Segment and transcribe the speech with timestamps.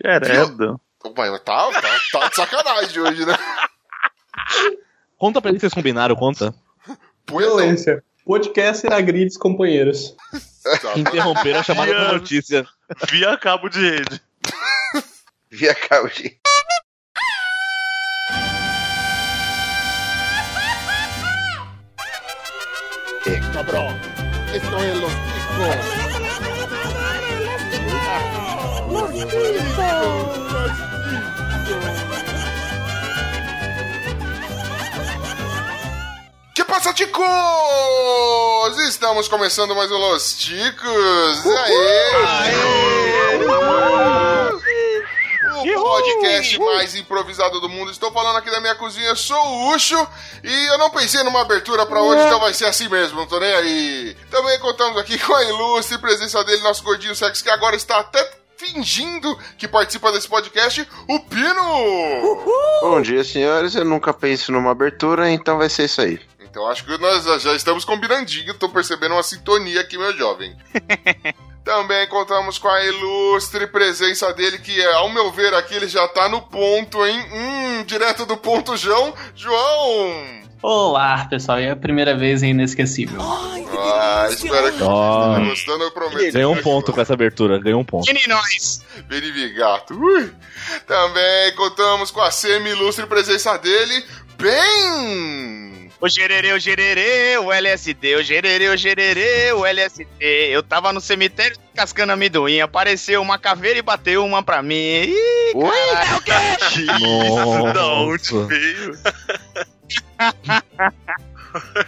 [0.00, 0.80] Queredo.
[1.16, 3.36] Mas tá, tá, tá de sacanagem hoje, né?
[5.18, 6.54] Conta pra ele que vocês combinaram, conta.
[7.28, 8.02] Violência.
[8.24, 10.16] Podcast agrides companheiros.
[10.96, 12.66] Interromperam a chamada da notícia.
[13.10, 14.20] Via cabo de rede.
[15.50, 16.38] Via cabo de.
[23.52, 23.94] Cabrón.
[24.54, 26.10] Esto es los chicos.
[29.20, 29.69] Que
[36.70, 37.26] passa, ticos?
[38.88, 41.44] Estamos começando mais um Los Ticos.
[41.44, 42.12] Aê!
[45.76, 47.90] O podcast mais improvisado do mundo.
[47.90, 49.96] Estou falando aqui da minha cozinha, sou o Ucho
[50.44, 53.40] e eu não pensei numa abertura pra hoje, então vai ser assim mesmo, não tô
[53.40, 54.16] nem aí.
[54.30, 58.30] Também contamos aqui com a ilustre presença dele, nosso gordinho sexo, que agora está até
[58.56, 62.46] fingindo que participa desse podcast, o Pino!
[62.82, 63.74] Bom dia, senhores.
[63.74, 66.29] Eu nunca penso numa abertura, então vai ser isso aí.
[66.50, 70.56] Então acho que nós já estamos combinandinho, tô percebendo uma sintonia aqui, meu jovem.
[71.64, 76.08] Também contamos com a ilustre presença dele, que é, ao meu ver aqui, ele já
[76.08, 77.24] tá no ponto, hein?
[77.32, 80.50] Hum, direto do ponto João, João!
[80.62, 81.58] Olá, pessoal.
[81.58, 83.20] É a primeira vez em Inesquecível.
[83.22, 86.32] Ah, espero que esteja gostando, eu prometo.
[86.32, 88.06] Ganhou um ponto com essa abertura, ganhou um ponto.
[88.28, 88.84] nós!
[89.06, 89.94] Benivigato.
[89.94, 90.30] Ui.
[90.86, 94.04] Também contamos com a semi-ilustre presença dele,
[94.36, 95.69] bem...
[96.00, 100.08] O gererê, o gererê, o LSD, o gererê, o gererê, o LSD.
[100.20, 104.74] Eu tava no cemitério cascando amendoim, apareceu uma caveira e bateu uma pra mim.
[104.74, 105.76] Ih, Oi?
[106.72, 108.46] Isso, da onde Nossa.
[108.46, 108.98] veio?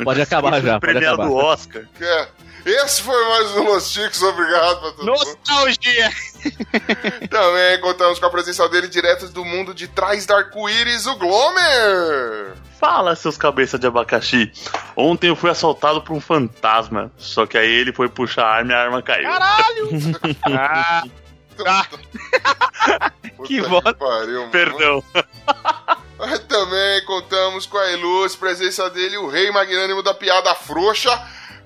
[0.04, 1.44] Pode acabar já, pode Premiado acabar.
[1.44, 1.82] Oscar.
[1.96, 2.28] Que é.
[2.64, 5.18] Esse foi mais um Los Chicos, obrigado pra todo mundo.
[5.18, 6.10] nostalgia!
[7.28, 12.54] Também contamos com a presença dele direto do mundo de trás da arco-íris, o Glomer!
[12.78, 14.52] Fala, seus cabeças de abacaxi.
[14.96, 17.10] Ontem eu fui assaltado por um fantasma.
[17.16, 19.28] Só que aí ele foi puxar a arma e a arma caiu.
[19.28, 19.88] Caralho!
[20.42, 21.04] ah,
[21.66, 21.86] Ah.
[23.44, 23.82] Que voz.
[23.98, 24.48] mano.
[24.50, 25.02] Perdão.
[26.20, 31.10] Aí Também contamos com a ilustre presença dele, o rei magnânimo da piada frouxa,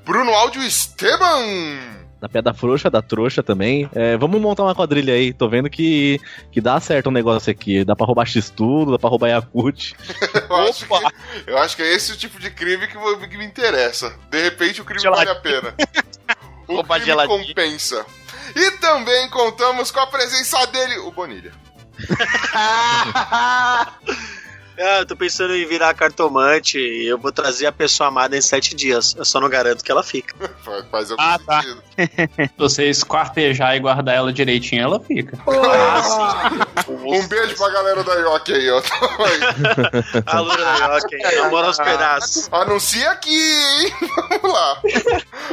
[0.05, 1.97] Bruno Áudio Esteban!
[2.19, 3.91] Da piada frouxa, da trouxa também.
[3.95, 5.35] É, vamos montar uma quadrilha aí.
[5.35, 6.19] Tô vendo que,
[6.51, 7.85] que dá certo um negócio aqui.
[7.85, 9.95] Dá pra roubar X-Tudo, dá pra roubar Yakut.
[10.49, 12.97] Eu acho, que, eu acho que é esse o tipo de crime que,
[13.29, 14.19] que me interessa.
[14.31, 15.75] De repente o crime vale a pena.
[16.67, 17.47] O Roubar crime geladinho.
[17.49, 18.07] compensa.
[18.55, 21.53] E também contamos com a presença dele, o Bonilha.
[22.55, 23.89] Ah,
[25.01, 28.75] eu tô pensando em virar cartomante e eu vou trazer a pessoa amada em sete
[28.75, 29.15] dias.
[29.17, 30.35] Eu só não garanto que ela fica.
[30.91, 31.63] Faz, algum Ah, tá.
[31.63, 31.83] sentido.
[32.47, 35.39] Se você esquartejar e guardar ela direitinho, ela fica.
[37.15, 38.81] Um beijo pra galera da Yoki aí, ó.
[38.83, 39.41] Tamo aí.
[40.27, 40.53] Alô,
[40.97, 41.19] ok.
[41.37, 42.49] Namora aos pedaços.
[42.51, 43.95] Anuncia aqui, hein?
[44.43, 44.81] Vamos lá.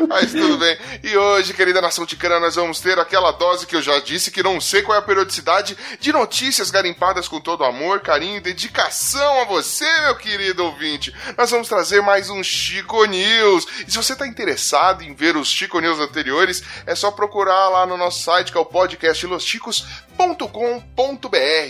[0.07, 0.77] Mas tudo bem.
[1.03, 4.41] E hoje, querida nação ticana, nós vamos ter aquela dose que eu já disse, que
[4.41, 9.41] não sei qual é a periodicidade, de notícias garimpadas com todo amor, carinho e dedicação
[9.41, 11.13] a você, meu querido ouvinte.
[11.37, 13.67] Nós vamos trazer mais um Chico News.
[13.87, 17.85] E se você está interessado em ver os Chico News anteriores, é só procurar lá
[17.85, 19.25] no nosso site, que é o podcast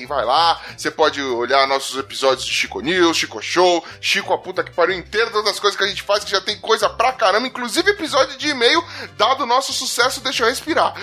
[0.08, 4.64] Vai lá, você pode olhar nossos episódios de Chico News, Chico Show, Chico a puta
[4.64, 7.12] que pariu inteira, todas as coisas que a gente faz, que já tem coisa pra
[7.14, 8.84] caramba, inclusive episódio de e-mail,
[9.18, 10.94] dado o nosso sucesso, deixa eu respirar.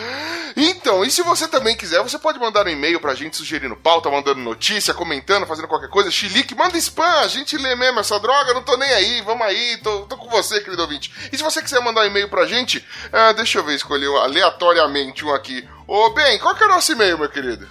[0.57, 4.11] Então, e se você também quiser, você pode mandar um e-mail pra gente sugerindo pauta,
[4.11, 8.55] mandando notícia, comentando, fazendo qualquer coisa, chilique, manda spam, a gente lê mesmo essa droga,
[8.55, 11.13] não tô nem aí, vamos aí, tô, tô com você, querido ouvinte.
[11.33, 15.25] E se você quiser mandar um e-mail pra gente, ah, deixa eu ver, escolher aleatoriamente
[15.25, 15.67] um aqui.
[15.93, 17.67] Ô, bem, qual que é o nosso e-mail, meu querido?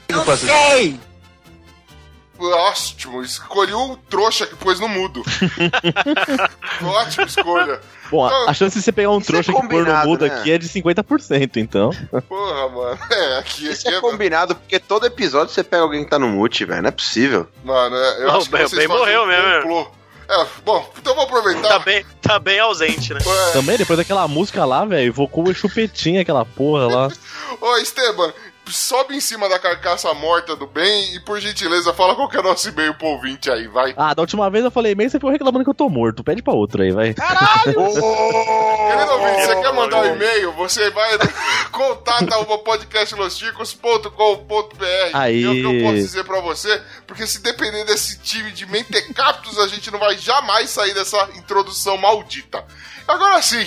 [2.38, 5.24] Ótimo, escolhi o trouxa que pôs no mudo.
[6.84, 7.80] Ótima escolha.
[8.12, 10.34] Bom, a, a chance de você pegar um é trouxa que pôr no mudo né?
[10.36, 11.92] aqui é de 50%, então.
[12.28, 13.00] Porra, mano.
[13.10, 16.28] É, aqui, Isso aqui é combinado, porque todo episódio você pega alguém que tá no
[16.28, 16.82] mute, velho.
[16.82, 17.48] Não é possível.
[17.64, 19.62] Mano, é, eu Não, acho que bem- vocês bem fazem morreu um mesmo.
[19.62, 20.00] complô.
[20.30, 21.68] É, bom, então vou aproveitar.
[21.68, 23.20] Tá bem, tá bem ausente, né?
[23.26, 27.08] É, Também, depois daquela música lá, velho, invocou o chupetinha, aquela porra lá.
[27.62, 28.34] Ô, Esteban,
[28.68, 32.40] sobe em cima da carcaça morta do bem e, por gentileza, fala qual que é
[32.40, 33.94] o nosso e-mail pro ouvinte aí, vai.
[33.98, 36.24] Ah, da última vez eu falei e-mail, você ficou reclamando que eu tô morto.
[36.24, 37.16] Pede pra outra aí, vai.
[37.16, 40.52] Querido ouvinte, você quer mandar um e-mail?
[40.54, 41.18] Você vai
[41.72, 44.86] contata arroba podcastlosticos.com.br.
[45.14, 45.44] Aí.
[45.44, 49.58] É o que eu posso dizer pra você, porque se depender desse time de mentecaptos,
[49.60, 52.64] a gente não vai jamais sair dessa introdução maldita.
[53.08, 53.66] Agora sim,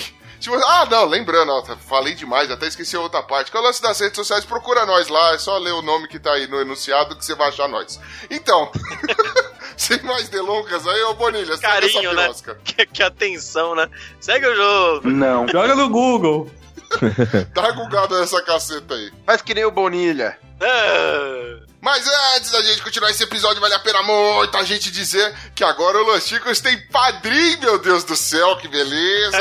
[0.50, 3.50] Você- Ah, não, lembrando, ó, tá- falei demais, até esqueci a outra parte.
[3.50, 6.09] Que é o lance das redes sociais, procura nós lá, é só ler o nome
[6.09, 7.99] que tá aí no enunciado que você vai achar nós.
[8.31, 8.71] Então,
[9.77, 12.31] sem mais delongas aí, ô Bonilha, segue essa Carinho, né?
[12.65, 13.89] Que, que atenção, né?
[14.21, 15.09] Segue o jogo.
[15.09, 15.47] Não.
[15.49, 16.50] Joga no Google.
[17.55, 19.11] Dá gugado nessa caceta aí.
[19.25, 20.38] Faz que nem o Bonilha.
[20.61, 22.06] Ah, Mas
[22.37, 25.99] antes da gente continuar esse episódio, vale a pena muito a gente dizer que agora
[25.99, 29.37] o Los Chicos tem padrinho, meu Deus do céu, que beleza!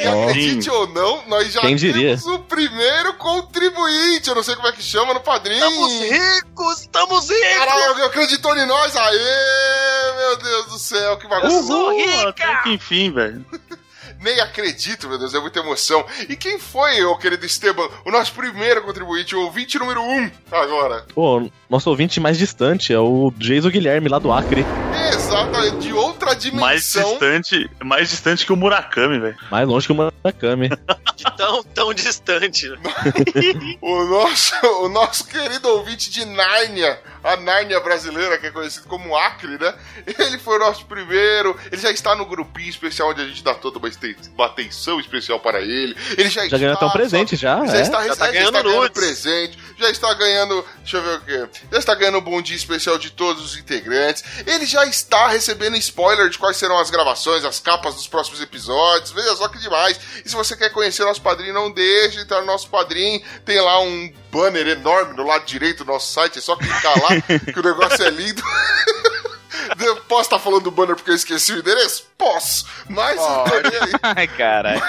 [0.00, 2.16] E acredite ou não, nós já Quem diria?
[2.16, 5.58] temos o primeiro contribuinte, eu não sei como é que chama no padrinho.
[5.68, 7.58] Estamos ricos, estamos ricos!
[7.58, 8.96] Caralho, alguém acreditou em nós?
[8.96, 11.62] Aê, meu Deus do céu, que bagunça.
[11.66, 12.28] sou rica!
[12.30, 13.44] Até que enfim, velho.
[14.20, 16.04] Nem acredito, meu Deus, é muita emoção.
[16.28, 21.06] E quem foi, ô querido Esteban, o nosso primeiro contribuinte, o ouvinte número um agora?
[21.14, 24.64] Pô, nosso ouvinte mais distante é o Jason Guilherme, lá do Acre.
[25.80, 27.10] De outra Mais dimensão.
[27.10, 29.36] distante, mais distante que o Murakami, velho.
[29.50, 30.68] Mais longe que o Murakami.
[31.16, 32.68] De tão, tão distante.
[33.80, 34.54] O nosso,
[34.84, 39.74] o nosso querido ouvinte de Nárnia, a Nárnia brasileira, que é conhecido como Acre, né?
[40.18, 41.56] Ele foi o nosso primeiro.
[41.70, 45.60] Ele já está no grupinho especial onde a gente dá toda uma atenção especial para
[45.60, 45.96] ele.
[46.16, 47.64] Ele já, Já ganhou até um está- presente, já.
[47.66, 47.82] Já é.
[47.82, 50.64] está, Já tá já ganhando está ganhando presente, já está ganhando.
[50.78, 51.48] Deixa eu ver o quê?
[51.72, 54.24] Já está ganhando um bom dia especial de todos os integrantes.
[54.46, 59.10] Ele já está recebendo spoiler de quais serão as gravações, as capas dos próximos episódios.
[59.10, 59.98] Veja só que demais.
[60.24, 63.22] E se você quer conhecer nosso padrinho, não deixe de entrar no nosso padrinho.
[63.44, 66.38] Tem lá um banner enorme no lado direito do nosso site.
[66.38, 67.20] É só clicar lá
[67.52, 68.42] que o negócio é lindo.
[69.80, 72.04] Eu Posso estar falando do banner porque eu esqueci o endereço?
[72.18, 72.66] Posso.
[72.88, 73.92] Mas aí.
[74.02, 74.82] Ai, caralho.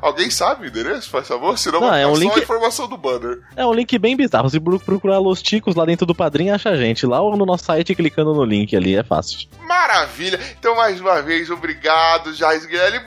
[0.00, 1.58] Alguém sabe o endereço, faz favor?
[1.58, 3.40] Senão Não, vai é um só link- a informação do banner.
[3.56, 4.48] É um link bem bizarro.
[4.48, 7.04] Se pro- procurar Los Ticos lá dentro do padrinho, acha a gente.
[7.06, 9.48] Lá ou no nosso site, clicando no link ali, é fácil.
[9.62, 10.38] Maravilha!
[10.58, 13.00] Então, mais uma vez, obrigado, Jais Guilherme.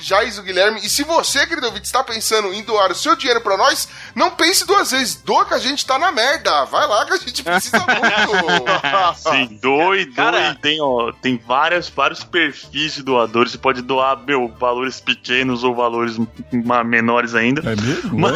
[0.00, 0.80] Jais Guilherme.
[0.82, 4.30] E se você, querido ouvinte, está pensando em doar o seu dinheiro pra nós, não
[4.30, 5.16] pense duas vezes.
[5.16, 6.64] Doa que a gente tá na merda.
[6.66, 9.14] Vai lá que a gente precisa muito.
[9.16, 10.14] Sim, doe, doe.
[10.14, 13.52] Cara- Tem, ó, tem várias, vários perfis de doadores.
[13.52, 16.16] Você pode doar, meu, valores pequenos ou valores
[16.52, 17.60] ma- menores ainda.
[17.70, 18.18] É mesmo?
[18.18, 18.32] Mas.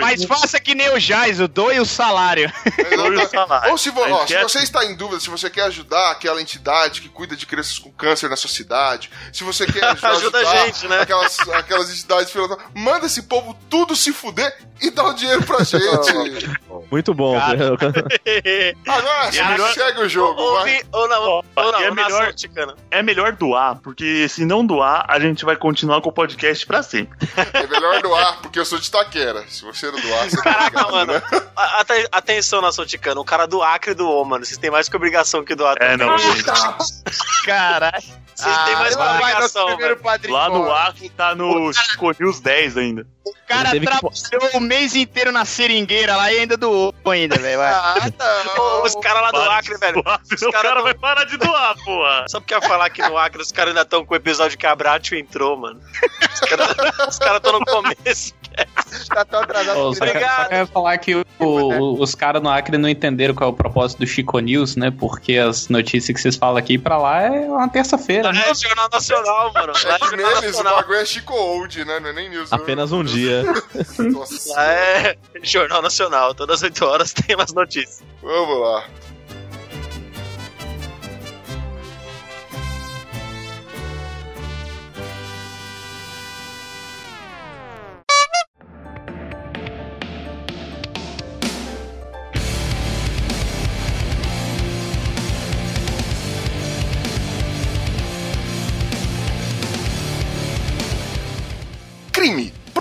[0.00, 2.50] Mas faça que nem o Jais, o doe o salário.
[2.96, 3.70] Doe o salário.
[3.72, 6.10] Ou se, vo- A ó, se quer- você está em dúvida, se você quer ajudar
[6.10, 10.10] aquela entidade que cuida de crianças com câncer na sua cidade, se você quer ajudar,
[10.10, 11.00] Ajuda a ajudar gente, né?
[11.00, 15.62] aquelas, aquelas entidades filantrópicas, manda esse povo tudo se fuder e dá o dinheiro pra
[15.64, 15.80] gente.
[16.90, 17.38] Muito bom.
[17.38, 20.60] Agora, é melhor- segue o jogo, vai.
[20.60, 22.74] Ouvi, ou não, Ó, ou não, e é melhor- ticana.
[22.90, 26.82] É melhor doar, porque se não doar, a gente vai continuar com o podcast pra
[26.82, 27.16] sempre.
[27.54, 29.44] É melhor doar, porque eu sou de Taquera.
[29.48, 31.12] Se você não doar, você tá Caraca, ligado, mano.
[31.12, 31.22] né?
[31.56, 33.20] A- ate- Atenção, nação ticana.
[33.20, 34.44] O cara do Acre doou, mano.
[34.44, 35.76] Vocês têm mais que obrigação que doar.
[35.80, 36.44] É, não, gente.
[37.44, 38.02] Caralho.
[38.34, 40.30] Vocês têm mais que Ah, vai nosso obrigação.
[40.30, 40.70] Lá no.
[40.72, 43.06] Acre tá no Chico News 10 ainda.
[43.24, 43.92] O cara teve que-
[44.30, 47.58] trabalhou o mês inteiro na seringueira lá e ainda doou ainda, velho.
[47.58, 47.70] vai.
[47.72, 47.94] Ah,
[48.56, 48.82] não.
[48.84, 50.02] Os caras lá do Acre, velho.
[50.02, 52.24] doar, senão o caras cara não- vai parar de doar, porra.
[52.30, 54.56] Só porque eu ia falar que no Acre os caras ainda estão com o episódio
[54.58, 55.80] que a Bratio entrou, mano.
[57.08, 58.34] Os caras estão no começo.
[59.08, 59.78] Tá tão atrasado.
[59.78, 60.42] Ô, só, Obrigado.
[60.42, 63.56] só quero falar que o- o- os caras no Acre não entenderam qual é o
[63.56, 64.90] propósito do Chico News, né?
[64.90, 68.42] Porque as notícias que vocês falam aqui pra lá é uma terça-feira, né?
[68.50, 69.72] É Jornal Nacional, mano.
[69.84, 72.00] Lá é É Jornal neles o bagulho é Chico Old, né?
[72.00, 72.52] Não é nem news.
[72.52, 73.44] Apenas um dia.
[73.98, 74.52] Nossa.
[74.54, 76.34] Lá é Jornal Nacional.
[76.34, 78.02] Todas as 8 horas tem umas notícias.
[78.20, 78.84] Vamos lá.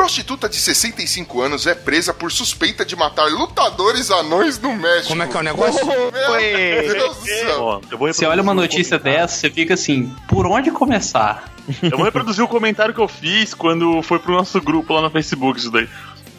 [0.10, 5.10] Prostituta de 65 anos é presa por suspeita de matar lutadores anões no México.
[5.10, 5.86] Como é que é o negócio?
[5.86, 7.82] Meu Deus do céu.
[8.00, 9.28] Você olha uma notícia um comentário.
[9.28, 11.54] dessa, você fica assim, por onde começar?
[11.84, 15.12] Eu vou reproduzir o comentário que eu fiz quando foi pro nosso grupo lá no
[15.12, 15.88] Facebook, isso daí.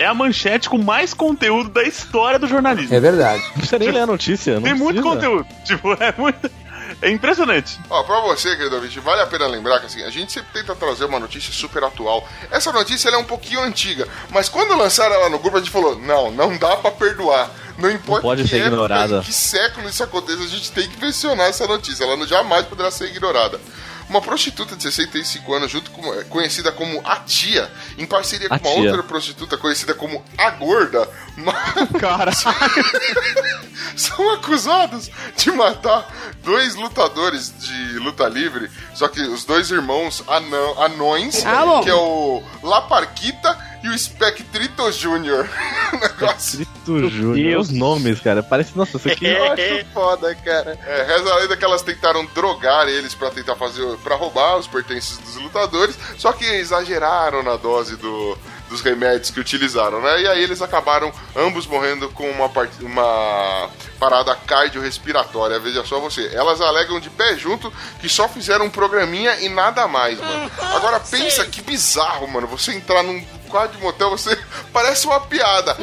[0.00, 2.92] É a manchete com mais conteúdo da história do jornalismo.
[2.98, 3.40] verdade.
[3.50, 4.54] Não precisa nem ler a notícia.
[4.54, 5.14] não Tem muito precisa.
[5.14, 5.46] conteúdo.
[5.64, 6.50] Tipo, é muito.
[7.02, 7.78] É impressionante.
[7.88, 10.74] Ó, pra você, querido ouvinte, vale a pena lembrar que assim, a gente sempre tenta
[10.74, 12.26] trazer uma notícia super atual.
[12.50, 15.70] Essa notícia ela é um pouquinho antiga, mas quando lançaram ela no grupo, a gente
[15.70, 17.50] falou: não, não dá pra perdoar.
[17.78, 19.22] Não importa pode que ser época, ignorada.
[19.22, 22.04] que século isso aconteça, a gente tem que mencionar essa notícia.
[22.04, 23.58] Ela não- jamais poderá ser ignorada.
[24.10, 28.54] Uma prostituta de 65 anos, junto com, é, conhecida como a tia, em parceria com
[28.54, 28.90] A uma tia.
[28.90, 31.08] outra prostituta conhecida como a gorda,
[31.98, 32.32] Cara.
[33.96, 36.06] são acusados de matar
[36.42, 38.70] dois lutadores de luta livre.
[38.94, 44.90] Só que os dois irmãos anão, anões, Ah, que é o Laparquita e o Spectrito
[44.92, 45.48] Jr.
[46.00, 46.58] Negócio.
[46.66, 47.60] Trito Júnior.
[47.60, 48.42] Os nomes, cara.
[48.42, 49.26] Parece, nossa, isso aqui.
[49.28, 50.78] Eu acho foda, cara.
[50.86, 53.84] É, reza a lenda que elas tentaram drogar eles pra tentar fazer.
[53.98, 58.36] para roubar os pertences dos lutadores, só que exageraram na dose do-
[58.68, 60.22] dos remédios que utilizaram, né?
[60.22, 63.68] E aí eles acabaram ambos morrendo com uma, part- uma
[63.98, 65.58] parada cardiorrespiratória.
[65.58, 66.30] Veja só você.
[66.32, 70.50] Elas alegam de pé junto que só fizeram um programinha e nada mais, mano.
[70.74, 72.46] Agora pensa que bizarro, mano.
[72.46, 74.38] Você entrar num quarto de motel, você
[74.72, 75.76] parece uma piada.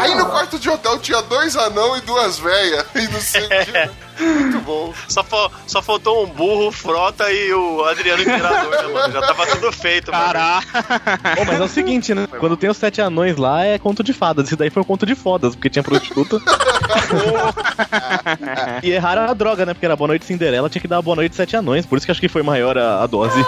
[0.00, 2.84] Aí no quarto de hotel tinha dois anão e duas velhas.
[2.94, 3.90] E não sei o que.
[4.18, 4.92] Muito bom.
[5.08, 5.24] Só,
[5.66, 9.12] só faltou um burro, frota e o Adriano Imperador, né, mano?
[9.12, 10.24] Já tava tudo feito, mano.
[11.36, 12.26] Bom, mas é o seguinte, né?
[12.38, 14.46] Quando tem os sete anões lá, é conto de fadas.
[14.46, 16.38] Esse daí foi um conto de fodas, porque tinha prostituta.
[18.82, 19.74] e erraram a droga, né?
[19.74, 21.86] Porque era Boa Noite Cinderela, tinha que dar Boa Noite Sete Anões.
[21.86, 23.34] Por isso que acho que foi maior a, a dose.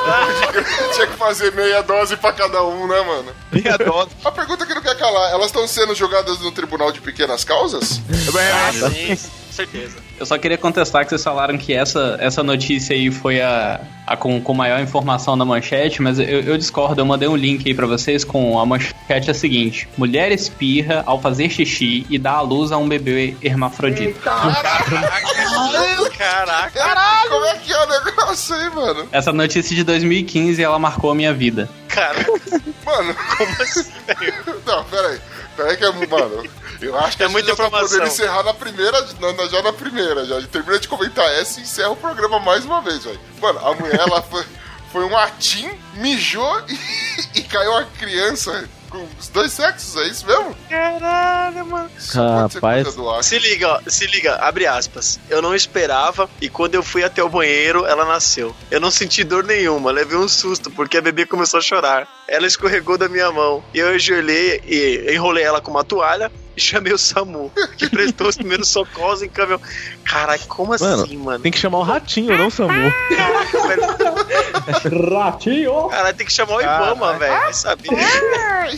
[0.94, 3.32] Tinha que fazer meia dose pra cada um, né, mano?
[3.52, 4.10] Meia dose.
[4.24, 8.00] A pergunta que não quer calar: elas estão sendo julgadas no tribunal de pequenas causas?
[8.08, 9.16] Ah, sim,
[9.56, 9.96] certeza.
[10.18, 14.16] Eu só queria contestar que vocês falaram que essa, essa notícia aí foi a, a
[14.16, 17.00] com, com maior informação na manchete, mas eu, eu discordo.
[17.00, 21.02] Eu mandei um link aí pra vocês com a manchete é a seguinte: Mulher espirra
[21.06, 24.18] ao fazer xixi e dá à luz a um bebê hermafrodita.
[24.20, 25.26] Caraca.
[26.16, 27.30] Caralho!
[27.30, 29.08] Como é que é o negócio aí, mano?
[29.12, 31.68] Essa notícia de 2015 ela marcou a minha vida.
[31.88, 32.18] Cara,
[32.84, 33.90] Mano, como assim?
[34.64, 35.18] não, peraí.
[35.56, 35.90] Peraí que é.
[35.90, 36.44] Mano,
[36.80, 37.88] eu acho que É a gente muita já tá informação.
[37.98, 39.00] podendo encerrar na primeira.
[39.20, 40.24] na- na- já na primeira.
[40.26, 43.20] Já termina de comentar essa e encerra o programa mais uma vez, velho.
[43.40, 44.44] Mano, a mulher, ela foi.
[44.92, 46.58] Foi um atim, mijou
[47.34, 50.56] e, e caiu uma criança com os dois sexos, é isso mesmo?
[50.70, 51.90] Caralho, mano.
[51.98, 52.82] Isso pode ser Rapaz.
[52.84, 53.22] coisa do ar.
[53.22, 55.18] Se liga, ó, se liga, abre aspas.
[55.28, 58.54] Eu não esperava e quando eu fui até o banheiro, ela nasceu.
[58.70, 62.08] Eu não senti dor nenhuma, levei um susto porque a bebê começou a chorar.
[62.26, 66.92] Ela escorregou da minha mão e eu ajoelhei e enrolei ela com uma toalha chamei
[66.92, 69.60] o SAMU, que prestou os primeiros socorros em caminhão.
[70.04, 71.40] Caralho, como Mano, assim, mano?
[71.40, 72.92] Tem que chamar o ratinho, não o Samu.
[73.16, 73.82] Caraca, velho.
[74.66, 75.88] Ratinho!
[75.88, 77.32] Caralho, tem que chamar o Ibama, velho.
[77.40, 77.88] Vai saber.
[77.92, 78.76] Ai,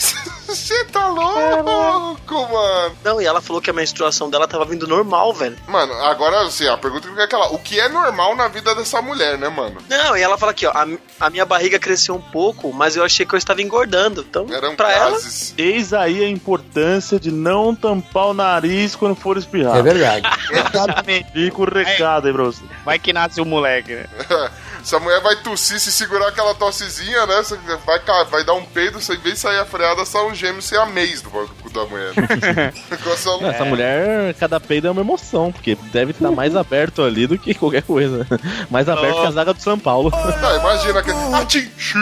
[0.49, 2.97] Você tá louco, mano.
[3.05, 5.57] Não, e ela falou que a menstruação dela tava vindo normal, velho.
[5.67, 9.03] Mano, agora assim, a pergunta que é aquela: o que é normal na vida dessa
[9.03, 9.77] mulher, né, mano?
[9.89, 10.87] Não, e ela fala aqui, ó, a,
[11.21, 14.25] a minha barriga cresceu um pouco, mas eu achei que eu estava engordando.
[14.29, 15.55] Então, Eram pra ela, gases.
[15.59, 19.77] Eis aí a importância de não tampar o nariz quando for espirrar.
[19.77, 20.27] É verdade.
[20.51, 21.31] Exatamente.
[21.33, 22.63] Fica o recado aí pra você.
[22.85, 24.07] Vai que nasce o moleque, né?
[24.89, 27.37] Essa mulher vai tossir, se segurar aquela tossezinha, né?
[27.43, 30.35] Você vai, vai dar um peido, você, em vez de sair a freada, sai um
[30.35, 32.15] gêmeo sem a mês do bagulho da mulher.
[32.91, 37.27] Negócio Não, Essa mulher, cada peido é uma emoção, porque deve estar mais aberto ali
[37.27, 38.27] do que qualquer coisa.
[38.71, 40.11] Mais aberto que a zaga do São Paulo.
[40.11, 41.71] Não, imagina que.
[41.77, 41.99] Chu,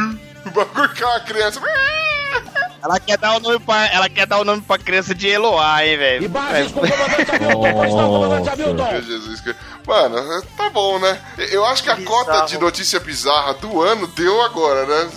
[0.47, 1.61] o bagulho com a criança.
[2.87, 5.85] Ela quer dar o nome pra, ela quer dar o nome pra criança de Eloá,
[5.85, 6.25] hein, velho?
[6.25, 8.90] Imagens com o comandante Hamilton, pois não, comandante Hamilton.
[8.93, 11.21] Meu Jesus, que- Mano, tá bom, né?
[11.50, 12.25] Eu acho que a Bizarro.
[12.25, 15.11] cota de notícia bizarra do ano deu agora, né?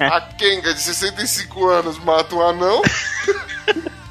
[0.00, 2.82] A Kenga de 65 anos mata um anão.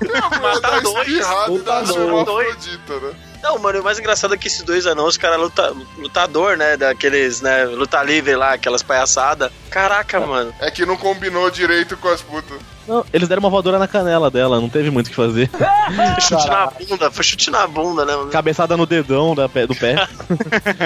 [0.01, 1.07] E a mulher dá dois.
[1.07, 3.13] espirrada e dá uma afrodita, né?
[3.45, 6.75] Não, mano, o mais engraçado é que esses dois anãos, os caras luta, lutador, né?
[6.75, 7.65] Daqueles, né?
[7.65, 9.51] Luta livre lá, aquelas palhaçadas.
[9.69, 10.51] Caraca, mano.
[10.59, 12.57] É que não combinou direito com as putas.
[12.88, 15.50] Não, eles deram uma voadora na canela dela, não teve muito o que fazer.
[15.56, 18.13] Foi chute na bunda, foi chute na bunda, né?
[18.32, 19.96] Cabeçada no dedão da pé- do pé.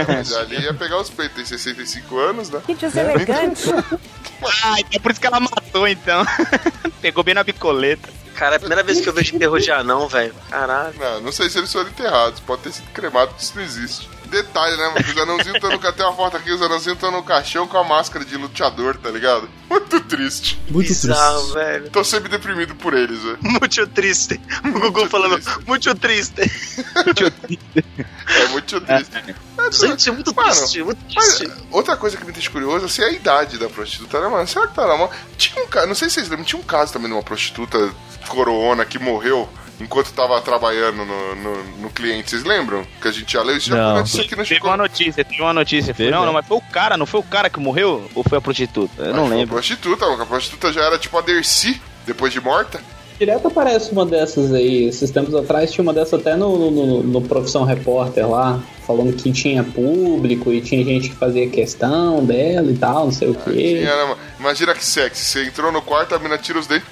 [0.08, 2.62] Mas ali ia pegar os peitos, tem 65 anos, né?
[2.66, 3.70] Que deselegante.
[4.64, 6.24] Ah, é por isso que ela matou, então.
[7.02, 8.10] Pegou bem na bicoleta.
[8.36, 10.34] Cara, é a primeira vez que eu vejo enterro de anão, velho.
[10.50, 10.94] Caralho.
[10.98, 14.10] Não, não sei se eles foram enterrados, pode ter sido cremado, isso não existe.
[14.30, 15.00] Detalhe, né, mano?
[15.00, 15.80] Os anãozinhos estão no.
[15.80, 19.10] Tem uma foto aqui, os anãozinhos estão no caixão com a máscara de luteador, tá
[19.10, 19.50] ligado?
[19.70, 20.60] Muito triste.
[20.70, 21.90] Muito Bizarro, velho.
[21.90, 23.38] Tô sempre deprimido por eles, velho.
[23.42, 24.40] Muito triste.
[24.66, 25.68] O Gugu falando, triste.
[25.68, 26.42] muito triste.
[28.28, 29.36] É muito triste.
[29.72, 31.54] Gente, muito Mano, triste, muito Mas triste.
[31.72, 34.48] outra coisa que me deixa curioso assim, é a idade da prostituta, né, mano?
[34.48, 35.10] Será que tá na mão?
[35.38, 37.92] Tinha um caso, não sei se vocês lembram, tinha um caso também de uma prostituta
[38.28, 42.30] coroona que morreu enquanto tava trabalhando no, no, no cliente.
[42.30, 42.86] Vocês lembram?
[43.02, 43.98] Que a gente já leu isso já Não.
[43.98, 44.68] aqui no Teve Chico.
[44.68, 45.94] uma notícia, teve uma notícia.
[45.94, 46.26] Teve, não, né?
[46.28, 48.10] não, mas foi o cara, não foi o cara que morreu?
[48.16, 49.02] Ou foi a prostituta?
[49.04, 49.56] Eu não Mas foi lembro.
[49.56, 52.82] A prostituta, a prostituta já era tipo a Dercy, depois de morta.
[53.20, 54.86] Direto aparece uma dessas aí.
[54.86, 59.12] Esses tempos atrás tinha uma dessas até no, no, no- no Profissão Repórter lá, falando
[59.14, 63.36] que tinha público e tinha gente que fazia questão dela e tal, não sei o
[63.36, 63.52] quê.
[63.82, 64.18] Tinha, né, mano?
[64.40, 65.22] Imagina que sexy.
[65.26, 66.88] Você entrou no quarto, a mina tira os dentes,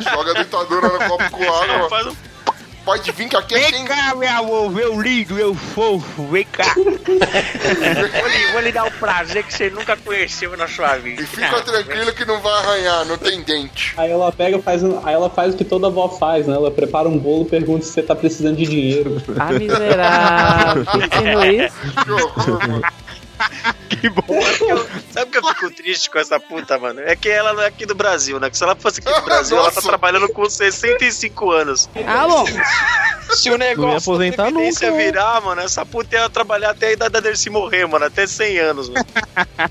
[0.00, 1.88] joga a dentadura no copo com água.
[1.88, 2.16] Faz um
[2.82, 3.84] pode vir que aqui é Vem quem...
[3.84, 6.74] cá, meu amor, meu lindo, meu fofo, vem cá.
[6.74, 11.22] Vou lhe, vou lhe dar um prazer que você nunca conheceu na sua vida.
[11.22, 13.92] E fica tranquilo que não vai arranhar, não tem dente.
[13.96, 16.54] Aí ela pega e faz, um- aí ela faz o que toda avó faz, né?
[16.54, 19.22] Ela prepara um bolo e pergunta se você tá precisando de dinheiro.
[19.38, 20.84] Ah, miserável.
[21.12, 21.76] Ensinou isso?
[24.08, 24.86] Mano.
[25.10, 27.00] Sabe o que eu fico triste com essa puta, mano?
[27.00, 28.48] É que ela não é aqui do Brasil, né?
[28.50, 31.88] Que se ela fosse aqui do Brasil, ela tá trabalhando com 65 anos.
[32.06, 32.44] Ah, bom.
[33.30, 36.92] Se o negócio aposentar da Previdência nunca, virar, mano, essa puta ia trabalhar até a
[36.92, 38.04] idade da Dercy morrer, mano.
[38.04, 39.06] Até 100 anos, mano.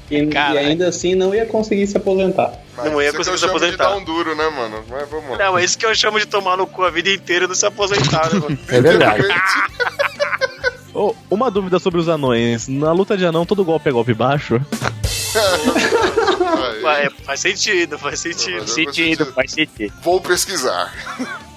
[0.09, 2.53] E, e ainda assim não ia conseguir se aposentar.
[2.77, 3.89] Mas Não ia isso conseguir que se chamo de aposentar.
[3.89, 4.85] dar um duro, né, mano?
[4.89, 5.37] Mas vamos lá.
[5.37, 7.55] Não, é isso que eu chamo de tomar no cu a vida inteira e não
[7.55, 8.57] se aposentar, né, mano?
[8.69, 9.23] É verdade.
[10.99, 12.67] Ô, uma dúvida sobre os anões.
[12.67, 14.59] Na luta de anão, todo golpe é golpe baixo?
[16.81, 18.57] Vai, faz sentido, faz sentido.
[18.57, 19.93] Eu Sentido, faz sentido.
[20.01, 20.93] Vou pesquisar.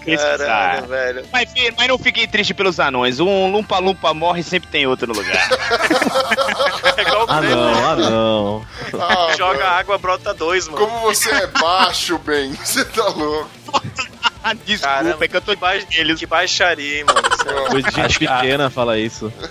[0.04, 1.26] Caralho, velho.
[1.32, 3.18] Mas, mas não fiquem tristes pelos anões.
[3.18, 5.48] Um lumpa-lumpa morre e sempre tem outro no lugar.
[6.96, 8.66] É igual o Ah não, ah não.
[9.00, 9.70] Ah, Joga mano.
[9.70, 10.86] água, brota dois, mano.
[10.86, 12.52] Como você é baixo, bem.
[12.52, 13.48] Você tá louco.
[14.44, 17.22] Ah, Desculpa, Caramba, é que eu tô que, ba que baixaria, hein, mano.
[17.70, 19.32] Coisa de gente pequena fala isso.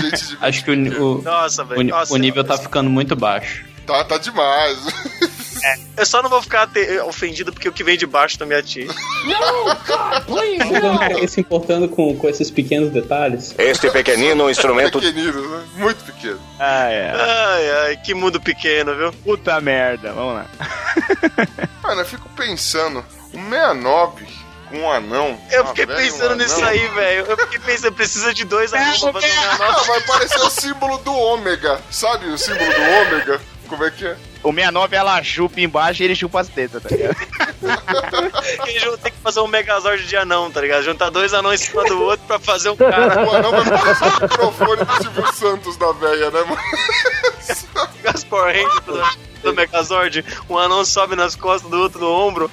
[0.00, 0.38] Gente de...
[0.40, 1.84] Acho que o, o, Nossa, o, velho.
[1.84, 3.64] Nossa, o nível tá ficando muito baixo.
[3.86, 4.78] Tá, tá demais.
[5.96, 8.54] Eu só não vou ficar te- ofendido porque o que vem de baixo não me
[8.54, 8.88] atinge.
[10.80, 13.54] Não querem se importando com, com esses pequenos detalhes?
[13.58, 15.64] Este pequenino instrumento Pequenino, né?
[15.76, 16.40] Muito pequeno.
[16.58, 17.12] Ah, é.
[17.14, 19.12] Ai, ai, que mundo pequeno, viu?
[19.12, 20.46] Puta merda, vamos lá.
[21.82, 24.26] Mano, eu fico pensando, 69
[24.68, 25.38] com um anão.
[25.50, 26.68] Eu uma fiquei velha e um pensando nisso anão.
[26.68, 27.26] aí, velho.
[27.26, 29.84] Eu fiquei pensando, precisa de dois anões pra fazer Ah, nova.
[29.84, 31.80] vai parecer o símbolo do ômega.
[31.90, 33.40] Sabe o símbolo do ômega?
[33.68, 34.16] Como é que é?
[34.42, 37.16] O 69 ela chupa embaixo e ele chupa as tetas, tá ligado?
[38.66, 40.82] Eles vão ter que fazer um Megazord de anão, tá ligado?
[40.82, 43.22] Juntar dois anões em cima do outro pra fazer um cara.
[43.26, 46.60] O anão vai parecer o microfone do Silvio Santos da velha, né, mano?
[48.06, 49.02] As Power Rangers do,
[49.42, 50.24] do Megazord.
[50.48, 52.50] Um anão sobe nas costas do outro no ombro.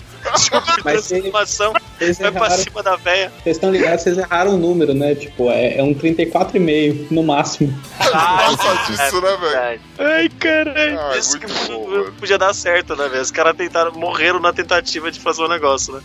[0.84, 1.74] Mas transformação.
[1.98, 3.32] Vocês Vai pra erraram, cima da véia.
[3.44, 5.16] vocês estão ligados, vocês erraram o número, né?
[5.16, 7.74] Tipo, é, é um 34,5 no máximo.
[8.00, 9.82] Nossa disso, né, velho?
[10.00, 11.00] Ai, caralho.
[11.00, 13.22] Ai, Isso que muito bom, podia- dar certo, né, velho?
[13.22, 16.02] Os caras tentaram, morreram na tentativa de fazer o negócio, né?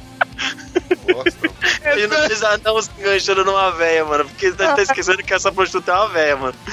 [1.08, 1.36] Nossa,
[1.82, 4.24] Imagina eles anãos se enganchando numa véia, mano.
[4.24, 6.54] Porque tá tá esquecendo que essa prostituta é uma véia, mano.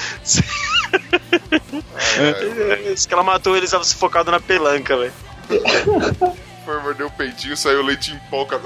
[2.84, 5.12] Diz que ela matou eles sufocado na pelanca, velho.
[6.68, 8.44] foi morder o peitinho, saiu leite em pó.
[8.44, 8.60] cara.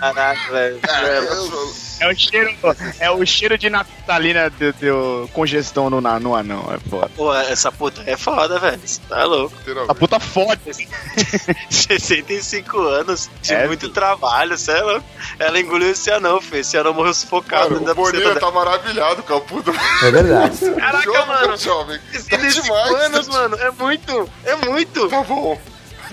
[0.00, 0.80] Caraca, velho.
[2.00, 2.56] É o cheiro,
[3.00, 7.10] é o cheiro de naftalina do, do congestão no, na- no anão, é foda.
[7.16, 8.80] Pô, essa puta é foda, velho.
[8.84, 9.56] Você tá louco.
[9.88, 10.60] A puta foda.
[11.68, 15.04] 65 anos de É, muito trabalho, cê é louco.
[15.40, 16.60] Ela engoliu esse anão, filho.
[16.60, 17.74] Esse anão morreu sufocado.
[17.74, 19.72] Mano, o Boninho tá maravilhado com a puta.
[20.04, 20.56] É verdade.
[20.78, 21.56] Caraca, jovem, mano.
[21.56, 21.98] jovem.
[21.98, 22.94] Tá 65 demais.
[22.94, 23.56] anos, mano.
[23.56, 24.30] É muito.
[24.44, 25.08] É muito.
[25.08, 25.60] Tá bom.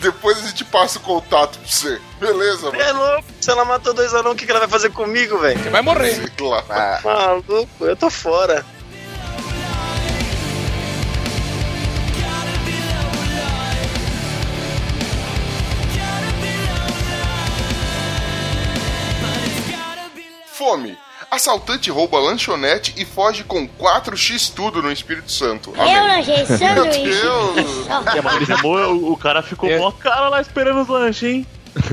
[0.06, 2.00] Depois a gente passa o contato pra você.
[2.20, 2.80] Beleza, mano?
[2.80, 3.24] É louco.
[3.42, 5.72] Se ela matou dois anãos, o que, ela vai fazer comigo, velho?
[5.72, 6.14] Vai morrer.
[6.14, 6.64] Sei lá.
[7.04, 8.64] Maluco, eu tô fora.
[20.54, 20.96] Fome.
[21.32, 25.74] Assaltante rouba lanchonete e foge com 4x tudo no Espírito Santo.
[25.76, 25.96] Eu Amém.
[26.18, 27.22] lanchei Meu sanduíche.
[27.22, 27.88] Deus!
[28.24, 31.46] Maurícia Boa, o, o cara ficou Eu- mó cara lá esperando os lanches, hein?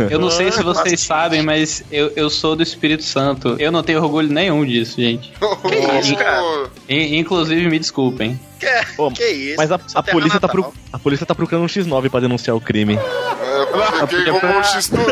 [0.08, 3.56] Eu não sei se vocês sabem, mas eu, eu sou do Espírito Santo.
[3.58, 5.32] Eu não tenho orgulho nenhum disso, gente.
[5.68, 6.40] Que isso, cara?
[6.88, 8.38] Inclusive, me desculpem.
[8.60, 9.56] Que, Pô, que isso?
[9.56, 12.54] Mas a, a terra polícia tá pro- a polícia tá procurando um X9 pra denunciar
[12.56, 12.94] o crime.
[12.96, 15.04] É, porque roubou o X tudo.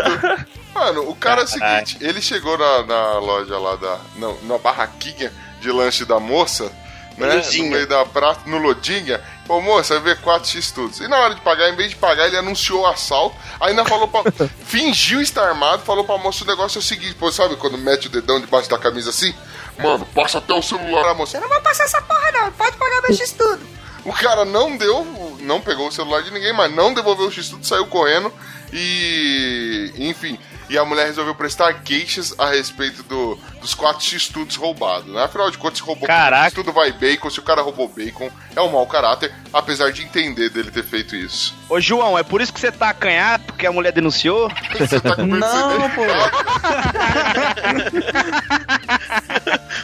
[0.81, 4.01] Mano, o cara é o seguinte, ele chegou na, na loja lá da.
[4.17, 6.73] Não, na barraquinha de lanche da moça,
[7.19, 7.35] né?
[7.35, 7.65] Lodinha.
[7.65, 9.23] No meio da praça, no Lodinha.
[9.47, 11.05] Pô, moça, vai ver 4x tudo.
[11.05, 13.37] E na hora de pagar, em vez de pagar, ele anunciou o assalto.
[13.61, 14.23] Ainda falou pra.
[14.65, 18.07] fingiu estar armado, falou pra moça: o negócio é o seguinte, pô, sabe quando mete
[18.07, 19.35] o dedão debaixo da camisa assim?
[19.79, 21.11] Mano, passa até o celular.
[21.11, 23.81] A moça, eu não vou passar essa porra, não, pode pagar meu X tudo.
[24.05, 25.05] O cara não deu,
[25.41, 28.33] não pegou o celular de ninguém, mas não devolveu o X-Tudo, saiu correndo
[28.73, 29.93] e.
[29.97, 30.39] Enfim.
[30.71, 35.25] E a mulher resolveu prestar queixas a respeito do, dos quatro X-Tudos roubados, né?
[35.25, 36.55] Afinal de contas, se roubou Caraca.
[36.55, 40.49] tudo vai bacon, se o cara roubou bacon, é um mau caráter, apesar de entender
[40.49, 41.53] dele ter feito isso.
[41.69, 44.49] Ô, João, é por isso que você tá acanhado, porque a mulher denunciou?
[44.79, 46.03] Você tá com Não, pô.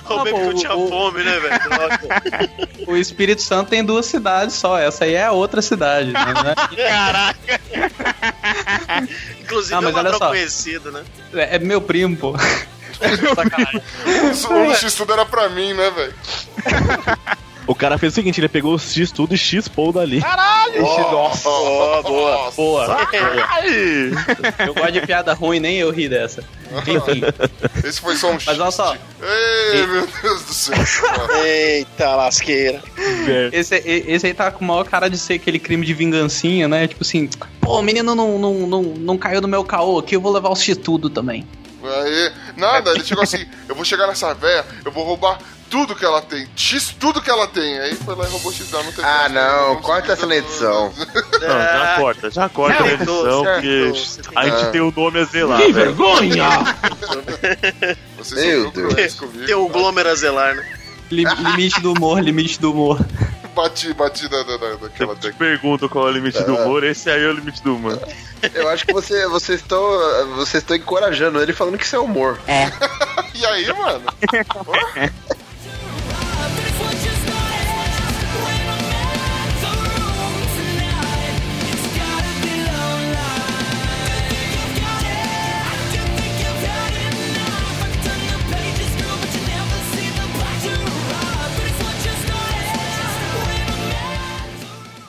[0.05, 2.87] Roubei Ah, porque eu tinha fome, né, velho?
[2.87, 4.79] O Espírito Santo tem duas cidades só.
[4.79, 6.13] Essa aí é a outra cidade.
[6.13, 6.21] Né?
[6.77, 7.61] É- Caraca.
[9.41, 10.31] Inclusive Ah, é mas um olha só.
[10.77, 11.05] Conhecido, né?
[11.33, 12.35] É, é meu primo, pô.
[13.35, 13.83] Sacanagem.
[14.69, 16.15] O X-Tudo era pra mim, né, velho?
[17.67, 20.21] O cara fez o seguinte, ele pegou o X tudo e X pou dali.
[21.11, 22.51] Nossa, Boa, boa.
[22.53, 23.09] Boa.
[23.49, 24.13] Ai!
[24.67, 26.45] Eu gosto de piada ruim, nem eu ri dessa.
[26.87, 27.23] Enfim.
[27.85, 28.97] Esse foi só um Mas olha só,
[29.73, 30.75] Ei, meu Deus do céu.
[31.45, 32.83] Eita lasqueira.
[33.53, 36.87] esse, esse aí tá com o maior cara de ser aquele crime de vingancinha, né?
[36.87, 37.29] Tipo assim,
[37.61, 40.51] pô, o menino não, não, não, não caiu no meu caô aqui, eu vou levar
[40.51, 41.47] o X tudo também.
[41.83, 45.39] Aí, nada, ele chegou assim, eu vou chegar nessa véia, eu vou roubar
[45.71, 47.79] tudo que ela tem, X tudo que ela tem.
[47.81, 50.37] Aí foi lá e roubou X, não, não tem Ah, não, vamos corta essa na
[50.37, 50.93] edição.
[50.97, 53.93] Não, já corta, já corta a edição, porque
[54.37, 54.71] a gente Ah.
[54.71, 55.95] tem o nome a zelar, Que velho.
[55.95, 56.49] vergonha!
[58.19, 59.15] Vocês Meu são Deus.
[59.15, 59.47] comigo.
[59.47, 60.73] Tem o Glomer a zelar, né?
[61.11, 62.99] Li- limite do humor, limite do humor.
[63.55, 67.09] Bati, bati da, da, da- daquela Te pergunto qual é o limite do humor, esse
[67.09, 67.99] aí é o limite do humor.
[68.55, 69.81] Eu acho que você, vocês estão
[70.37, 72.39] vocês estão encorajando ele falando que isso é humor.
[73.35, 74.03] E aí, mano?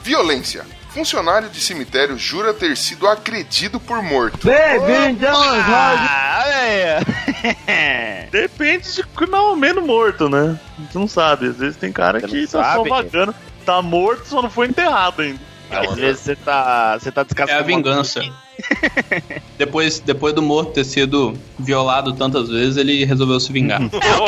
[0.08, 0.64] Violência.
[0.88, 4.48] Funcionário de cemitério jura ter sido agredido por morto.
[6.08, 7.06] Ah, velho.
[8.32, 10.58] Depende de que não menos morto, né?
[10.78, 11.48] A gente não sabe.
[11.48, 13.34] Às vezes tem cara que tá só vagando.
[13.66, 15.38] Tá morto, só não foi enterrado ainda.
[15.70, 17.60] Às vezes você tá, você tá É descascando.
[17.60, 18.22] a vingança.
[19.56, 23.80] depois, depois do morto ter sido violado tantas vezes, ele resolveu se vingar.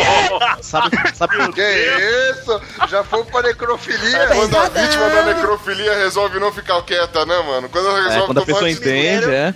[0.60, 2.60] Sabe, sabe Que isso?
[2.88, 4.26] Já foi pra necrofilia.
[4.28, 7.68] Quando a vítima da necrofilia resolve não ficar quieta, né, mano?
[7.68, 9.54] Quando ela é, resolve quando a pessoa entende, é.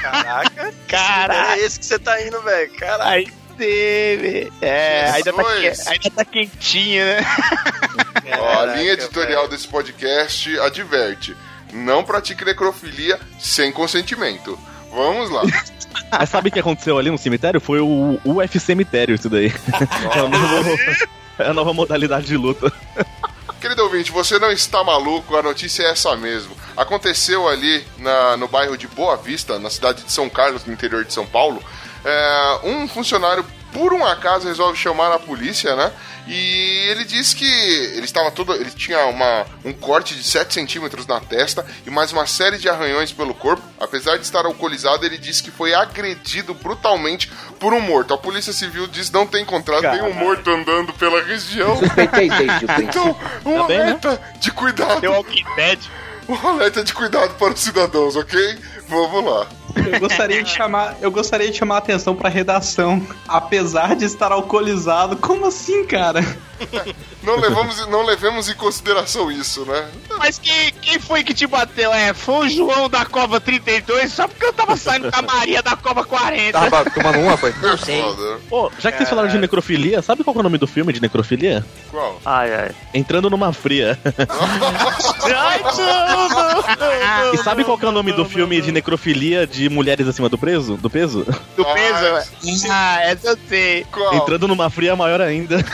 [0.00, 0.74] Caraca.
[0.86, 1.54] Caraca.
[1.54, 2.72] É esse que você tá indo, velho.
[2.74, 3.10] Caralho.
[3.10, 4.52] Aí teve.
[4.62, 7.26] É, ainda tá, ainda tá quentinho, né?
[8.38, 11.36] Ó, a linha editorial desse podcast adverte:
[11.72, 14.58] não pratique necrofilia sem consentimento.
[14.92, 15.42] Vamos lá.
[16.10, 17.60] Mas sabe o que aconteceu ali no cemitério?
[17.60, 19.52] Foi o UFC cemitério, isso daí.
[20.14, 20.78] É a nova-
[21.38, 22.72] É a nova modalidade de luta.
[23.60, 26.56] Querido ouvinte, você não está maluco, a notícia é essa mesmo.
[26.76, 31.04] Aconteceu ali na- no bairro de Boa Vista, na cidade de São Carlos, no interior
[31.04, 31.62] de São Paulo.
[32.04, 35.92] É, um funcionário, por um acaso, resolve chamar a polícia, né?
[36.28, 38.52] E ele disse que ele estava todo.
[38.54, 42.68] Ele tinha uma, um corte de 7 centímetros na testa e mais uma série de
[42.68, 43.62] arranhões pelo corpo.
[43.80, 48.12] Apesar de estar alcoolizado, ele disse que foi agredido brutalmente por um morto.
[48.12, 51.76] A polícia civil diz não ter encontrado nenhum morto andando pela região.
[51.78, 52.88] Suspeitei desde o princípio.
[52.88, 53.82] Então, um Tá bem, né?
[53.84, 55.00] alerta de cuidado.
[55.00, 55.26] Deu.
[56.28, 58.58] Um alerta de cuidado para os cidadãos, ok?
[58.88, 59.46] Vamos lá.
[59.76, 63.06] Eu gostaria de chamar, eu gostaria de chamar a atenção pra redação.
[63.26, 66.24] Apesar de estar alcoolizado, como assim, cara?
[67.22, 69.88] Não, levamos, não levemos em consideração isso, né?
[70.18, 71.92] Mas quem, quem foi que te bateu?
[71.92, 75.62] É, foi o João da Cova 32, só porque eu tava saindo com a Maria
[75.62, 76.52] da Cova 40.
[76.52, 77.50] Tava tomando uma, foi?
[77.50, 78.40] É foda.
[78.48, 81.00] Pô, já que vocês falaram de necrofilia, sabe qual é o nome do filme de
[81.00, 81.64] necrofilia?
[81.90, 82.20] Qual?
[82.24, 82.70] Ai, ai.
[82.92, 83.98] Entrando numa fria.
[85.36, 89.46] Ai, não, não, não, E sabe qual que é o nome do filme de necrofilia
[89.46, 90.76] de mulheres acima do peso?
[90.76, 91.26] Do peso?
[91.56, 92.06] Do peso?
[92.70, 93.84] Ah, essa eu sei.
[93.90, 94.14] Qual?
[94.14, 95.58] Entrando numa fria maior ainda.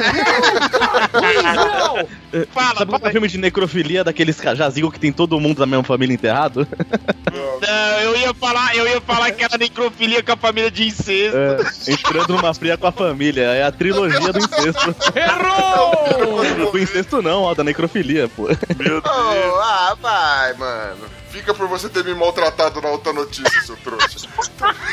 [2.53, 5.67] Fala, Sabe qual é o filme de necrofilia daqueles jazigo que tem todo mundo da
[5.67, 6.67] mesma família enterrado?
[7.33, 11.37] Não, eu ia falar, eu ia falar que era necrofilia com a família de incesto.
[11.37, 13.43] É, entrando numa fria com a família.
[13.43, 14.97] É a trilogia do incesto.
[15.15, 16.71] Errou!
[16.73, 18.49] do incesto não, ó, da necrofilia, pô.
[18.77, 19.05] Meu Deus.
[19.15, 21.24] Oh, ah, vai, mano.
[21.35, 24.29] Fica por você ter me maltratado na outra notícia, seu trouxa.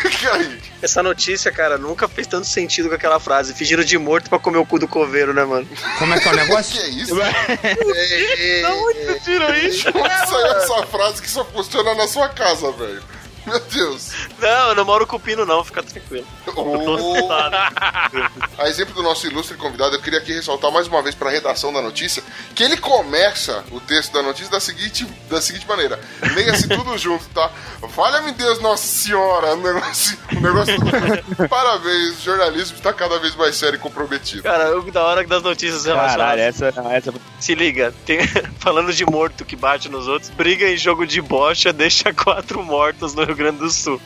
[0.02, 0.60] Fica aí.
[0.82, 3.54] Essa notícia, cara, nunca fez tanto sentido com aquela frase.
[3.54, 5.70] Fingiram de morto pra comer o cu do coveiro, né, mano?
[6.00, 6.82] Como é que é o negócio?
[6.82, 7.16] Que é isso?
[7.16, 9.88] Onde tirou isso?
[9.90, 13.04] Onde saiu essa frase que só funciona na sua casa, velho?
[13.46, 14.12] Meu Deus.
[14.40, 16.26] Não, eu não moro com o Pino, não, fica tranquilo.
[16.56, 17.30] Oh.
[18.62, 21.32] A exemplo do nosso ilustre convidado, eu queria aqui ressaltar mais uma vez para a
[21.32, 22.24] redação da notícia
[22.54, 26.00] que ele começa o texto da notícia da seguinte, da seguinte maneira:
[26.36, 27.52] leia-se tudo junto, tá?
[27.82, 29.56] Valha-me Deus, Nossa Senhora!
[29.56, 30.18] Um negócio.
[30.36, 30.76] Um negócio
[31.50, 34.44] Parabéns, o jornalismo está cada vez mais sério e comprometido.
[34.44, 36.62] Cara, o da hora das notícias Caralho, relacionadas.
[36.62, 37.14] essa, essa.
[37.40, 38.20] Se liga, tem-
[38.60, 43.14] falando de morto que bate nos outros, briga em jogo de bocha deixa quatro mortos
[43.16, 44.00] no Rio Grande do Sul.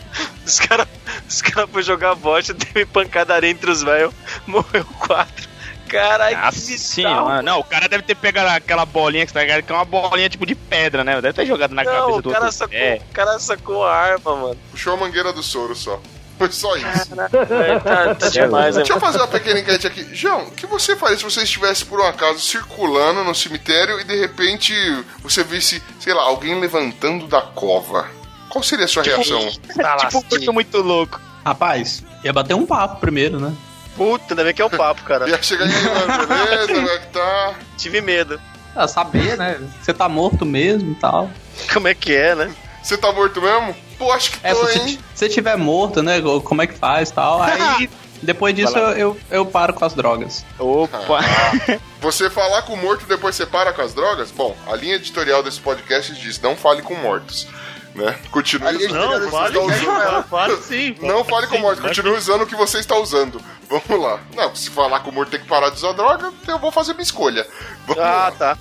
[0.45, 0.87] Os caras
[1.27, 4.13] Os caras foram jogar bosta, teve pancadaria entre os velhos,
[4.45, 5.49] morreu quatro.
[5.87, 7.41] Caralho, bizarro.
[7.43, 9.85] Não, o cara deve ter pegado aquela bolinha que você tá ligado, que é uma
[9.85, 11.21] bolinha tipo de pedra, né?
[11.21, 12.57] Deve ter jogado na Não, cabeça o do cara, outro.
[12.57, 12.95] sacou, É.
[13.09, 14.57] o cara sacou a arma, mano.
[14.71, 15.99] Puxou a mangueira do soro só.
[16.37, 16.87] Foi só isso.
[17.13, 18.81] É, tá, tá demais, né?
[18.81, 20.05] Deixa eu fazer uma pequena enquete aqui.
[20.13, 24.03] João, o que você faria se você estivesse por um acaso circulando no cemitério e
[24.03, 24.73] de repente
[25.21, 28.09] você visse, sei lá, alguém levantando da cova?
[28.55, 29.49] Qual seria a sua reação?
[29.49, 31.19] tipo, muito, muito louco.
[31.45, 33.53] Rapaz, ia bater um papo primeiro, né?
[33.97, 35.27] Puta, ainda bem que é um papo, cara.
[35.29, 37.55] Ia chegar aí, mano, beleza, como é que tá?
[37.77, 38.39] Tive medo.
[38.73, 39.59] Ah, saber, né?
[39.81, 41.29] Você tá morto mesmo e tal.
[41.73, 42.55] Como é que é, né?
[42.81, 43.75] Você tá morto mesmo?
[43.97, 44.99] Pô, acho que É, tô, se hein?
[45.13, 46.21] você se tiver morto, né?
[46.21, 47.41] Como é que faz e tal.
[47.41, 47.89] Aí,
[48.23, 50.45] depois disso, eu, eu, eu paro com as drogas.
[50.57, 51.19] Opa!
[51.99, 54.29] Você falar com o morto e depois você para com as drogas?
[54.29, 57.47] Bom, a linha editorial desse podcast diz: não fale com mortos.
[57.95, 58.13] Né?
[58.29, 60.25] Continue usando o que Não, está usando.
[60.29, 60.95] vale sim.
[61.01, 63.41] Não fale com vale continue usando o que você está usando.
[63.69, 64.19] Vamos lá.
[64.35, 66.91] Não, se falar com o morto tem que parar de usar droga, eu vou fazer
[66.93, 67.47] minha escolha.
[67.87, 68.31] Vamos Ah, lá.
[68.31, 68.57] tá.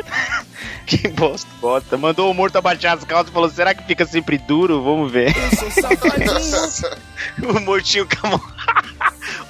[0.86, 1.48] que bosta.
[1.60, 1.96] Bota.
[1.98, 4.82] Mandou o morto abaixar as calças e falou: será que fica sempre duro?
[4.82, 5.32] Vamos ver.
[7.42, 8.40] O mortinho com a mão.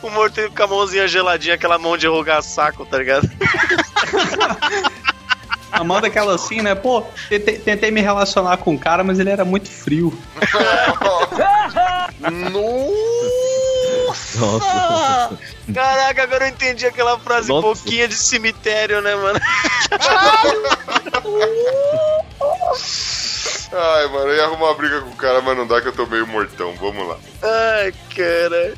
[0.03, 3.29] o mortinho com a mãozinha geladinha, aquela mão de rogar saco, tá ligado?
[5.73, 6.75] Ah, Manda aquela assim, né?
[6.75, 10.17] Pô, tentei, tentei me relacionar com o cara, mas ele era muito frio.
[14.39, 15.39] Nossa.
[15.73, 17.63] Caraca, agora eu entendi aquela frase Nossa.
[17.63, 19.41] pouquinha de cemitério, né, mano?
[23.73, 25.93] Ai, mano, eu ia arrumar uma briga com o cara, mas não dá que eu
[25.93, 26.75] tô meio mortão.
[26.75, 27.17] Vamos lá.
[27.43, 28.75] Ai, cara.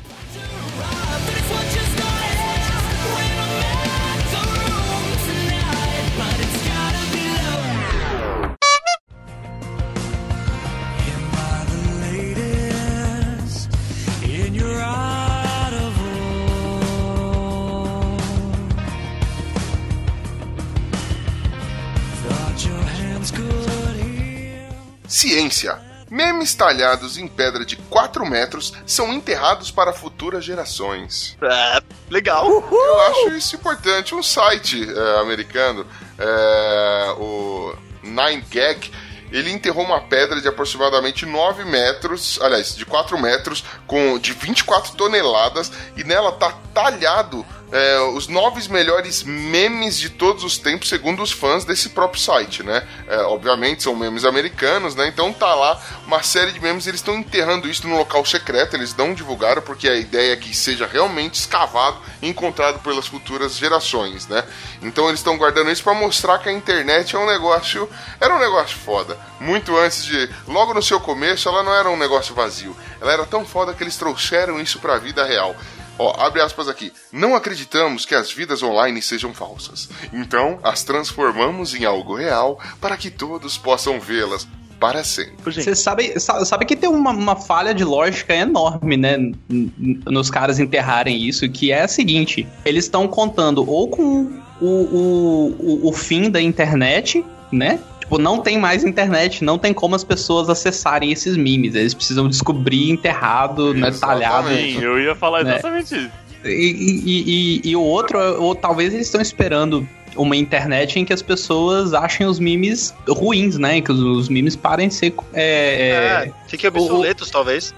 [25.13, 25.79] Ciência.
[26.09, 31.37] Memes talhados em pedra de 4 metros são enterrados para futuras gerações.
[31.39, 32.49] Ah, legal.
[32.49, 34.15] Eu acho isso importante.
[34.15, 35.85] Um site é, americano,
[36.17, 38.89] é, o 9gag,
[39.31, 44.95] ele enterrou uma pedra de aproximadamente 9 metros, aliás, de 4 metros, com de 24
[44.95, 51.23] toneladas, e nela tá talhado é, os nove melhores memes de todos os tempos, segundo
[51.23, 52.87] os fãs desse próprio site, né?
[53.07, 55.07] É, obviamente são memes americanos, né?
[55.07, 58.95] Então tá lá uma série de memes, eles estão enterrando isso no local secreto, eles
[58.95, 64.27] não divulgaram, porque a ideia é que seja realmente escavado e encontrado pelas futuras gerações,
[64.27, 64.43] né?
[64.83, 67.89] Então eles estão guardando isso para mostrar que a internet é um negócio.
[68.21, 69.17] Era um negócio foda.
[69.39, 70.29] Muito antes de.
[70.47, 72.77] Logo no seu começo, ela não era um negócio vazio.
[73.01, 75.55] Ela era tão foda que eles trouxeram isso pra vida real.
[75.99, 76.91] Ó, abre aspas aqui.
[77.11, 79.89] Não acreditamos que as vidas online sejam falsas.
[80.11, 84.47] Então, as transformamos em algo real para que todos possam vê-las
[84.79, 85.35] para sempre.
[85.53, 89.17] Você sabe, sa- sabe que tem uma, uma falha de lógica enorme, né?
[89.47, 94.29] Nos caras enterrarem isso, que é a seguinte: eles estão contando ou com
[94.59, 97.79] o, o, o, o fim da internet, né?
[98.13, 101.73] Tipo, não tem mais internet, não tem como as pessoas acessarem esses memes.
[101.73, 103.89] Eles precisam descobrir enterrado, né?
[103.89, 104.49] Talhado.
[104.49, 105.53] Sim, eu ia falar né?
[105.53, 106.11] exatamente isso.
[106.45, 111.11] E, e, e, e o outro, ou talvez eles estão esperando uma internet em que
[111.11, 113.81] as pessoas achem os memes ruins, né?
[113.81, 115.13] Que os, os memes parem de ser.
[115.33, 116.31] É, É, é...
[116.47, 117.73] fiquem obsoletos, talvez.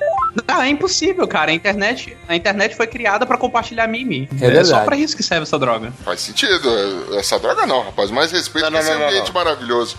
[0.45, 1.51] Não, é impossível, cara.
[1.51, 4.27] A internet, a internet foi criada pra compartilhar meme.
[4.33, 4.67] É verdade.
[4.67, 5.93] só pra isso que serve essa droga.
[6.03, 7.15] Faz sentido.
[7.17, 8.11] Essa droga não, rapaz.
[8.11, 9.95] Mais respeito Não, não, esse não, não, ambiente maravilhoso.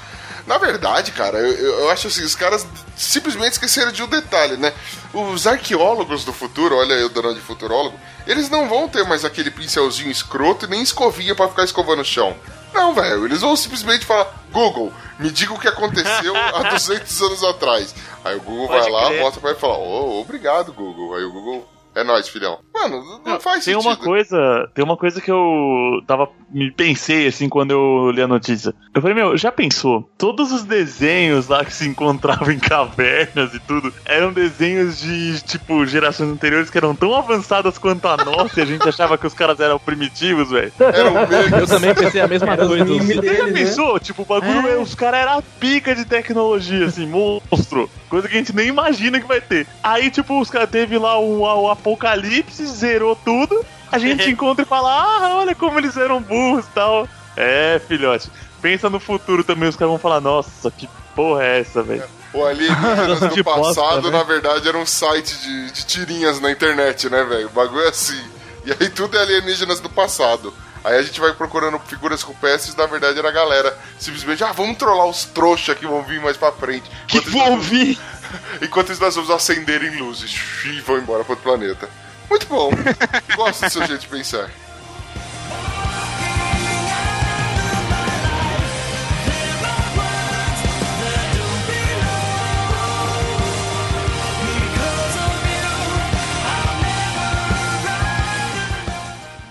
[0.46, 2.64] Na verdade, cara, eu, eu acho assim, os caras
[2.96, 4.72] simplesmente esqueceram de um detalhe, né?
[5.12, 9.50] Os arqueólogos do futuro, olha eu dando de futurólogo, eles não vão ter mais aquele
[9.50, 12.37] pincelzinho escroto e nem escovinha pra ficar escovando o chão.
[12.72, 17.42] Não, velho, eles vão simplesmente falar: Google, me diga o que aconteceu há 200 anos
[17.42, 17.94] atrás.
[18.24, 19.20] Aí o Google Pode vai lá, crer.
[19.20, 21.14] volta pra ele e fala: Ô, obrigado, Google.
[21.16, 22.59] Aí o Google, é nóis, filhão.
[22.74, 23.88] Mano, não, não faz tem sentido.
[23.88, 28.28] uma coisa, tem uma coisa que eu tava me pensei assim quando eu li a
[28.28, 28.74] notícia.
[28.94, 30.09] Eu falei, meu, já pensou?
[30.18, 35.87] Todos os desenhos lá que se encontravam em cavernas e tudo, eram desenhos de tipo
[35.87, 39.32] gerações anteriores que eram tão avançadas quanto a nossa e a gente achava que os
[39.32, 40.72] caras eram primitivos, velho.
[41.59, 42.85] Eu também pensei a mesma coisa.
[42.85, 43.52] Você já deles, né?
[43.52, 43.98] pensou?
[43.98, 47.88] Tipo, o bagulho, é, os caras eram a pica de tecnologia, assim, monstro.
[48.09, 49.66] Coisa que a gente nem imagina que vai ter.
[49.82, 53.64] Aí, tipo, os caras teve lá o, o apocalipse, zerou tudo.
[53.90, 57.09] A gente encontra e fala, ah, olha como eles eram burros e tal.
[57.37, 58.31] É, filhote.
[58.61, 62.05] pensa no futuro também, os caras vão falar, nossa, que porra é essa, velho?
[62.33, 64.18] O Alienígenas do bosta, passado, né?
[64.18, 67.46] na verdade, era um site de, de tirinhas na internet, né, velho?
[67.46, 68.22] O bagulho é assim.
[68.64, 70.53] E aí tudo é alienígenas do passado.
[70.83, 73.77] Aí a gente vai procurando figuras rupestres, na verdade era a galera.
[73.99, 76.88] Simplesmente, ah, vamos trollar os trouxas que vão vir mais pra frente.
[77.09, 77.99] Que Enquanto vão vir.
[78.62, 81.88] Enquanto isso, nós vamos acender em luzes e vão embora para outro planeta.
[82.29, 82.70] Muito bom.
[83.37, 84.51] Gosto seu jeito de pensar.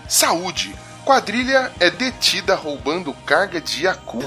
[0.08, 0.85] Saúde.
[1.06, 4.26] Quadrilha é detida roubando carga de Yakult.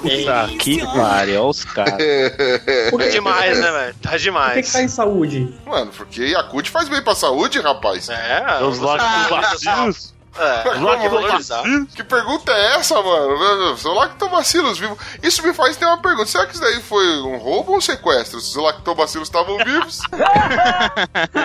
[0.00, 1.94] Puta que pariu, olha os caras.
[2.96, 3.94] Tá demais, né, velho?
[4.00, 4.66] Tá Por que, demais.
[4.66, 5.54] que tá em saúde?
[5.66, 8.08] Mano, porque Yakult faz bem pra saúde, rapaz.
[8.08, 10.13] É, Os lactobacilos.
[10.36, 11.56] É, Os vamos valorizar.
[11.56, 11.94] lactobacilos.
[11.94, 13.76] Que pergunta é essa, mano?
[13.78, 14.98] São lactobacilos vivos.
[15.22, 16.26] Isso me faz ter uma pergunta.
[16.26, 18.40] Será que isso daí foi um roubo ou um sequestro?
[18.40, 20.00] Se os lactobacilos estavam vivos?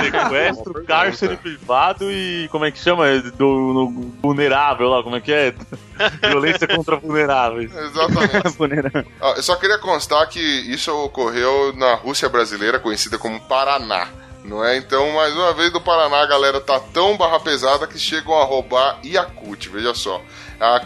[0.02, 2.47] Sequestro, cárcere privado e.
[2.52, 3.06] Como é que chama?
[3.38, 5.54] Do no vulnerável lá, como é que é?
[6.28, 7.71] Violência contra vulneráveis.
[7.75, 9.10] Exatamente.
[9.21, 14.08] Ah, eu só queria constar que isso ocorreu na Rússia brasileira, conhecida como Paraná.
[14.43, 14.78] Não é?
[14.78, 18.43] Então, mais uma vez, no Paraná a galera tá tão barra pesada que chegam a
[18.43, 20.21] roubar Yakult, veja só.
[20.60, 20.82] A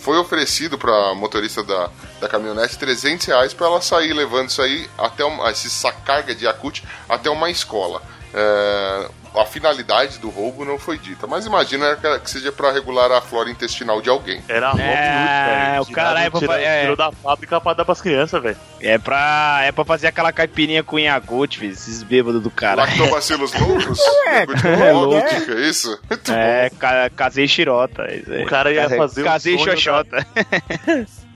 [0.00, 4.88] foi oferecido pra motorista da, da caminhonete 300 reais pra ela sair levando isso aí
[4.98, 8.02] até uma, essa carga de Yakult até uma escola.
[8.34, 13.10] É, a finalidade do roubo não foi dita, mas imagina que- que seja pra regular
[13.12, 14.42] a flora intestinal de alguém.
[14.48, 15.82] Era Hood, É, velho.
[15.82, 16.80] o cara é pra tirou, é.
[16.82, 18.56] tirou da fábrica pra dar pras crianças, velho.
[18.80, 21.72] É pra, é pra fazer aquela caipirinha com Yakult, filho.
[21.72, 22.82] Esses bêbados do cara.
[22.82, 24.00] Lactobacilos loucos?
[24.26, 25.16] É, é louco,
[25.52, 25.98] é isso?
[26.08, 28.06] Muito É, ca casei xirota.
[28.12, 28.44] isso aí.
[28.44, 30.26] O cara ia Casei- fazer o Casei sonho xoxota.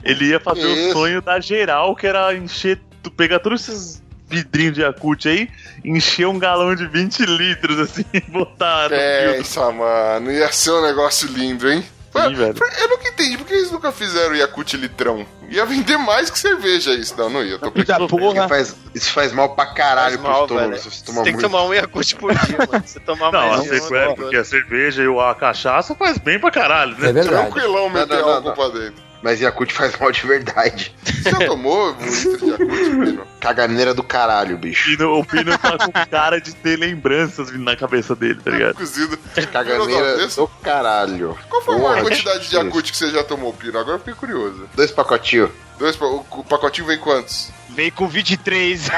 [0.03, 2.79] Ele ia fazer o sonho da geral, que era encher.
[3.03, 5.49] tu- Pegar todos esses vidrinhos de Yakult aí,
[5.85, 9.35] encher um galão de 20 litros assim e botar filtro.
[9.37, 11.83] Pensa, mano, ia ser um negócio lindo, hein?
[12.13, 12.35] Sim.
[12.81, 15.25] Eu nunca entendi, por que eles nunca fizeram Yakult litrão?
[15.49, 17.15] Ia vender mais que cerveja isso.
[17.17, 17.57] Não, não ia.
[17.57, 18.07] Tô Da brincando.
[18.07, 18.49] porra.
[18.49, 20.83] Faz, isso faz mal pra caralho Faz mal, pro estômago velho.
[20.91, 21.49] você tomar tem que muito.
[21.51, 22.83] tomar um Yakult por dia, mano.
[22.85, 25.95] Você tomar Não, mais a de um, sequela, não, porque a cerveja e a cachaça
[25.95, 27.09] faz bem pra caralho, né?
[27.09, 27.29] É verdade.
[27.49, 28.55] Tranquilão meter Não, não, álcool não.
[28.55, 29.10] pra dentro.
[29.21, 30.95] Mas Yakult faz mal de verdade.
[31.03, 32.69] Você já tomou um litro de Yakult,
[33.05, 33.27] Pino?
[33.39, 34.89] Caganeira do caralho, bicho.
[34.89, 38.75] Pino- o Pino tá com cara de ter lembranças vindo na cabeça dele, tá ligado?
[38.75, 39.17] Cozido.
[39.51, 41.37] Caganeira do caralho.
[41.49, 42.55] Qual foi a maior quantidade de.
[42.55, 43.77] Yakult que você já tomou, Pino?
[43.77, 44.67] Agora eu fiquei curioso.
[44.75, 45.51] Dois pacotinhos.
[45.81, 47.49] Dois, o, o pacotinho vem quantos?
[47.69, 48.87] Veio com 23.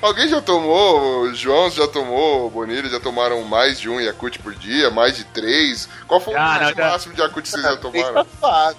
[0.00, 1.22] Alguém já tomou?
[1.22, 2.46] O João já tomou?
[2.46, 4.90] O Bonilha já tomaram mais de um Yakult por dia?
[4.90, 5.88] Mais de três?
[6.06, 8.26] Qual foi o Ah, não, máximo, já- máximo de Yakult que vocês já tomaram?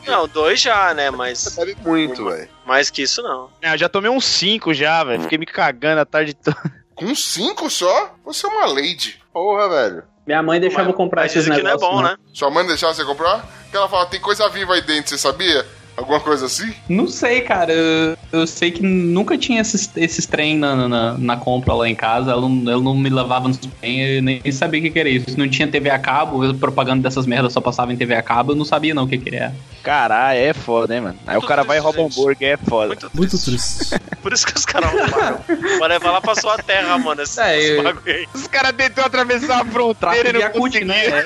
[0.07, 1.11] Não, dois já, né?
[1.11, 2.49] Mas Bebe muito, velho.
[2.65, 3.49] mais que isso não.
[3.61, 5.21] Não, eu já tomei uns 5 já, velho.
[5.23, 6.57] Fiquei me cagando a tarde toda.
[6.95, 8.15] Com cinco só?
[8.25, 9.21] Você é uma lady.
[9.31, 10.03] Porra, velho.
[10.25, 12.01] Minha mãe deixava eu comprar Mas esses dizem que não é negócios.
[12.01, 12.15] bom, né?
[12.33, 13.45] Sua mãe deixava você comprar?
[13.63, 15.65] Porque ela fala, tem coisa viva aí dentro, você sabia?
[15.95, 16.73] Alguma coisa assim?
[16.89, 17.71] Não sei, cara.
[17.71, 21.93] Eu, eu sei que nunca tinha esses, esses trem na, na, na compra lá em
[21.95, 22.31] casa.
[22.31, 25.07] Ela não, ela não me levava nos trem, eu nem sabia o que, que era
[25.09, 25.37] isso.
[25.37, 28.53] Não tinha TV a cabo, eu propaganda dessas merdas só passava em TV a cabo,
[28.53, 29.53] eu não sabia não o que, que era.
[29.83, 31.19] Caralho, é foda, hein, mano.
[31.27, 32.87] Aí o cara vai e rouba um triste, hambúrguer, é foda.
[32.87, 33.77] Muito Muito triste.
[33.89, 33.99] triste.
[34.23, 35.39] Por isso que os caras roubaram.
[35.79, 37.21] Vai levar lá pra sua terra, mano.
[37.21, 38.25] Esse, É, eu- bagulho aí.
[38.33, 40.87] Os caras tentou atravessar a fronteira e não Yakut, conseguiram.
[40.87, 41.05] né?
[41.05, 41.25] É.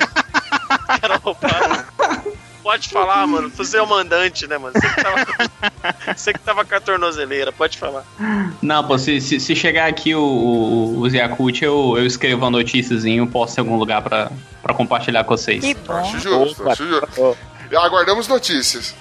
[0.93, 1.85] Os caras roubaram.
[2.67, 3.49] Pode falar, mano.
[3.55, 4.73] Você é o mandante, né, mano?
[4.73, 5.25] Você que tava,
[6.17, 8.03] você que tava com a tornozeleira, pode falar.
[8.61, 12.51] Não, pô, se, se, se chegar aqui o, o, os Yakult, eu, eu escrevo uma
[12.51, 14.29] noticiazinha, posto em algum lugar pra,
[14.61, 15.63] pra compartilhar com vocês.
[15.87, 16.73] Acho justo, Opa.
[16.73, 17.37] acho justo.
[17.73, 18.93] Aguardamos notícias.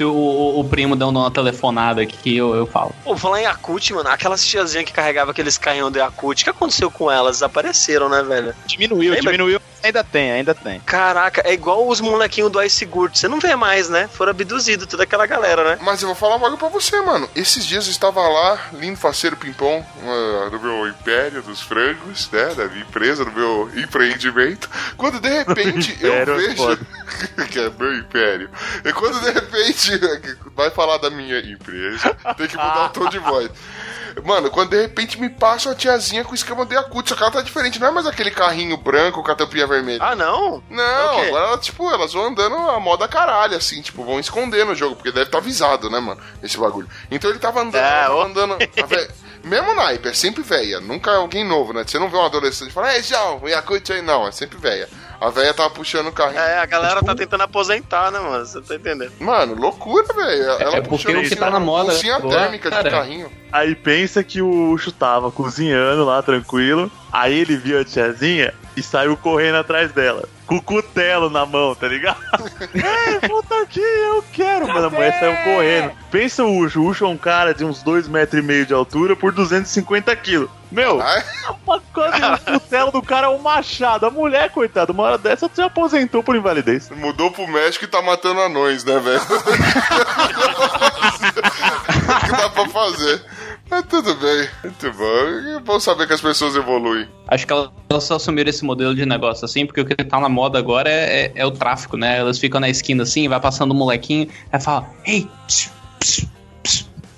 [0.00, 2.94] Se o, o, o primo dando uma telefonada aqui, eu, eu falo.
[3.04, 6.48] Pô, falar em Yakut, mano, aquelas tiazinhas que carregavam aqueles carrinhos do Yakut, o que
[6.48, 7.36] aconteceu com elas?
[7.36, 8.54] Desapareceram, né, velho?
[8.64, 9.32] Diminuiu, Lembra?
[9.32, 9.60] diminuiu.
[9.82, 10.80] Ainda tem, ainda tem.
[10.80, 13.16] Caraca, é igual os molequinhos do Ice Gurt.
[13.16, 14.08] Você não vê mais, né?
[14.12, 15.78] Foram abduzidos, toda aquela galera, né?
[15.82, 17.28] Mas eu vou falar um bagulho pra você, mano.
[17.34, 22.54] Esses dias eu estava lá, lindo faceiro pimpom, uh, do meu império dos frangos, né?
[22.54, 24.68] Da minha empresa, do meu empreendimento.
[24.96, 26.78] Quando de repente eu é vejo.
[27.50, 28.50] que é meu império.
[28.84, 29.89] E quando de repente
[30.54, 33.50] vai falar da minha empresa, tem que mudar o tom de voz.
[34.24, 37.30] Mano, quando de repente me passa uma tiazinha com esquema de Yakut, só que ela
[37.30, 40.02] tá diferente, não é mais aquele carrinho branco com a tampinha vermelha.
[40.02, 40.62] Ah, não?
[40.68, 44.66] Não, É agora, ela, tipo, elas vão andando a moda caralho, assim, tipo, vão esconder
[44.66, 46.88] no jogo, porque deve estar avisado, né, mano, esse bagulho.
[47.10, 48.58] Então ele tava andando, É, tava andando,
[49.44, 50.80] mesmo naipe, é sempre velha.
[50.80, 51.84] Nunca é alguém novo, né?
[51.86, 54.02] Você não vê um adolescente e fala, ei, João, Yakut aí.
[54.02, 54.88] Não, é sempre velha.
[55.20, 56.40] A velha tava puxando o carrinho.
[56.40, 58.44] É, a galera tá tentando aposentar, né, mano?
[58.44, 59.12] Você tá entendendo?
[59.20, 60.42] Mano, loucura, velho.
[60.44, 62.28] Ela É porque puxando o que tá na moda, Bolsinha né?
[62.28, 63.30] térmica de carrinho.
[63.52, 66.90] Aí pensa que o Ucho tava cozinhando lá, tranquilo.
[67.12, 70.26] Aí ele viu a tiazinha e saiu correndo atrás dela.
[70.50, 72.18] Com o cutelo na mão, tá ligado?
[72.74, 74.66] Ei, volta aqui, eu quero.
[74.66, 75.92] Mas a mulher saiu correndo.
[76.10, 76.80] Pensa o Ucho.
[76.80, 80.16] O Ucho é um cara de uns 2,5 metros e meio de altura por 250
[80.16, 80.50] quilos.
[80.72, 81.00] Meu,
[81.64, 84.06] uma coisa, o cutelo do cara é um machado.
[84.06, 86.90] A mulher, coitada, uma hora dessa se aposentou por invalidez.
[86.90, 89.20] mudou pro México e tá matando anões, né, velho?
[89.22, 89.26] o
[92.26, 93.24] que dá pra fazer?
[93.70, 95.56] Mas tudo bem, muito bom.
[95.56, 97.06] É bom saber que as pessoas evoluem.
[97.28, 97.70] Acho que elas
[98.04, 101.26] só assumiram esse modelo de negócio assim, porque o que tá na moda agora é,
[101.26, 102.18] é- é o tráfico, né?
[102.18, 106.28] Elas ficam na esquina assim, vai passando um molequinho, aí fala, ei, pss, pss,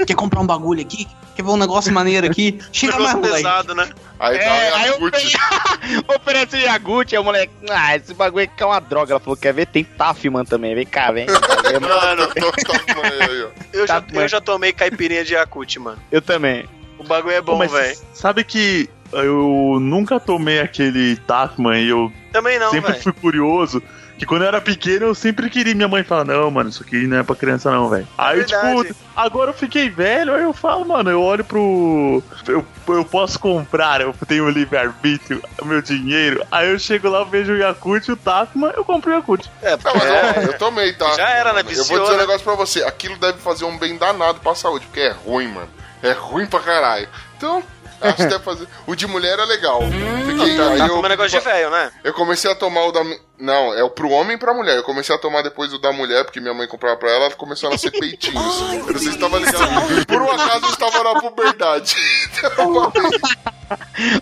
[0.07, 1.07] quer comprar um bagulho aqui?
[1.34, 2.59] Quer ver um negócio maneiro aqui?
[2.72, 3.36] Chega mais, moleque.
[3.36, 3.88] pesado, né?
[4.20, 4.98] Aí dá É, uma aí eu.
[6.16, 9.12] Oferece Yagut, aí o moleque, ah, esse bagulho aqui é uma droga.
[9.12, 9.66] Ela falou, quer ver?
[9.66, 11.26] Tem Tafman também, vem cá, vem.
[11.80, 13.48] Mano, Tô- tô com ele aí, ó.
[13.72, 15.98] eu já, Tá, eu já tomei caipirinha de Yakut, mano.
[16.11, 16.64] Eu também.
[16.98, 17.96] O bagulho é bom, velho.
[18.14, 23.03] sabe que eu nunca tomei aquele Tacman e eu Também não, sempre velho.
[23.03, 23.82] fui curioso.
[24.22, 25.74] Que quando eu era pequeno, eu sempre queria.
[25.74, 28.06] Minha mãe fala: Não, mano, isso aqui não é pra criança, não, velho.
[28.16, 28.86] aí, verdade.
[28.86, 32.22] tipo, agora eu fiquei velho, aí eu falo, mano, eu olho pro.
[32.46, 36.46] Eu, eu posso comprar, eu tenho o livre-arbítrio, o meu dinheiro.
[36.52, 39.50] Aí eu chego lá, vejo o Yakut, o Tacman, eu compro o Yakut.
[39.60, 41.16] É, Não, mas é, eu, eu tomei, tá?
[41.16, 41.62] Já era, né?
[41.62, 42.18] Eu vou dizer um né?
[42.18, 42.84] negócio pra você.
[42.84, 45.68] Aquilo deve fazer um bem danado pra saúde, porque é ruim, mano.
[46.03, 47.09] É ruim pra caralho.
[47.36, 47.62] Então,
[48.00, 48.66] acho que deve fazer.
[48.86, 49.80] O de mulher é legal.
[50.26, 51.92] Fiquei, tá, tá eu, negócio de velho, né?
[52.03, 53.00] eu comecei a tomar o da.
[53.38, 54.76] Não, é o pro homem e pra mulher.
[54.76, 57.68] Eu comecei a tomar depois o da mulher, porque minha mãe comprava pra ela, começou
[57.68, 58.61] a nascer peitinhos.
[58.86, 60.07] Eu não sei se tava ligado.
[60.07, 61.96] Por um acaso eu estava na puberdade.
[62.38, 62.92] Então,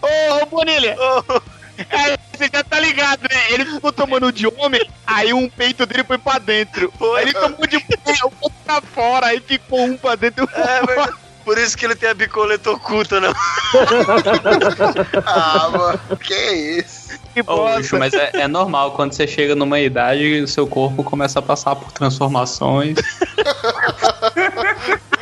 [0.03, 0.97] Ô, ô Bonilha!
[1.89, 3.51] É, você já tá ligado, né?
[3.51, 6.93] Ele ficou tomando o de homem, aí um peito dele foi pra dentro.
[7.17, 10.49] Aí ele tomou de mulher, o outro pra fora, aí ficou um pra dentro.
[10.53, 11.30] É verdade.
[11.51, 13.27] Por isso que ele tem a bicoleta oculta, né?
[15.27, 17.19] Ah, mano, que isso?
[17.35, 17.81] Que Ô, bosta.
[17.81, 21.43] Ucho, mas é, é normal, quando você chega numa idade, o seu corpo começa a
[21.43, 22.99] passar por transformações.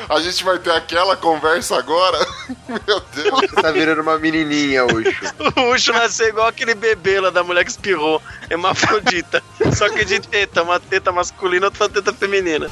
[0.07, 2.19] a gente vai ter aquela conversa agora.
[2.69, 3.31] Meu Deus.
[3.31, 5.35] Você tá virando uma menininha, Ucho.
[5.57, 8.21] O Ucho nasceu igual aquele bebê lá da mulher que espirrou.
[8.51, 9.43] Hermafrodita.
[9.75, 12.69] Só que de teta, uma teta masculina, outra teta feminina.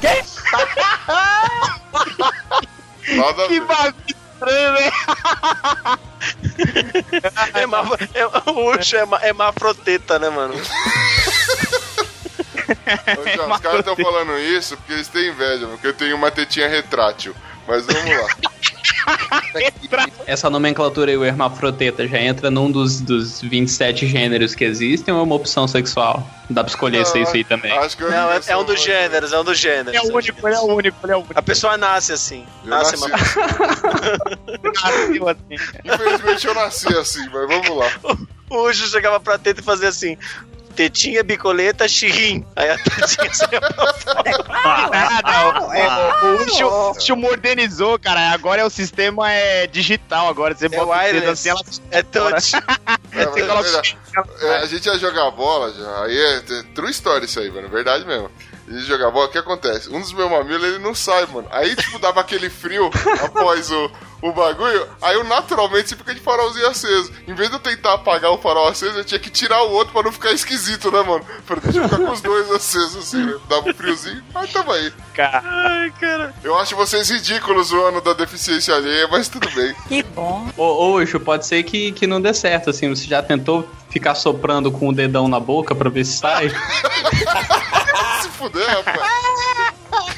[3.07, 4.91] Nada a Que bagulho estranho, né?
[7.61, 10.53] Hema- é- o Ucho é hema- hemafroteta, né, mano?
[10.55, 10.59] Ô,
[13.35, 16.67] João, os caras estão falando isso porque eles têm inveja, porque eu tenho uma tetinha
[16.67, 17.35] retrátil.
[17.67, 18.27] Mas vamos lá.
[20.27, 25.21] Essa nomenclatura aí, o hermafroteta, já entra num dos, dos 27 gêneros que existem ou
[25.21, 26.27] é uma opção sexual?
[26.49, 27.71] Dá pra escolher se é isso aí também.
[27.71, 30.09] Acho que eu Não, é, é um dos gêneros, é um dos Ele é gêneros.
[30.09, 31.33] o único, ele é o único, ele é o único.
[31.39, 32.45] A pessoa nasce assim.
[32.63, 33.17] Eu Nasce nasci, uma...
[34.73, 35.79] Nasceu assim.
[35.85, 37.91] Infelizmente eu nasci assim, mas vamos lá.
[38.49, 40.17] O Ucho chegava pra teta e fazia assim.
[40.77, 42.45] Tetinha, bicoleta, xirrim.
[42.55, 44.21] Aí a tetinha saia pra fora.
[44.47, 45.73] Ah, não.
[45.73, 45.87] É,
[46.23, 48.29] o, o Ucho, modernizou, cara.
[48.31, 50.29] Agora é o sistema é digital.
[50.29, 51.49] Agora você bota o dedo wireless.
[51.49, 51.61] assim, ela
[51.91, 52.51] É touch.
[53.13, 56.63] É, você mas- coloca- mas- é, a gente ia jogar bola já, aí é, é
[56.75, 58.29] true story isso aí, mano, verdade mesmo.
[58.67, 59.89] A gente jogar bola, o que acontece?
[59.89, 61.47] Um dos meus mamilos, ele não sai, mano.
[61.51, 62.91] Aí, tipo, dava aquele frio
[63.23, 63.91] após o,
[64.21, 67.11] o bagulho, aí eu naturalmente você fica de farolzinho aceso.
[67.25, 69.93] Em vez de eu tentar apagar o farol aceso, eu tinha que tirar o outro
[69.93, 71.25] pra não ficar esquisito, né, mano?
[71.45, 73.37] Pra deixa eu ficar com os dois acesos, assim, né?
[73.47, 74.91] Dava um friozinho, mas tamo aí.
[75.13, 75.41] Cara.
[75.45, 76.33] Ai, cara.
[76.43, 79.73] Eu acho vocês ridículos o ano da deficiência alheia, mas tudo bem.
[80.57, 82.89] Ô, ô Ucho, pode ser que, que não dê certo, assim.
[82.89, 86.51] Você já tentou ficar soprando com o dedão na boca pra ver se sai?
[88.21, 88.99] Se fuder, rapaz.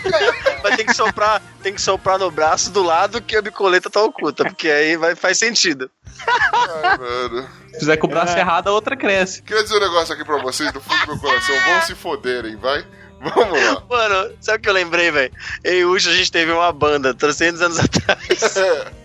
[0.64, 4.02] Mas tem que soprar, tem que soprar no braço do lado que a bicoleta tá
[4.02, 5.90] oculta, porque aí vai, faz sentido.
[6.28, 7.50] Ai, mano.
[7.74, 9.42] Se fizer com o braço errado, a outra cresce.
[9.42, 11.56] Queria dizer um negócio aqui pra vocês, do fundo do meu coração.
[11.66, 12.86] Vão se foderem, vai?
[13.22, 13.84] Vamos lá.
[13.90, 15.34] Mano, sabe o que eu lembrei, velho?
[15.64, 18.56] Eu e o Ucho, a gente teve uma banda 300 anos atrás.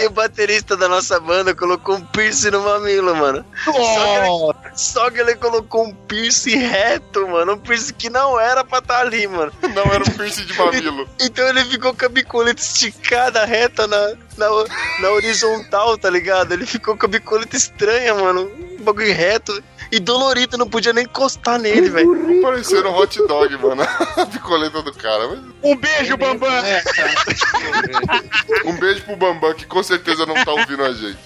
[0.00, 3.44] E o baterista da nossa banda colocou um piercing no mamilo, mano.
[3.64, 7.52] Só que, ele, só que ele colocou um piercing reto, mano.
[7.54, 9.52] Um piercing que não era pra estar ali, mano.
[9.74, 11.08] Não era um piercing de mamilo.
[11.20, 14.48] Então ele ficou com a bicoleta esticada reta na, na,
[15.00, 16.52] na horizontal, tá ligado?
[16.52, 18.50] Ele ficou com a bicoleta estranha, mano.
[18.78, 19.62] Um bagulho reto.
[19.90, 22.42] E dolorido, não podia nem encostar nele, velho.
[22.42, 23.82] Parecendo um hot dog, mano.
[24.16, 25.28] A picoleta do cara.
[25.28, 26.48] Mas Um beijo, Bambam!
[28.64, 31.18] Um beijo pro Bambam, que com certeza não tá ouvindo a gente.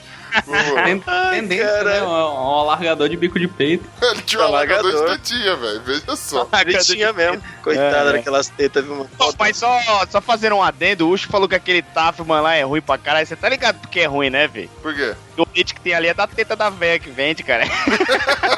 [1.31, 2.03] Tendência, né?
[2.03, 3.85] Um, um alargador de bico de peito.
[4.03, 5.81] Ele tinha um alargador de tetinha, velho.
[5.83, 6.49] Veja só.
[6.65, 7.43] Ele tinha mesmo.
[7.63, 8.13] Coitada É.
[8.15, 9.11] daquelas tetas, viu, mano?
[9.39, 9.79] Mas só,
[10.11, 13.27] só fazendo um adendo, o Ucho falou que aquele Tafman lá é ruim pra caralho.
[13.27, 14.69] Você tá ligado porque é ruim, né, velho?
[14.83, 15.15] Por quê?
[15.37, 17.65] O leite que tem ali é da teta da véia que vende, cara.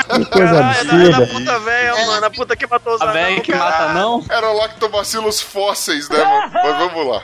[0.05, 1.27] Que coisa Caralho, é da, é da absurda.
[1.27, 2.27] puta velha, mano.
[2.27, 4.25] A puta que matou os A anãos, que mata não.
[4.31, 6.51] Era lactobacilos fósseis, né, mano?
[6.53, 7.22] Mas vamos lá.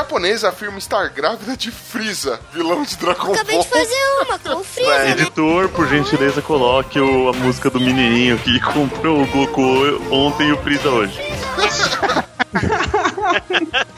[0.00, 3.64] Japonesa afirma estar grávida de Freeza, vilão de Dragon Acabei Ball.
[3.64, 3.94] de fazer
[4.26, 5.10] uma com o Freeza, né?
[5.12, 9.62] Editor, por gentileza, coloque o- a música do menininho que comprou o Goku
[10.14, 11.16] ontem e o Freeza hoje.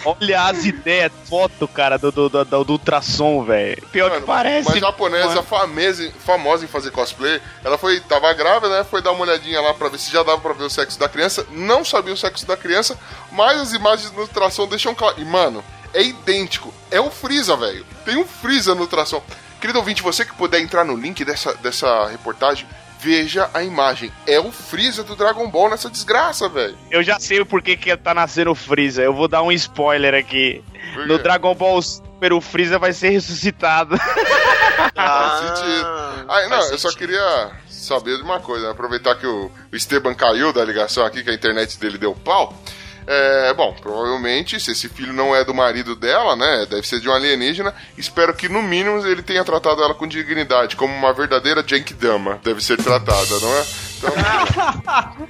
[0.04, 3.82] Olha as ideias, foto, cara, do, do, do, do, do ultrassom, velho.
[3.90, 4.68] Pior Mano, que parece.
[4.68, 8.86] Uma japonesa famesa, famosa em fazer cosplay, ela foi, tava grávida, né?
[8.88, 11.08] Foi dar uma olhadinha lá pra ver se já dava pra ver o sexo da
[11.08, 11.44] criança.
[11.50, 12.96] Não sabia o sexo da criança,
[13.32, 15.16] mas as imagens no ultrassom deixam claro.
[15.18, 15.62] E, mano,
[15.94, 16.72] é idêntico.
[16.90, 17.84] É o Freeza, velho.
[18.04, 19.22] Tem um Freeza no ultrassom.
[19.60, 22.66] Querido ouvinte, você que puder entrar no link dessa, dessa reportagem,
[23.00, 24.12] veja a imagem.
[24.26, 26.76] É o Freeza do Dragon Ball nessa desgraça, velho.
[26.90, 29.02] Eu já sei o porquê que tá nascendo o Freeza.
[29.02, 30.62] Eu vou dar um spoiler aqui.
[31.06, 31.18] No?
[31.18, 33.96] Dragon Ball Super, o Freeza vai ser ressuscitado.
[34.94, 35.86] Faz sentido.
[36.28, 38.72] Ah, não, eu só queria saber de uma coisa, né?
[38.72, 42.54] aproveitar que o, o Esteban caiu da ligação aqui, que a internet dele deu pau.
[43.10, 46.66] É, bom, provavelmente, se esse filho não é do marido dela, né?
[46.68, 47.74] Deve ser de um alienígena.
[47.96, 52.62] Espero que, no mínimo, ele tenha tratado ela com dignidade, como uma verdadeira Genkidama deve
[52.62, 53.64] ser tratada, não é?
[53.96, 54.12] Então,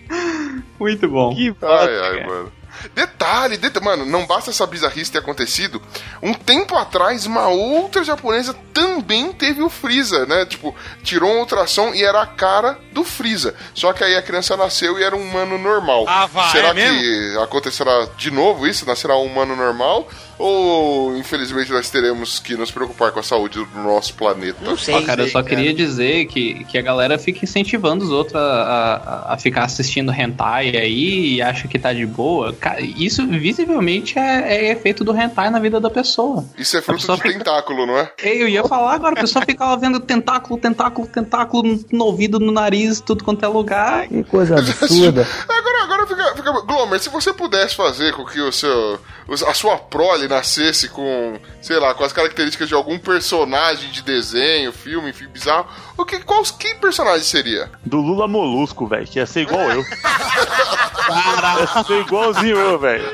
[0.81, 1.33] Muito bom.
[1.35, 2.53] Que ai, ai, mano.
[2.95, 5.81] Detalhe, deta- mano, não basta essa bizarrice ter acontecido.
[6.23, 10.45] Um tempo atrás, uma outra japonesa também teve o Freeza, né?
[10.47, 13.55] Tipo, tirou um ultrassom e era a cara do Freeza.
[13.75, 16.05] Só que aí a criança nasceu e era um humano normal.
[16.09, 17.41] Ah, vai, Será é que mesmo?
[17.41, 18.87] acontecerá de novo isso?
[18.87, 20.09] Nascerá um humano normal?
[20.39, 24.59] Ou, infelizmente, nós teremos que nos preocupar com a saúde do nosso planeta?
[24.63, 24.95] Não sei.
[24.95, 29.27] Ó, cara, eu só queria dizer que, que a galera fica incentivando os outros a,
[29.31, 32.53] a, a ficar assistindo hentai aí e acha que tá de boa.
[32.53, 36.45] Cara, isso visivelmente é, é efeito do hentai na vida da pessoa.
[36.57, 38.13] Isso é fruto de fica- tentáculo, não é?
[38.23, 42.53] Eu ia falar agora, a pessoa ficava vendo tentáculo, tentáculo, tentáculo no, no ouvido, no
[42.53, 44.09] nariz, tudo quanto é lugar.
[44.09, 45.27] Que coisa absurda.
[45.49, 46.53] Agora, agora fica, fica.
[46.63, 48.99] Glomer, se você pudesse fazer com que o seu.
[49.47, 54.73] A sua prole nascesse com, sei lá, com as características de algum personagem de desenho,
[54.73, 55.67] filme, enfim, bizarro,
[55.99, 57.71] o que, qual, que personagem seria?
[57.85, 59.85] Do Lula Molusco, velho, que ia ser igual eu.
[61.09, 63.05] Ia ser igualzinho eu, velho.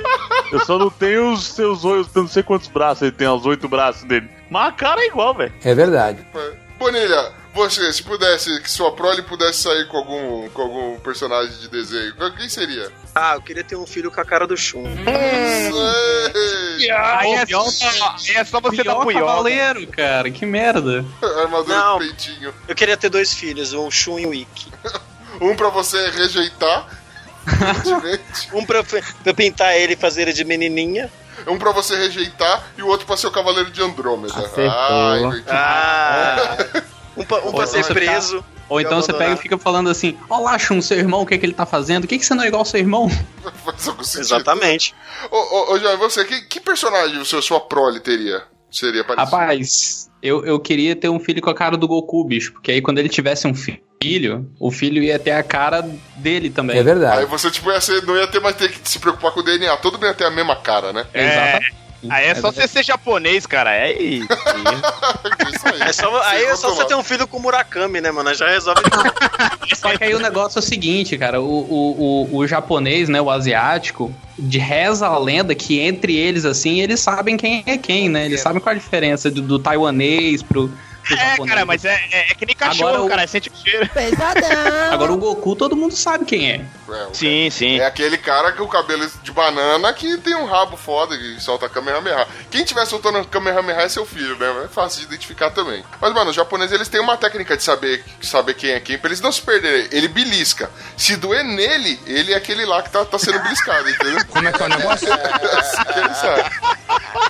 [0.52, 3.68] Eu só não tenho os seus oito, não sei quantos braços ele tem, os oito
[3.68, 4.28] braços dele.
[4.50, 5.52] Mas a cara é igual, velho.
[5.64, 6.24] É verdade.
[6.78, 11.68] Bonilha, você, se pudesse, que sua prole pudesse sair com algum, com algum personagem de
[11.68, 12.90] desenho, quem seria?
[13.14, 14.84] Ah, eu queria ter um filho com a cara do Shun.
[15.64, 16.90] Sei!
[16.90, 19.24] Aí é, Pior- só, é só você dar puioca.
[19.26, 21.04] cavaleiro, cara, que merda.
[21.22, 21.98] Armadura Não.
[21.98, 22.52] de peitinho.
[22.68, 24.70] Eu queria ter dois filhos, um Shun e um Ikki.
[25.40, 26.86] Um pra você rejeitar.
[28.52, 31.10] Um pra, pra pintar ele e fazer ele de menininha.
[31.46, 34.32] Um pra você rejeitar e o outro pra ser o Cavaleiro de Andrômeda.
[34.34, 34.70] Acertou.
[34.70, 35.50] Ah, invertido.
[35.50, 36.56] Ah!
[37.16, 38.44] Um pra, um pra Ou ser você preso.
[38.68, 41.38] Ou então você pega e fica falando assim: Olá, Shun, seu irmão, o que, é
[41.38, 42.04] que ele tá fazendo?
[42.04, 43.08] O que, que você não é igual ao seu irmão?
[43.64, 44.22] Faz algum sentido.
[44.22, 44.94] Exatamente.
[45.30, 48.42] Ô, ô, ô você, que, que personagem o seu, sua prole teria?
[48.70, 49.36] Seria parecido?
[49.36, 52.80] Rapaz, eu, eu queria ter um filho com a cara do Goku, bicho, porque aí
[52.80, 56.76] quando ele tivesse um filho, o filho ia ter a cara dele também.
[56.76, 57.26] É Aí verdade.
[57.26, 59.76] você tipo, ia ser, não ia ter mais ter que se preocupar com o DNA.
[59.76, 61.06] Todo mundo ia ter a mesma cara, né?
[61.12, 61.74] É, Exatamente.
[62.10, 63.74] Aí é só você ser japonês, cara.
[63.74, 64.22] É aí.
[65.86, 68.32] É só, aí é só Você ter um filho com Murakami, né, mano?
[68.34, 69.12] Já resolve tudo.
[69.76, 73.20] Só que aí o negócio é o seguinte, cara, o, o, o, o japonês, né,
[73.20, 78.08] o asiático, de reza a lenda que entre eles, assim, eles sabem quem é quem,
[78.08, 78.24] né?
[78.24, 80.70] Eles sabem qual a diferença do, do taiwanês pro.
[81.10, 83.88] É, cara, mas é, é, é que nem cachorro, Agora o- cara, sente o cheiro.
[84.90, 86.54] Agora o Goku todo mundo sabe quem é.
[86.56, 87.78] É, Sim, sim.
[87.80, 91.68] É aquele cara com o cabelo de banana que tem um rabo foda e solta
[91.68, 92.26] Kamehameha.
[92.50, 94.64] Quem tiver soltando Kamehameha é seu filho, né?
[94.64, 95.84] É fácil de identificar também.
[96.00, 99.08] Mas, mano, os japoneses eles têm uma técnica de saber, saber quem é quem, pra
[99.08, 99.88] eles não se perderem.
[99.90, 100.70] Ele belisca.
[100.96, 104.24] Se doer nele, ele é aquele lá que tá, tá sendo beliscado, entendeu?
[104.26, 105.08] Como é que é o negócio?
[105.14, 106.50] É assim que ele sabe.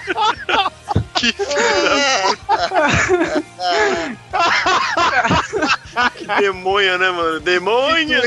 [0.04, 0.83] Que filho da puta.
[6.16, 7.40] Que demônio, né, mano?
[7.40, 8.20] Demônio!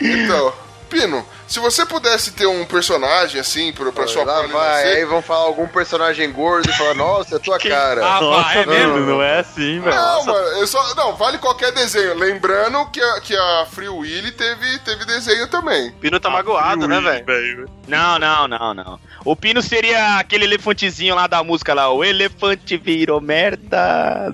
[0.00, 0.52] Então,
[0.88, 5.22] Pino, se você pudesse ter um personagem assim pra, pra sua Lá vai, aí vão
[5.22, 8.04] falar algum personagem gordo e falar, nossa, é tua cara.
[8.04, 8.98] Ah, Nossa, é mesmo?
[9.00, 9.94] não é assim, velho.
[9.94, 10.94] Não, mano, eu só.
[10.94, 12.14] Não, vale qualquer desenho.
[12.14, 15.92] Lembrando que a, que a Free Willy teve, teve desenho também.
[16.00, 17.68] Pino tá magoado, né, velho?
[17.86, 19.00] Não, não, não, não.
[19.24, 21.90] O Pino seria aquele elefantezinho lá da música lá.
[21.92, 24.30] O elefante virou merda.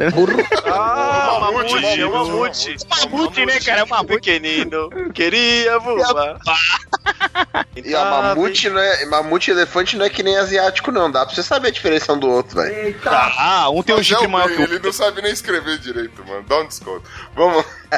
[0.66, 2.68] Ah, o Mamute, mamute, é o mamute.
[2.68, 2.76] mamute.
[3.10, 3.80] Mamute, né, cara?
[3.80, 4.14] É o mamute.
[4.14, 6.38] Pequenino, queria voar.
[7.76, 11.10] E a mamute, não é, mamute e elefante não é que nem asiático, não.
[11.10, 12.96] Dá pra você saber a diferença um do outro, velho.
[13.04, 15.32] Ah, um tem um Mas é chifre o maior que o Ele não sabe nem
[15.32, 16.44] escrever direito, mano.
[16.48, 17.02] Dá um desconto.
[17.34, 17.64] Vamos.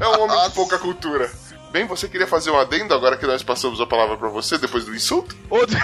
[0.00, 1.30] É um homem de pouca cultura.
[1.72, 4.84] Bem, você queria fazer um adendo agora que nós passamos a palavra pra você depois
[4.84, 5.34] do insulto?
[5.48, 5.74] Outro...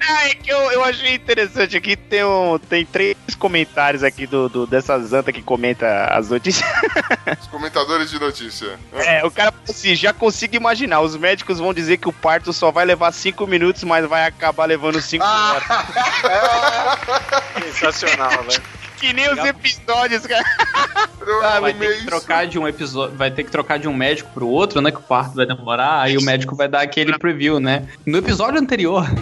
[0.00, 4.48] Ah, é que eu, eu achei interessante aqui, tem, um, tem três comentários aqui do,
[4.48, 6.64] do dessa Zanta que comenta as notícias.
[7.40, 8.78] Os comentadores de notícia.
[8.92, 12.52] É, o cara falou assim, já consigo imaginar, os médicos vão dizer que o parto
[12.52, 15.64] só vai levar cinco minutos, mas vai acabar levando cinco horas.
[17.74, 18.62] Sensacional, velho.
[19.02, 20.44] Que nem os episódios, cara.
[21.44, 24.28] Ah, Vai ter que trocar de um episódio, vai ter que trocar de um médico
[24.34, 24.90] pro outro, né?
[24.90, 27.86] Que o parto vai demorar, aí o médico vai dar aquele preview, né?
[28.04, 29.06] No episódio anterior.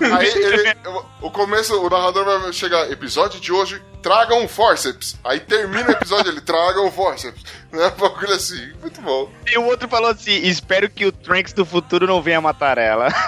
[0.00, 0.74] Aí ele,
[1.20, 5.18] o começo, o narrador vai chegar, episódio de hoje, traga um forceps.
[5.24, 7.42] Aí termina o episódio, ele traga um forceps.
[7.72, 7.86] Né?
[7.86, 9.28] Um bagulho assim, muito bom.
[9.50, 13.08] E o outro falou assim: espero que o Trunks do futuro não venha matar ela.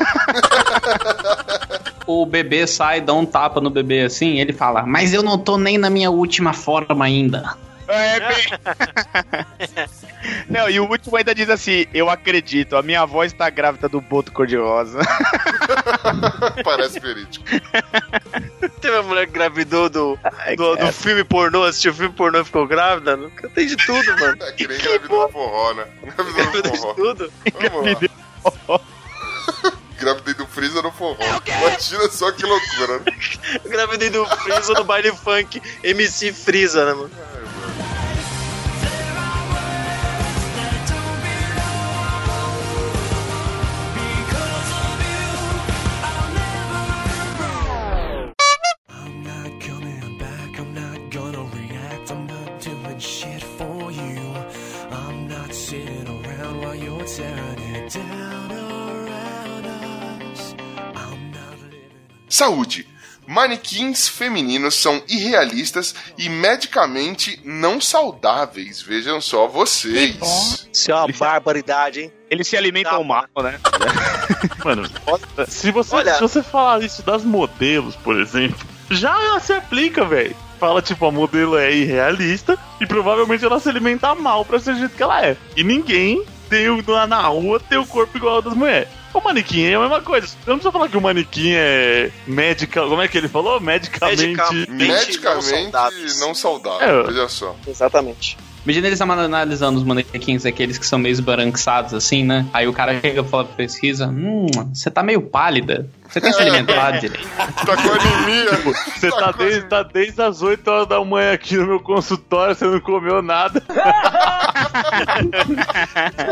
[2.06, 5.56] O bebê sai, dá um tapa no bebê assim, ele fala, mas eu não tô
[5.56, 7.56] nem na minha última forma ainda.
[7.88, 9.88] É, bem...
[10.48, 14.00] Não, e o último ainda diz assim: Eu acredito, a minha avó está grávida do
[14.00, 15.00] boto cor-de-rosa.
[16.64, 17.44] Parece verídico.
[18.80, 20.18] Teve uma mulher que gravidou do,
[20.56, 23.16] do, do filme pornô, assistiu o filme pornô e ficou grávida?
[23.16, 24.36] Nunca tem de tudo, mano.
[24.42, 25.84] É que nem gravidou no forró, né?
[26.02, 27.32] Gravidou Gravidou de tudo.
[27.72, 29.72] Vamos lá.
[30.02, 31.16] Gravidei do Freeza no forró.
[31.46, 33.04] Imagina só que loucura, né?
[33.64, 37.10] Gravidei do Freeza no baile funk MC Freeza, né, mano?
[48.88, 54.20] I'm not coming back, I'm not gonna react, I'm not doing shit for you.
[54.90, 58.51] I'm not sitting around while you're tearing it down
[62.32, 62.86] Saúde.
[63.26, 68.82] Manequins femininos são irrealistas e medicamente não saudáveis.
[68.82, 70.16] Vejam só vocês.
[70.72, 72.12] Isso é uma barbaridade, hein?
[72.30, 73.60] Eles se alimentam mal, né?
[74.64, 74.88] Mano,
[75.46, 80.34] se você, Olha- se você falar isso das modelos, por exemplo, já se aplica, velho.
[80.58, 84.78] Fala, tipo, a modelo é irrealista e provavelmente ela se alimenta mal pra ser do
[84.80, 85.36] jeito que ela é.
[85.56, 88.88] E ninguém tem lá na rua tem o corpo igual ao das mulheres.
[89.14, 90.26] O manequim é a mesma coisa.
[90.26, 92.82] Você não precisa falar que o manequim é médica.
[92.82, 93.60] Como é que ele falou?
[93.60, 94.26] Medicamente.
[94.26, 94.70] Medicamente.
[94.70, 97.00] Medicamente não saudável.
[97.00, 97.06] É.
[97.06, 97.54] Veja só.
[97.66, 98.36] Exatamente.
[98.64, 102.46] Imagina eles analisando os manequins, aqueles que são meio esbaranquiçados assim, né?
[102.52, 105.88] Aí o cara chega e fala pra pesquisa, hum, você tá meio pálida.
[106.12, 107.26] Você tem se alimentado direito.
[107.36, 108.50] Tá com anemia.
[108.94, 112.54] Você tá, com desde, tá desde as 8 horas da manhã aqui no meu consultório,
[112.54, 113.62] você não comeu nada.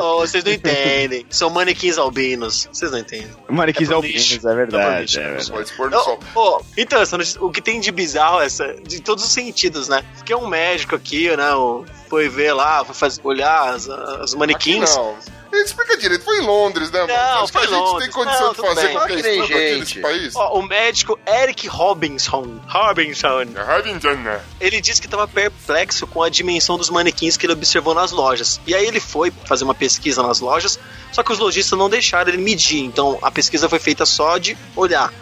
[0.01, 1.27] Oh, vocês não entendem.
[1.31, 2.69] São manequins albinos.
[2.73, 3.29] Vocês não entendem.
[3.49, 4.49] Manequins É albinos, nicho.
[4.49, 5.19] é verdade.
[5.19, 5.51] É é verdade.
[5.53, 6.67] Pode expor no Oh, sol.
[6.77, 10.03] então, essa notícia- o que tem de bizarro é essa, de todos os sentidos, né?
[10.17, 14.91] Porque um médico aqui, né, o- foi ver lá, foi fazer, olhar as, as manequins.
[14.91, 15.40] Aqui não.
[15.53, 17.13] Explica direito, foi em Londres, né, mano?
[17.13, 18.05] Não, Acho que a foi gente Londres.
[18.05, 18.93] tem condição Não, de fazer bem.
[18.93, 19.79] qualquer gente.
[19.81, 20.37] nesse país.
[20.37, 24.41] Ó, o médico Eric Robinson, Robinson, Harvington, né?
[24.61, 28.61] ele disse que estava perplexo com a dimensão dos manequins que ele observou nas lojas.
[28.67, 30.79] E aí ele foi fazer uma pesquisa nas lojas,
[31.13, 32.85] só que os lojistas não deixaram ele medir.
[32.85, 35.13] Então a pesquisa foi feita só de olhar.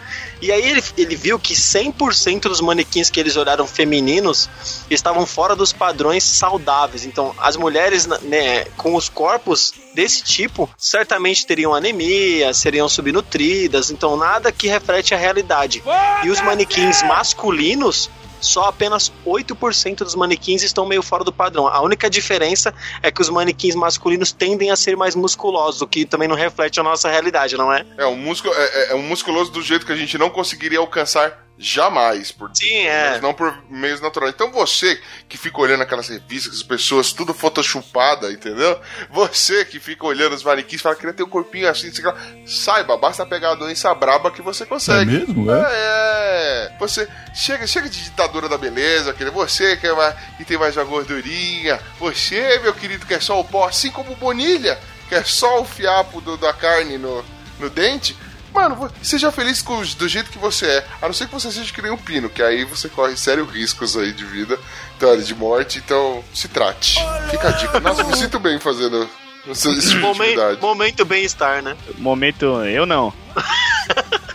[0.40, 4.48] E aí ele, ele viu que 100% dos manequins que eles olharam femininos
[4.90, 7.04] estavam fora dos padrões saudáveis.
[7.04, 14.16] Então, as mulheres né, com os corpos desse tipo certamente teriam anemia, seriam subnutridas, então
[14.16, 15.82] nada que reflete a realidade.
[16.24, 18.08] E os manequins masculinos
[18.40, 21.66] só apenas 8% dos manequins estão meio fora do padrão.
[21.66, 26.04] A única diferença é que os manequins masculinos tendem a ser mais musculosos, o que
[26.04, 27.84] também não reflete a nossa realidade, não é?
[27.96, 30.78] É um, músculo, é, é- é um musculoso do jeito que a gente não conseguiria
[30.78, 32.30] alcançar jamais.
[32.30, 33.10] Por, Sim, é.
[33.10, 34.32] mas Não por meios naturais.
[34.34, 38.80] Então você que fica olhando aquelas revistas, as pessoas tudo photoshopada, entendeu?
[39.10, 42.14] Você que fica olhando os manequins e fala, queria ter um corpinho assim, sei lá.
[42.46, 45.16] Saiba, basta pegar a doença braba que você consegue.
[45.16, 45.66] É mesmo, é?
[45.70, 49.34] É, Você chega, chega de ditadura da beleza, querido.
[49.36, 51.80] Você que, é mais, que tem mais uma gordurinha.
[51.98, 54.78] Você, meu querido, que é só o pó, assim como o Bonilha,
[55.08, 57.24] que é só o fiapo do- da carne no,
[57.58, 58.16] no dente.
[58.52, 60.86] Mano, seja feliz com, do jeito que você é.
[61.02, 63.50] A não ser que você seja que nem um pino, que aí você corre sérios
[63.50, 64.58] riscos aí de vida,
[64.96, 65.78] então, de morte.
[65.78, 66.98] Então, se trate.
[67.30, 67.78] Fica a dica.
[67.80, 69.08] Nossa, eu me sinto bem fazendo
[69.48, 70.60] essa esse tipo de Momento, atividade.
[70.60, 71.76] momento bem-estar, né?
[71.98, 73.12] Momento, eu não.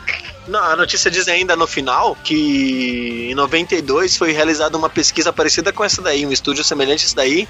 [0.48, 5.72] Não, a notícia diz ainda no final que em 92 foi realizada uma pesquisa parecida
[5.72, 7.48] com essa daí, um estúdio semelhante a esse daí,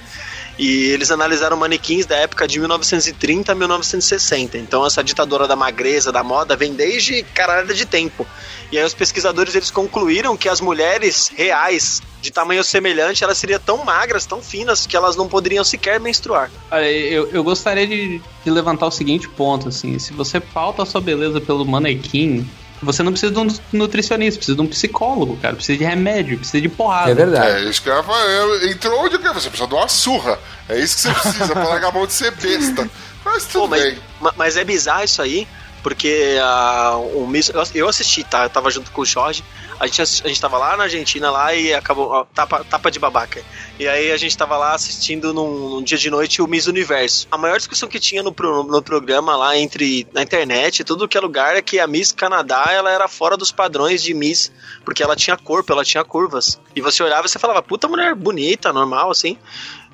[0.59, 4.57] e eles analisaram manequins da época de 1930 a 1960.
[4.57, 8.27] Então essa ditadura da magreza, da moda, vem desde caralhada de tempo.
[8.71, 13.59] E aí os pesquisadores eles concluíram que as mulheres reais de tamanho semelhante, elas seriam
[13.59, 16.49] tão magras, tão finas, que elas não poderiam sequer menstruar.
[16.71, 21.01] Eu, eu gostaria de, de levantar o seguinte ponto, assim, se você pauta a sua
[21.01, 22.47] beleza pelo manequim,
[22.83, 26.61] você não precisa de um nutricionista, precisa de um psicólogo, cara, precisa de remédio, precisa
[26.61, 27.11] de porrada.
[27.49, 28.21] É isso que eu ia falar.
[28.25, 29.17] Eu- Entrou onde.
[29.17, 30.37] Você precisa de uma surra.
[30.69, 32.89] É isso que você precisa pra largar a mão de ser besta.
[33.25, 33.97] Mas tudo Pô, mas, bem.
[34.21, 35.47] ma- mas é bizarro isso aí,
[35.83, 38.45] porque ah, o Miss, eu- assisti, tá?
[38.45, 39.43] Eu tava junto com o Jorge.
[39.79, 42.09] A gente, a gente tava lá na Argentina lá e acabou.
[42.09, 43.43] ó, tapa, tapa de babaca.
[43.77, 47.27] E aí a gente tava lá assistindo num, num dia de noite o Miss Universo.
[47.29, 51.17] A maior discussão que tinha no, pro- no programa lá entre na internet, tudo que
[51.17, 54.51] é lugar, é que a Miss Canadá ela era fora dos padrões de Miss,
[54.85, 56.59] porque ela tinha corpo, ela tinha curvas.
[56.75, 59.37] E você olhava e você falava, puta mulher bonita, normal, assim.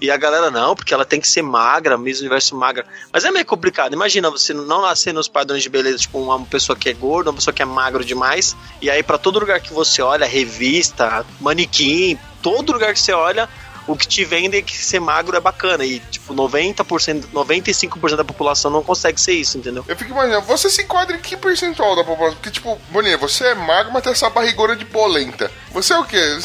[0.01, 2.85] E a galera, não, porque ela tem que ser magra, Miss Universo magra.
[3.11, 3.93] Mas é meio complicado.
[3.93, 7.35] Imagina você não nascer nos padrões de beleza, tipo, uma pessoa que é gorda, uma
[7.35, 8.55] pessoa que é magro demais.
[8.81, 13.49] E aí, pra todo lugar que você olha, revista, manequim, todo lugar que você olha,
[13.89, 15.83] o que te vende é que ser magro é bacana.
[15.83, 19.83] E, tipo, 90%, 95% da população não consegue ser isso, entendeu?
[19.87, 22.35] Eu fico imaginando, você se enquadra em que percentual da população?
[22.35, 25.51] Porque, tipo, Boninha, você é magro, mas tem essa barrigona de polenta.
[25.71, 26.19] Você é o quê?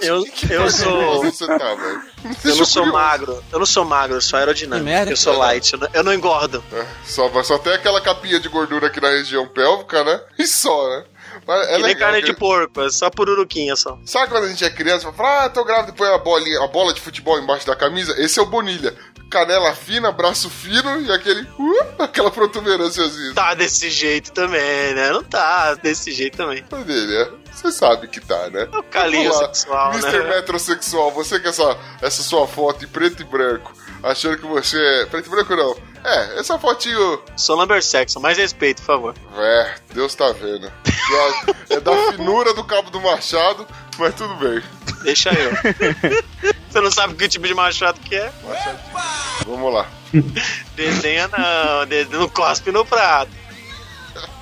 [0.00, 1.22] Eu, eu sou.
[1.22, 2.02] Você tá, velho.
[2.44, 4.86] Eu não sou magro, eu não sou magro, eu sou aerodinâmico.
[4.86, 5.12] Que merda.
[5.12, 6.62] Eu sou light, eu não, eu não engordo.
[6.72, 10.20] É, só, só tem aquela capinha de gordura aqui na região pélvica, né?
[10.38, 11.04] E só, né?
[11.54, 13.98] É nem carne de porco, é só pururuquinha só.
[14.04, 16.66] Sabe quando a gente é criança, fala, ah, tô grávida, e põe a, bolinha, a
[16.68, 18.14] bola de futebol embaixo da camisa?
[18.18, 18.94] Esse é o Bonilha.
[19.30, 23.32] Canela fina, braço fino e aquele, uh, aquela protuberânciazinha.
[23.32, 25.10] Tá desse jeito também, né?
[25.10, 26.64] Não tá desse jeito também.
[26.68, 28.68] Bonilha, você sabe que tá, né?
[28.72, 30.18] O calinho sexual, Mr.
[30.18, 30.36] né?
[30.36, 33.72] Metrosexual, você com essa, essa sua foto em preto e branco,
[34.02, 35.06] achando que você é...
[35.06, 35.76] Preto e branco não.
[36.04, 37.22] É, essa fotinho...
[37.36, 39.14] Sou number sexo, mais respeito, por favor.
[39.36, 40.70] É, Deus tá vendo.
[41.68, 43.66] É da finura do cabo do machado,
[43.98, 44.62] mas tudo bem.
[45.02, 45.50] Deixa eu.
[46.70, 48.32] Você não sabe que tipo de machado que é?
[49.44, 49.86] Vamos lá.
[50.74, 53.30] Desenha não, de- não cospe no prato.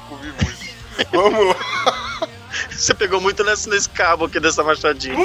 [0.08, 1.10] Comi muito.
[1.12, 1.98] Vamos lá.
[2.70, 5.16] Você pegou muito nesse, nesse cabo aqui dessa machadinha.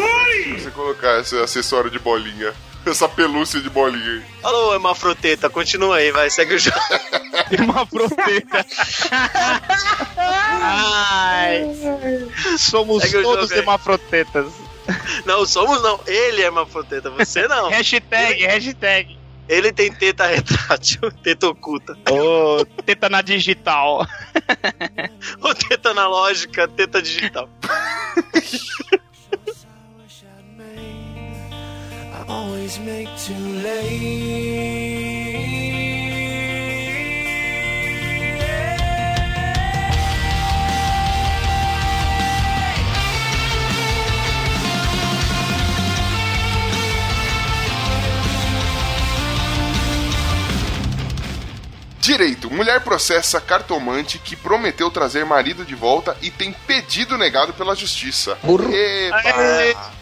[0.57, 2.53] Você colocar esse acessório de bolinha.
[2.89, 4.23] Essa pelúcia de bolinha aí.
[4.43, 6.77] Alô, Emafroteta, continua aí, vai, segue o jogo.
[7.51, 8.65] Emafroteta.
[10.17, 11.63] Ai.
[12.57, 14.51] Somos Segue todos hemafrotetas.
[15.25, 15.99] Não, somos não.
[16.05, 17.69] Ele é Emafroteta, você não.
[17.69, 19.17] hashtag, hashtag.
[19.47, 21.97] Ele tem teta retrátil, teta oculta.
[22.09, 24.07] Ô, teta na digital.
[25.41, 27.49] Ou teta analógica, teta digital.
[32.33, 34.73] Always make too late.
[51.99, 52.49] Direito.
[52.51, 58.37] Mulher processa cartomante que prometeu trazer marido de volta e tem pedido negado pela justiça.
[58.73, 59.93] Epa.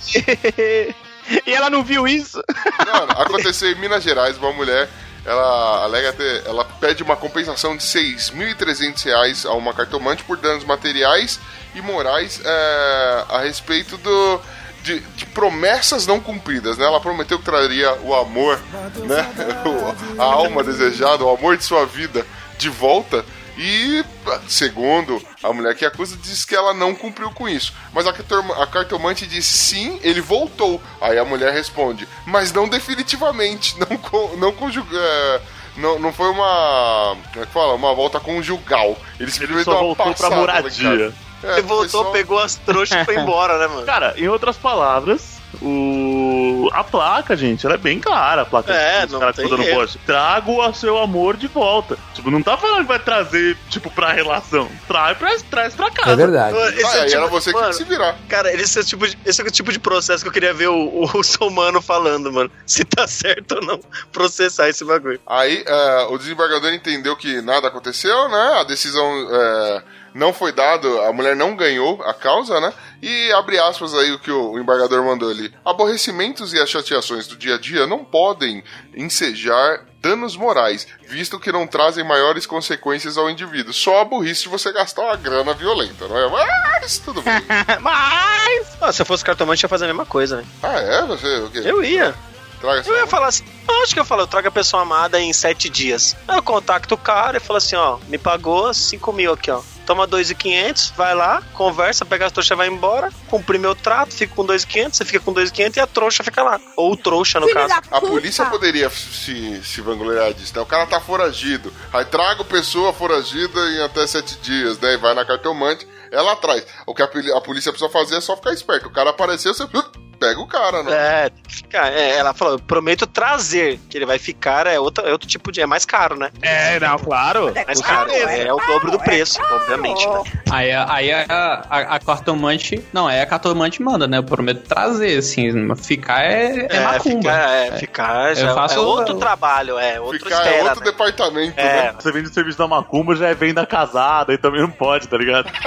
[1.45, 2.41] e ela não viu isso?
[2.85, 4.89] Não, aconteceu em Minas Gerais, uma mulher
[5.25, 10.63] ela alega ter, ela pede uma compensação de 6.300 reais a uma cartomante por danos
[10.63, 11.39] materiais
[11.75, 14.41] e morais é, a respeito do
[14.83, 16.85] de, de promessas não cumpridas, né?
[16.85, 18.59] Ela prometeu que traria o amor,
[19.05, 19.31] né?
[20.17, 22.25] A alma desejada, o amor de sua vida
[22.57, 23.23] de volta.
[23.57, 24.03] E,
[24.47, 27.73] segundo a mulher que acusa, diz que ela não cumpriu com isso.
[27.93, 30.81] Mas a, cartom- a cartomante disse sim, ele voltou.
[30.99, 34.97] Aí a mulher responde, mas não definitivamente, não, co- não conjuga.
[34.97, 35.41] é,
[35.77, 37.15] não, não foi uma.
[37.31, 37.73] Como é que fala?
[37.75, 38.97] Uma volta conjugal.
[39.19, 41.13] Ele simplesmente só deu uma voltou pra passada lá em moradia.
[41.43, 43.85] É, Ele voltou, só- pegou as trouxas e foi embora, né, mano?
[43.85, 46.69] Cara, em outras palavras, o...
[46.73, 48.43] a placa, gente, ela é bem clara.
[48.43, 49.99] A placa É, dos não caras dando.
[50.05, 51.97] Trago o seu amor de volta.
[52.13, 54.69] Tipo, não tá falando que vai trazer, tipo, pra relação.
[54.87, 56.11] Traz pra, traz pra casa.
[56.11, 56.57] É verdade.
[56.57, 58.15] Esse Ah, é tipo- era você que mano, tinha que se virar.
[58.27, 60.53] Cara, esse é, o tipo de, esse é o tipo de processo que eu queria
[60.53, 62.51] ver o, o, Somano falando, mano.
[62.65, 63.79] Se tá certo ou não
[64.11, 65.19] processar esse bagulho.
[65.25, 68.57] Aí é, o desembargador entendeu que nada aconteceu, né?
[68.59, 69.83] A decisão é,
[70.13, 72.73] não foi dada, a mulher não ganhou a causa, né?
[73.01, 75.53] E abre aspas aí o que o, embargador mandou ali.
[75.65, 78.63] Aborrecimentos e as chateações do dia a dia não podem
[78.95, 83.73] ensejar danos morais, visto que não trazem maiores consequências ao indivíduo.
[83.73, 86.29] Só a burrice de você gastar uma grana violenta, não é?
[86.29, 87.33] Mas tudo bem.
[87.79, 88.77] Mas.
[88.81, 90.45] Ah, se eu fosse cartomante, eu ia fazer a mesma coisa, né?
[90.61, 91.05] Ah, é?
[91.05, 91.61] Você o quê?
[91.63, 92.15] Eu ia.
[92.61, 95.19] Traga Eu ia falar assim, eu acho que eu falo, eu trago a pessoa amada
[95.19, 96.15] em sete dias.
[96.27, 99.61] Aí eu contacto o cara e falo assim, ó, me pagou 5 mil aqui, ó.
[99.91, 104.33] Toma 2,500, vai lá, conversa, pega as trouxas e vai embora, cumpri meu trato, fico
[104.33, 106.61] com 2,500, você fica com 2,500 e a trouxa fica lá.
[106.77, 107.73] Ou trouxa, no caso.
[107.91, 110.61] A polícia poderia se, se vangloriar disso, né?
[110.61, 111.73] O cara tá foragido.
[111.91, 114.93] Aí traga pessoa foragida em até sete dias, né?
[114.93, 116.65] E vai na cartomante, ela atrás.
[116.87, 118.87] O que a, a polícia precisa fazer é só ficar esperto.
[118.87, 119.67] O cara apareceu, você
[120.21, 120.91] pega o cara, né?
[121.25, 121.91] É, tem que ficar.
[121.91, 125.51] É, ela falou, eu prometo trazer, que ele vai ficar, é outro, é outro tipo
[125.51, 125.59] de.
[125.61, 126.29] É mais caro, né?
[126.43, 127.51] É, não, claro.
[127.55, 130.21] É mais caro, é, é o dobro do preço, obviamente, né?
[130.51, 131.25] Aí, a- aí a,
[131.69, 132.83] a, a cartomante.
[132.93, 134.17] Não, aí a cartomante manda, né?
[134.19, 135.51] Eu prometo trazer, assim.
[135.75, 137.21] Ficar é, é, macumba.
[137.31, 140.79] Ficar, é, ficar já Eu faço- é outro trabalho, é, outro Ficar é espera, outro
[140.85, 140.91] né?
[140.91, 141.63] departamento, É.
[141.63, 141.95] né?
[141.99, 145.17] Você vende o serviço da macumba, já é venda casada, e também não pode, tá
[145.17, 145.49] ligado?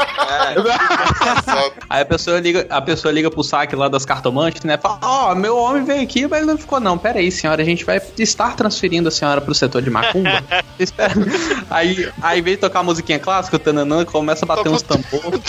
[1.89, 4.79] Aí a pessoa liga, a pessoa liga pro saque lá das cartomantes, né?
[4.79, 6.99] Fala, ó, meu homem veio aqui, mas ele não ficou, não.
[6.99, 10.43] Pera aí, senhora, a gente vai estar transferindo a senhora pro setor de macumba.
[11.71, 15.41] Aí, aí veio tocar a musiquinha clássica, o Tananã, começa a bater uns tambores.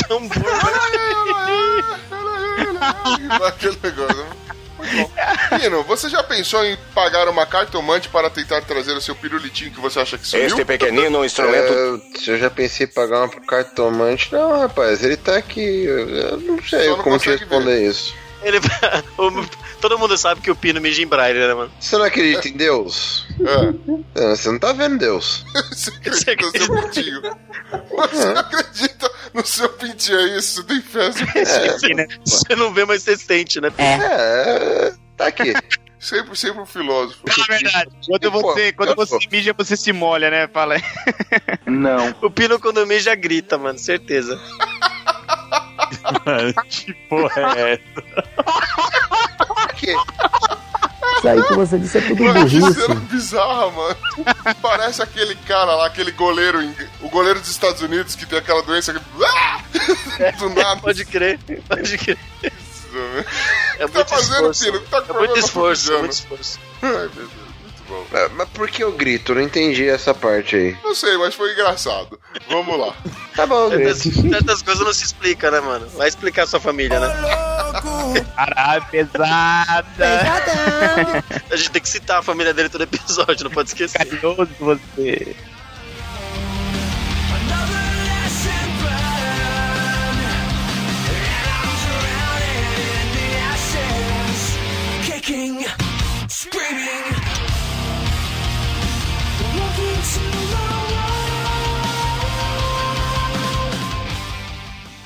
[3.48, 4.26] Aquele negócio.
[4.78, 5.12] Muito bom.
[5.58, 9.80] Pino, você já pensou em pagar uma cartomante para tentar trazer o seu pirulitinho que
[9.80, 10.48] você acha que sumiu?
[10.48, 11.74] Este pequenino instrumento.
[11.74, 15.86] É, eu já pensei em pagar uma cartomante, não, rapaz, ele tá aqui.
[15.86, 18.14] Eu não sei como te responder isso.
[18.46, 18.60] Ele,
[19.18, 21.72] o- todo mundo sabe que o Pino mija em braille, né, mano?
[21.80, 23.26] Você não acredita em Deus?
[24.16, 25.44] É, Você não tá vendo Deus.
[25.74, 27.22] Você acredita no seu pintinho?
[27.90, 30.62] Você acredita no seu pintinho, é isso?
[30.62, 31.10] Você tem fé?
[31.36, 32.08] É.
[32.26, 33.72] Você não vê, mas você sente, né?
[33.78, 35.54] É, tá aqui.
[36.00, 37.22] Sempre, sempre um filósofo.
[37.28, 37.90] É verdade.
[38.08, 40.48] Quando você, quando você mija, você se molha, né?
[40.48, 40.76] Fala.
[41.66, 42.14] Não.
[42.22, 44.40] O Pino, quando mija, grita, mano, certeza.
[46.70, 48.04] que porra é essa?
[51.18, 52.82] Isso aí que você disse é tudo Mano, que burrice.
[52.82, 53.98] cena bizarra, mano.
[54.62, 56.60] Parece aquele cara lá, aquele goleiro,
[57.02, 59.02] o goleiro dos Estados Unidos que tem aquela doença que...
[59.24, 59.62] Ah!
[60.38, 60.82] Do nada.
[60.82, 62.18] Pode crer, pode crer.
[63.78, 64.66] É O que tá muito fazendo, esforço.
[64.66, 64.78] Pino?
[64.78, 66.60] O que tá É muito esforço, na muito esforço.
[66.82, 67.30] Ai, meu Deus,
[67.88, 68.06] bom.
[68.14, 69.34] É, Mas por que eu grito?
[69.36, 70.78] Não entendi essa parte aí.
[70.84, 72.20] Não sei, mas foi engraçado.
[72.50, 72.96] Vamos lá.
[73.36, 75.88] Tá bom, Certas, certas coisas não se explica, né, mano?
[75.90, 77.08] Vai explicar a sua família, né?
[78.36, 79.86] Caralho, pesada.
[81.52, 83.98] A gente tem que citar a família dele todo episódio, não pode esquecer.
[83.98, 85.36] Carinhoso você.
[95.06, 95.66] Kicking,
[96.28, 97.15] screaming,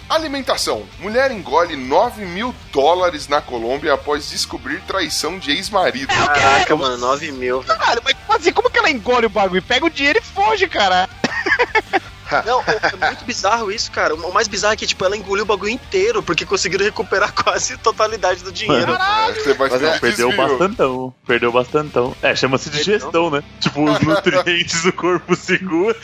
[0.10, 0.86] Alimentação.
[1.00, 6.08] Mulher engole 9 mil dólares na Colômbia após descobrir traição de ex-marido.
[6.08, 7.64] Caraca, mano, 9 mil.
[7.64, 8.52] Caralho, mas como assim?
[8.52, 9.62] Como que ela engole o bagulho?
[9.62, 11.08] Pega o dinheiro e foge, cara.
[12.46, 14.14] Não, é muito bizarro isso, cara.
[14.16, 17.74] O mais bizarro é que, tipo, ela engoliu o bagulho inteiro, porque conseguiram recuperar quase
[17.74, 18.94] a totalidade do dinheiro.
[18.94, 20.48] É, você vai Mas é, perdeu desvio.
[20.48, 21.14] bastantão.
[21.26, 22.16] Perdeu bastantão.
[22.22, 23.44] É, chama-se digestão, né?
[23.60, 25.96] Tipo, os nutrientes do corpo segura.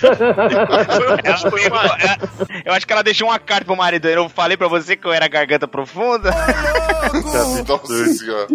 [2.66, 4.08] Eu acho que ela deixou uma carta pro marido.
[4.08, 6.32] Eu falei pra você que eu era garganta profunda.
[7.68, 8.48] Nossa senhora.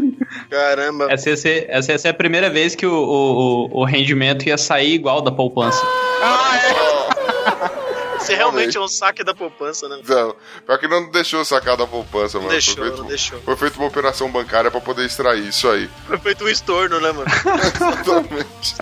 [0.50, 1.12] Caramba.
[1.12, 4.46] Essa ia, ser, essa ia ser a primeira vez que o, o, o- o rendimento
[4.48, 5.84] ia sair igual da poupança.
[8.20, 9.98] Você realmente é um saque da poupança, né?
[10.06, 10.36] Não,
[10.66, 12.50] pior que não deixou sacar da poupança, mano.
[12.50, 13.40] deixou, foi, feito, não deixou.
[13.40, 15.88] foi feita uma operação bancária pra poder extrair isso aí.
[16.06, 17.26] Foi feito um estorno, né, mano?
[17.74, 18.74] Exatamente.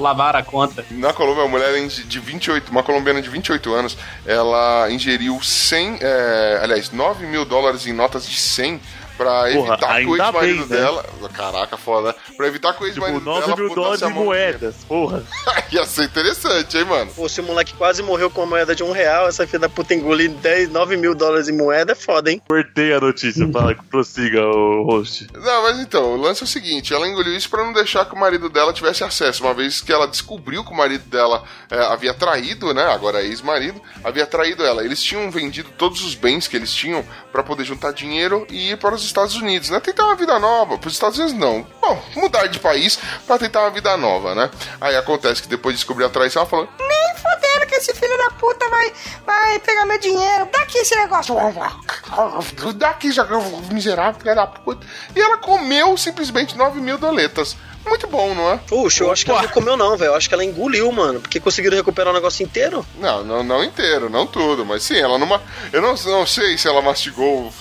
[0.00, 0.84] Lavar a conta.
[0.90, 5.98] Na Colômbia, uma mulher de de 28, uma colombiana de 28 anos, ela ingeriu 100,
[6.00, 8.80] é, aliás, 9 mil dólares em notas de 100
[9.16, 10.76] pra Porra, evitar que o ex-marido né?
[10.76, 11.04] dela.
[11.32, 12.08] Caraca, foda.
[12.08, 12.14] né?
[12.36, 15.22] Pra evitar que o Tipo, ex-marido 9 dela mil dólares em moedas, porra.
[15.72, 17.10] Ia ser interessante, hein, mano?
[17.14, 19.68] Pô, se o moleque quase morreu com uma moeda de um real, essa filha da
[19.68, 22.40] puta engolir 10, 9 mil dólares em moeda é foda, hein?
[22.46, 25.26] Cortei a notícia, fala que prossiga o host.
[25.34, 28.14] Não, mas então, o lance é o seguinte: ela engoliu isso pra não deixar que
[28.14, 31.78] o marido dela tivesse acesso, uma vez que ela descobriu que o marido dela é,
[31.86, 32.84] havia traído, né?
[32.84, 34.84] Agora é ex-marido, havia traído ela.
[34.84, 38.76] Eles tinham vendido todos os bens que eles tinham pra poder juntar dinheiro e ir
[38.78, 39.80] para os Estados Unidos, né?
[39.80, 40.78] Tentar uma vida nova.
[40.78, 41.66] Para os Estados Unidos, não.
[41.80, 44.50] Bom, mudar de país pra tentar uma vida nova, né?
[44.80, 48.16] Aí acontece que depois de descobrir a traição, ela falou: Nem fodendo que esse filho
[48.18, 48.92] da puta vai,
[49.24, 50.48] vai pegar meu dinheiro.
[50.52, 51.34] Daqui esse negócio.
[52.76, 53.26] Daqui já
[53.70, 54.86] miserável, filha da puta.
[55.14, 57.56] E ela comeu simplesmente 9 mil doletas.
[57.86, 58.56] Muito bom, não é?
[58.56, 60.10] Puxa, eu acho que ela não comeu não, velho.
[60.10, 61.20] Eu acho que ela engoliu, mano.
[61.20, 62.84] Porque conseguiram recuperar o negócio inteiro.
[62.98, 65.42] Não, não, não inteiro, não tudo, mas sim, ela numa.
[65.72, 67.52] Eu não, não sei se ela mastigou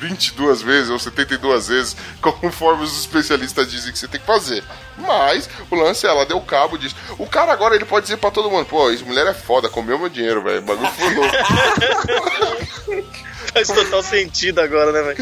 [0.00, 4.64] 22 vezes ou 72 vezes, conforme os especialistas dizem que você tem que fazer.
[4.96, 6.96] Mas o lance é, ela deu cabo disso.
[7.18, 9.98] O cara agora ele pode dizer pra todo mundo: pô, essa mulher é foda, comeu
[9.98, 10.58] meu dinheiro, velho.
[10.58, 11.36] O bagulho foi louco.
[13.52, 15.16] Faz total sentido agora, né, velho?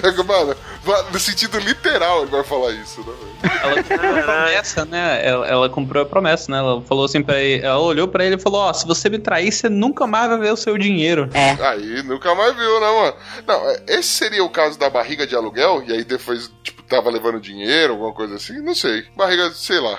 [0.84, 3.27] Mano, no sentido literal ele vai falar isso, né, velho?
[3.42, 5.26] Ela comprou a promessa, né?
[5.26, 6.58] Ela, ela comprou a promessa, né?
[6.58, 9.18] Ela falou assim pra ele, ela olhou pra ele e falou: Ó, se você me
[9.18, 11.28] trair, você nunca mais vai ver o seu dinheiro.
[11.34, 11.50] É.
[11.68, 13.16] Aí nunca mais viu, né, mano?
[13.46, 17.10] Não, é, esse seria o caso da barriga de aluguel, e aí depois, tipo, tava
[17.10, 19.04] levando dinheiro, alguma coisa assim, não sei.
[19.16, 19.98] Barriga, sei lá.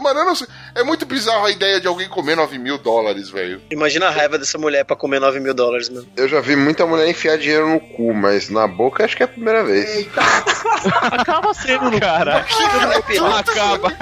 [0.00, 0.46] Mano, eu não sei.
[0.74, 3.60] É muito bizarro a ideia de alguém comer 9 mil dólares, velho.
[3.70, 6.08] Imagina a raiva dessa mulher pra comer 9 mil dólares, mano.
[6.16, 9.26] Eu já vi muita mulher enfiar dinheiro no cu, mas na boca acho que é
[9.26, 10.08] a primeira vez.
[11.12, 12.38] Acaba sendo cara.
[13.38, 13.88] Acaba.
[13.88, 13.92] O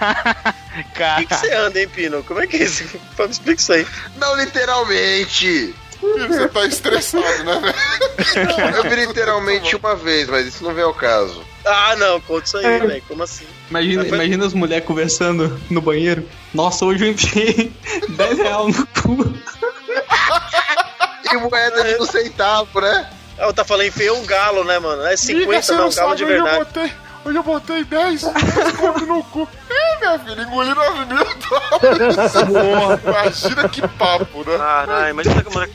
[0.94, 1.20] Cara.
[1.20, 2.22] que, que você anda, hein, Pino?
[2.24, 2.84] Como é que é isso?
[3.18, 3.86] Me explica isso aí.
[4.16, 5.74] Não literalmente!
[6.00, 8.76] Você tá estressado, né, velho?
[8.76, 11.44] Eu vi literalmente uma vez, mas isso não vem ao caso.
[11.66, 13.02] Ah, não, conta isso aí, velho.
[13.06, 13.44] Como assim?
[13.70, 16.26] Imagina, foi- imagina as mulheres conversando no banheiro.
[16.52, 17.72] Nossa, hoje eu enfiei
[18.08, 19.34] 10 reais no cu.
[21.32, 23.08] E moeda de um centavo, né?
[23.38, 25.02] Ela tá falando, enfiou um galo, né, mano?
[25.06, 26.58] É 50, não, galo de hoje eu verdade.
[26.64, 26.92] botei,
[27.24, 29.48] hoje eu botei 10, 10 conto no cu.
[30.00, 32.16] Minha filha, engoli 9 mil dólares.
[33.04, 34.56] Imagina que papo, né?
[34.58, 35.68] Caralho, imagina como é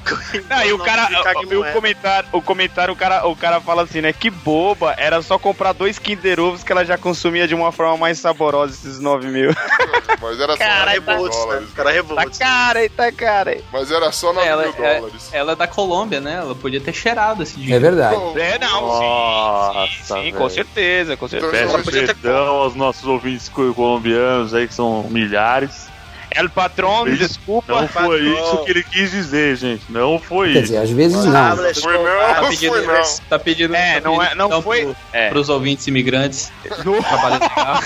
[0.49, 1.09] Não, e o cara,
[1.43, 4.11] o, comentário, o comentário, o cara, o cara fala assim, né?
[4.13, 7.97] Que boba, era só comprar dois Kinder Ovos que ela já consumia de uma forma
[7.97, 9.51] mais saborosa esses 9 mil.
[10.21, 11.43] Mas era só Cara, 9 mil revoltos, né?
[11.45, 11.69] dólares.
[11.75, 12.37] Cara, Tá revoltos.
[12.39, 13.63] cara aí, tá cara aí.
[13.71, 15.29] Mas era só 9 Ela, mil é, dólares.
[15.31, 16.35] ela é da Colômbia, né?
[16.35, 17.81] Ela podia ter cheirado esse É dinheiro.
[17.81, 18.39] verdade.
[18.39, 20.35] É, não, Nossa, sim, sim, velho.
[20.37, 21.55] com certeza, com certeza.
[21.55, 23.73] Então, Peço podia ter perdão aos nossos ouvintes co-
[24.15, 25.85] colombianos aí, que são milhares.
[26.31, 27.17] El patrão, Isso.
[27.19, 27.71] desculpa.
[27.71, 28.43] Não foi patrão.
[28.43, 29.83] isso que ele quis dizer, gente.
[29.89, 30.61] Não foi Quer isso.
[30.63, 31.55] dizer, às vezes não.
[31.55, 33.01] moleque, Foi não, Tá foi pedindo, não.
[33.29, 35.29] tá pedindo, É, tá não é- não então, foi- pro- é.
[35.29, 36.51] pros ouvintes imigrantes
[37.07, 37.79] trabalhando lá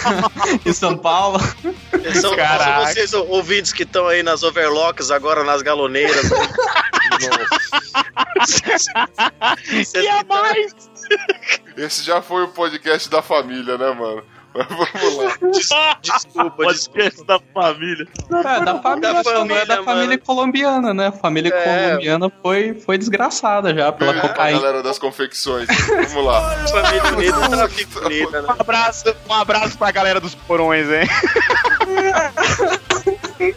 [0.65, 1.39] em São Paulo.
[2.19, 2.85] São, Caraca.
[2.85, 6.25] são vocês ouvintes que estão aí nas overlocks, agora nas galoneiras.
[8.39, 10.73] Vocês E a mais?
[11.77, 14.23] Esse já foi o podcast da família, né, mano?
[14.53, 15.37] Mas vamos lá.
[15.51, 16.51] Desculpa, desculpa.
[16.63, 18.07] Podcast da família.
[18.29, 20.19] É, da família, Da é da família, família mano.
[20.25, 21.07] colombiana, né?
[21.07, 21.87] A família É.
[21.89, 24.59] colombiana foi, foi desgraçada já pela É, a cocaína.
[24.59, 25.67] galera das confecções.
[26.09, 26.55] Vamos lá.
[26.67, 28.47] Família unida, unida, né?
[28.49, 31.07] Um abraço, um abraço pra galera dos porões, hein?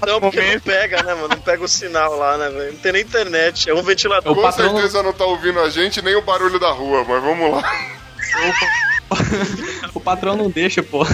[0.07, 1.29] Não, porque não pega, né, mano?
[1.29, 2.73] Não pega o sinal lá, né, velho?
[2.73, 3.69] Não tem nem internet.
[3.69, 4.31] É um ventilador.
[4.33, 7.23] O Com patrão- certeza não tá ouvindo a gente nem o barulho da rua, mas
[7.23, 7.63] vamos lá.
[9.95, 11.05] O patrão não deixa, pô.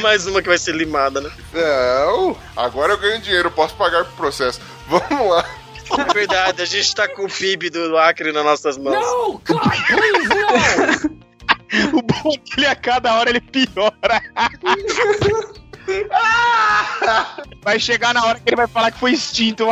[0.00, 1.30] Mais uma que vai ser limada, né?
[1.52, 4.60] Não, agora eu ganho dinheiro, posso pagar pro processo.
[4.88, 5.44] Vamos lá.
[5.98, 8.94] É verdade, a gente tá com o PIB do Acre nas nossas mãos.
[8.94, 11.22] No, God, please, no.
[11.98, 14.22] O bom é que ele a cada hora ele piora.
[17.62, 19.66] Vai chegar na hora que ele vai falar que foi extinto.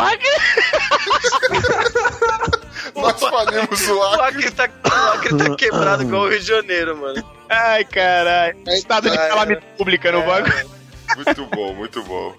[2.94, 4.46] Nós falimos o O Acre.
[4.46, 7.24] Acre tá, o Acre tá quebrado igual o Rio de Janeiro, mano.
[7.48, 8.56] Ai, caralho.
[8.68, 10.70] Estado de Ai, calamidade pública no bagulho.
[11.16, 12.34] Muito bom, muito bom.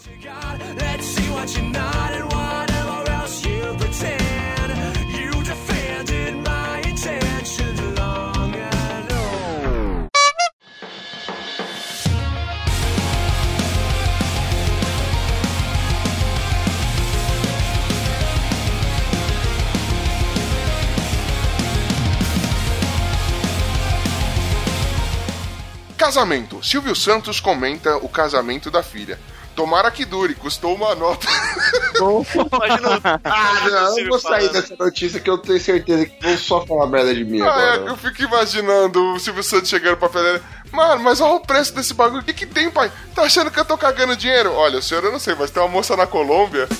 [26.01, 26.63] Casamento.
[26.63, 29.19] Silvio Santos comenta o casamento da filha.
[29.55, 31.27] Tomara que dure, custou uma nota.
[31.95, 33.21] Imagina.
[33.23, 36.87] Ah, não, eu vou sair dessa notícia que eu tenho certeza que vão só falar
[36.87, 37.91] merda de mim Ah, é, agora.
[37.91, 40.41] eu fico imaginando o Silvio Santos chegando pra Federer.
[40.71, 42.21] Mano, mas olha o preço desse bagulho.
[42.21, 42.91] O que, que tem, pai?
[43.13, 44.51] Tá achando que eu tô cagando dinheiro?
[44.53, 46.67] Olha, o senhor eu não sei, mas tem uma moça na Colômbia.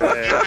[0.00, 0.42] É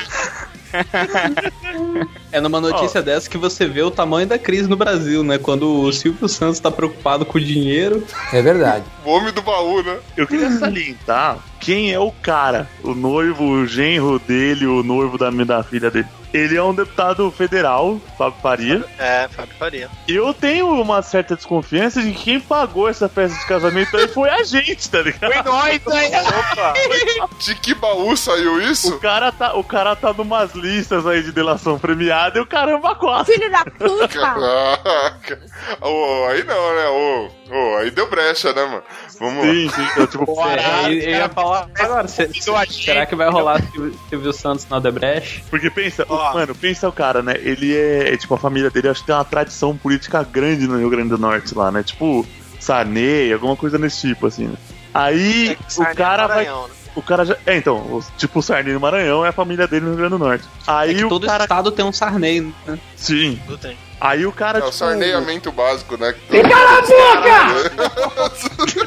[2.42, 5.38] numa notícia dessa que você vê o tamanho da crise no Brasil, né?
[5.38, 8.04] Quando o Silvio Santos tá preocupado com o dinheiro.
[8.32, 8.84] É verdade.
[9.06, 9.98] O homem do baú, né?
[10.16, 15.30] Eu queria salientar quem é o cara, o noivo, o genro dele, o noivo da,
[15.30, 16.08] da filha dele.
[16.36, 18.84] Ele é um deputado federal, Fábio Faria.
[19.00, 19.90] É, Fábio Faria.
[20.08, 24.08] E eu tenho uma certa desconfiança de que quem pagou essa festa de casamento aí
[24.10, 25.32] foi a gente, tá ligado?
[25.32, 26.12] Foi nós aí.
[26.16, 26.74] Opa!
[27.40, 29.00] De que baú saiu O isso?
[29.00, 33.34] cara tá, o cara tá numas listas aí de delação premiada e o caramba quase.
[33.34, 34.08] Filho da puta!
[34.10, 35.40] Caraca.
[35.82, 36.88] Ô, aí não, né?
[36.90, 38.84] Ô, ô, aí deu brecha, né, mano?
[39.20, 39.52] Vamos lá.
[39.54, 42.84] Sim, sim, então, tipo, É, eu ia falar agora, se- gente.
[42.84, 43.62] será que vai rolar
[44.10, 45.44] Silvio, Santos na Odebrecht?
[45.50, 46.25] Porque pensa, Ó.
[46.34, 47.34] mano, pensa o cara, né?
[47.40, 50.78] Ele é, é, tipo, a família dele acho que tem uma tradição política grande no
[50.78, 51.84] Rio Grande do Norte lá, né?
[51.84, 52.26] Tipo,
[52.60, 54.56] Sarney, alguma coisa desse tipo, assim, né?
[54.94, 56.38] Aí É o cara é vai.
[56.46, 56.74] Maranhão, né?
[56.96, 57.36] O cara já.
[57.46, 60.12] É, então, o- tipo, o Sarney no Maranhão é a família dele no Rio Grande
[60.12, 60.46] do Norte.
[60.66, 61.44] Aí É que o todo cara.
[61.44, 62.80] estado tem um Sarney, né?
[62.96, 63.38] Sim.
[63.46, 63.78] Tudo tem.
[64.00, 64.60] Aí o cara.
[64.60, 66.14] É o tipo, sarneamento básico, né?
[66.30, 68.16] Cala a boca!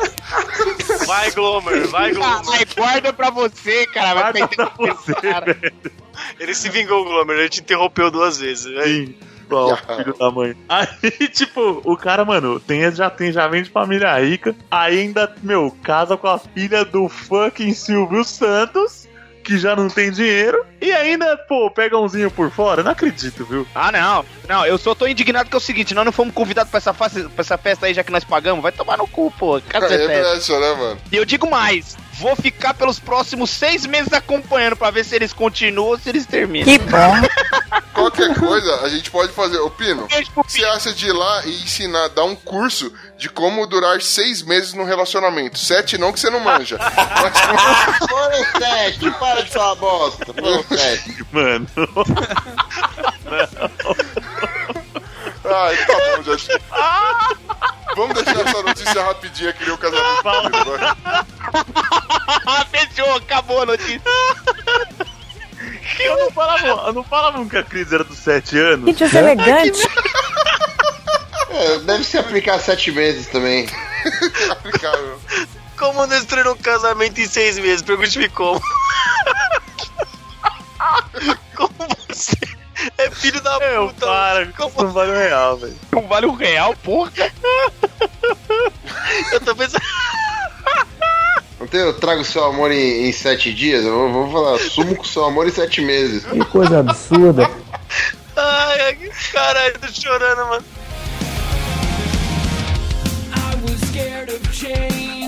[1.09, 2.43] Vai, Glomer, vai, Glomer.
[2.53, 4.15] Ai, guarda pra você, cara.
[4.15, 5.55] Vai Guarda perder pra você, cara.
[5.55, 5.93] velho.
[6.39, 7.39] Ele se vingou, Glomer.
[7.39, 8.67] Ele te interrompeu duas vezes.
[8.67, 8.83] né?
[8.85, 9.15] Sim.
[9.51, 10.55] Ó, filho da mãe.
[10.69, 10.87] Aí,
[11.33, 14.55] tipo, o cara, mano, tem, já tem, já vem de família rica.
[14.71, 19.08] Aí ainda, meu, casa com a filha do fucking Silvio Santos,
[19.49, 20.63] que já não tem dinheiro.
[20.79, 22.83] E ainda, pô, pega umzinho por fora.
[22.83, 23.67] Não acredito, viu?
[23.75, 24.25] Ah, não.
[24.47, 26.93] Não, eu só tô indignado que é o seguinte: nós não fomos convidados pra essa,
[26.93, 28.63] face- pra essa festa aí, já que nós pagamos.
[28.63, 29.57] Vai tomar no cu, pô.
[29.57, 30.07] É Cacete.
[30.07, 31.01] brecha, né, mano?
[31.11, 35.33] E eu digo mais: vou ficar pelos próximos seis meses acompanhando pra ver se eles
[35.33, 36.67] continuam ou se eles terminam.
[36.67, 37.15] Que bom!
[37.95, 39.59] Qualquer coisa, a gente pode fazer.
[39.59, 40.07] Ô, Pino,
[40.37, 44.73] você acha de ir lá e ensinar, dar um curso de como durar seis meses
[44.73, 45.59] num relacionamento?
[45.59, 46.79] Sete não, que você não manja.
[46.79, 50.33] Mas Foram sete, para de falar bosta.
[50.33, 51.27] Foram sete.
[51.33, 51.67] Mano.
[55.45, 57.69] Ai, tá bom, já.
[57.99, 60.23] Vamos deixar essa notícia rapidinha que nem o casamento.
[62.71, 64.01] fechou, acabou a notícia.
[65.99, 68.85] Eu não falava, eu não falava que a crise era dos sete anos.
[68.85, 69.83] Que deselegante!
[71.51, 73.69] É, deve se aplicar sete meses também.
[74.51, 75.19] Aplicável.
[75.77, 77.83] Como destruir um casamento em seis meses?
[77.83, 78.61] Pergunte-me como
[83.19, 84.07] filho da Meu, puta?
[84.07, 85.77] para, Como não vale um real, velho.
[85.93, 87.13] Não vale um real, porra.
[89.33, 89.83] eu tô pensando.
[91.61, 93.85] Não tem, eu trago seu amor em, em sete dias?
[93.85, 96.25] Eu vou, vou falar, sumo com seu amor em sete meses.
[96.25, 97.51] Que coisa absurda.
[98.37, 98.95] Ai,
[99.33, 100.65] caralho, tô chorando, mano.
[103.35, 105.28] I was scared of change,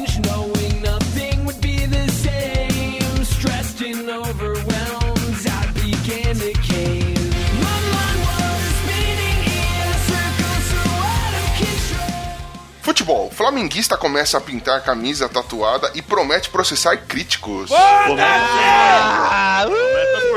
[13.01, 13.31] Futebol.
[13.31, 17.71] Flamenguista começa a pintar camisa tatuada e promete processar críticos.
[18.07, 18.41] Começa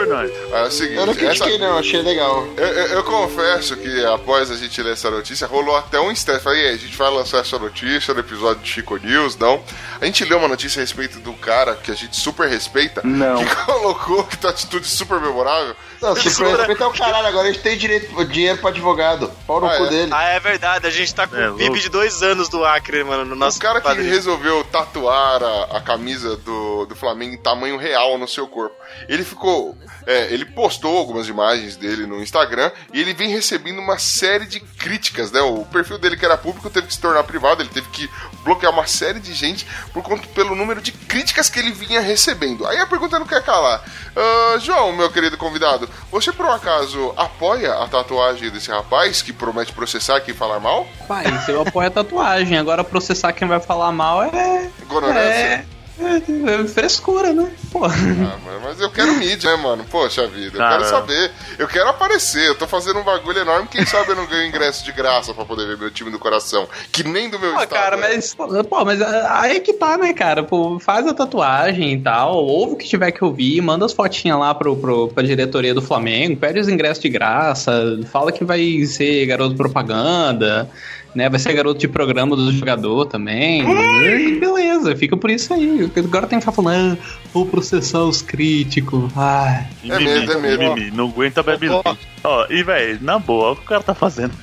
[0.05, 0.31] por nós.
[0.51, 2.47] É o seguinte, Eu não essa- critiquei não, achei legal.
[2.57, 6.43] Eu, eu- eu confesso que após a gente ler essa notícia, rolou até um estresse.
[6.43, 9.63] Falei, "E aí, a gente vai lançar essa notícia no episódio de Chico News, não?
[10.01, 13.43] A gente leu uma notícia a respeito do cara que a gente super respeita, Não.
[13.43, 15.75] que colocou que tá atitude super memorável.
[16.01, 19.31] Não, se for respeitar o caralho, agora a gente tem direito, dinheiro pra advogado.
[19.47, 19.89] Pau no Ah, cu é?
[19.89, 20.11] dele.
[20.13, 21.81] Ah, é verdade, a gente tá com É, o VIP louco.
[21.81, 24.09] de dois anos do Acre, mano, no nosso o cara que padrinho.
[24.09, 28.75] resolveu tatuar a, a camisa do, do Flamengo em tamanho real no seu corpo.
[29.07, 29.77] Ele ficou.
[30.05, 34.59] É, ele postou algumas imagens dele no Instagram e ele vem recebendo uma série de
[34.59, 35.41] críticas, né?
[35.41, 38.09] O perfil dele que era público teve que se tornar privado, ele teve que
[38.43, 42.65] bloquear uma série de gente por conta pelo número de críticas que ele vinha recebendo.
[42.67, 43.83] Aí a pergunta não quer calar.
[44.15, 49.33] Ah, João, meu querido convidado, você por um acaso apoia a tatuagem desse rapaz que
[49.33, 50.87] promete processar e falar mal?
[51.07, 54.29] Pai, eu apoio a tatuagem, agora processar quem vai falar mal é.
[54.33, 55.65] É,
[55.99, 57.51] é, é frescura, né?
[57.71, 57.85] Pô.
[57.85, 59.85] Ah, mano, mas eu quero mídia, né, mano?
[59.89, 61.31] Poxa vida, eu quero saber.
[61.57, 62.47] Eu quero aparecer.
[62.47, 63.67] Eu tô fazendo um bagulho enorme.
[63.69, 66.67] Quem sabe eu não ganho ingresso de graça pra poder ver meu time do coração.
[66.91, 67.79] Que nem do meu Pô, estado.
[67.79, 68.09] cara, né?
[68.13, 68.33] mas.
[68.33, 70.43] Pô, mas ah, aí que tá, né, cara?
[70.43, 74.39] Pô, faz a tatuagem e tal, ouve o que tiver que ouvir, manda as fotinhas
[74.39, 78.85] lá pro, pro, pra diretoria do Flamengo, pede os ingressos de graça, fala que vai
[78.85, 80.69] ser garoto propaganda,
[81.15, 81.29] né?
[81.29, 83.61] Vai ser garoto de programa do jogador também.
[83.61, 85.91] E beleza, fica por isso aí.
[85.95, 89.11] Agora tem que ficar falando, ah, vou processar os críticos.
[89.15, 89.67] Ai.
[89.83, 90.63] É medo, é medo.
[90.63, 91.99] Mimimi, não aguenta bebe leite.
[92.23, 94.33] Ó, e velho, na boa, o que o cara tá fazendo?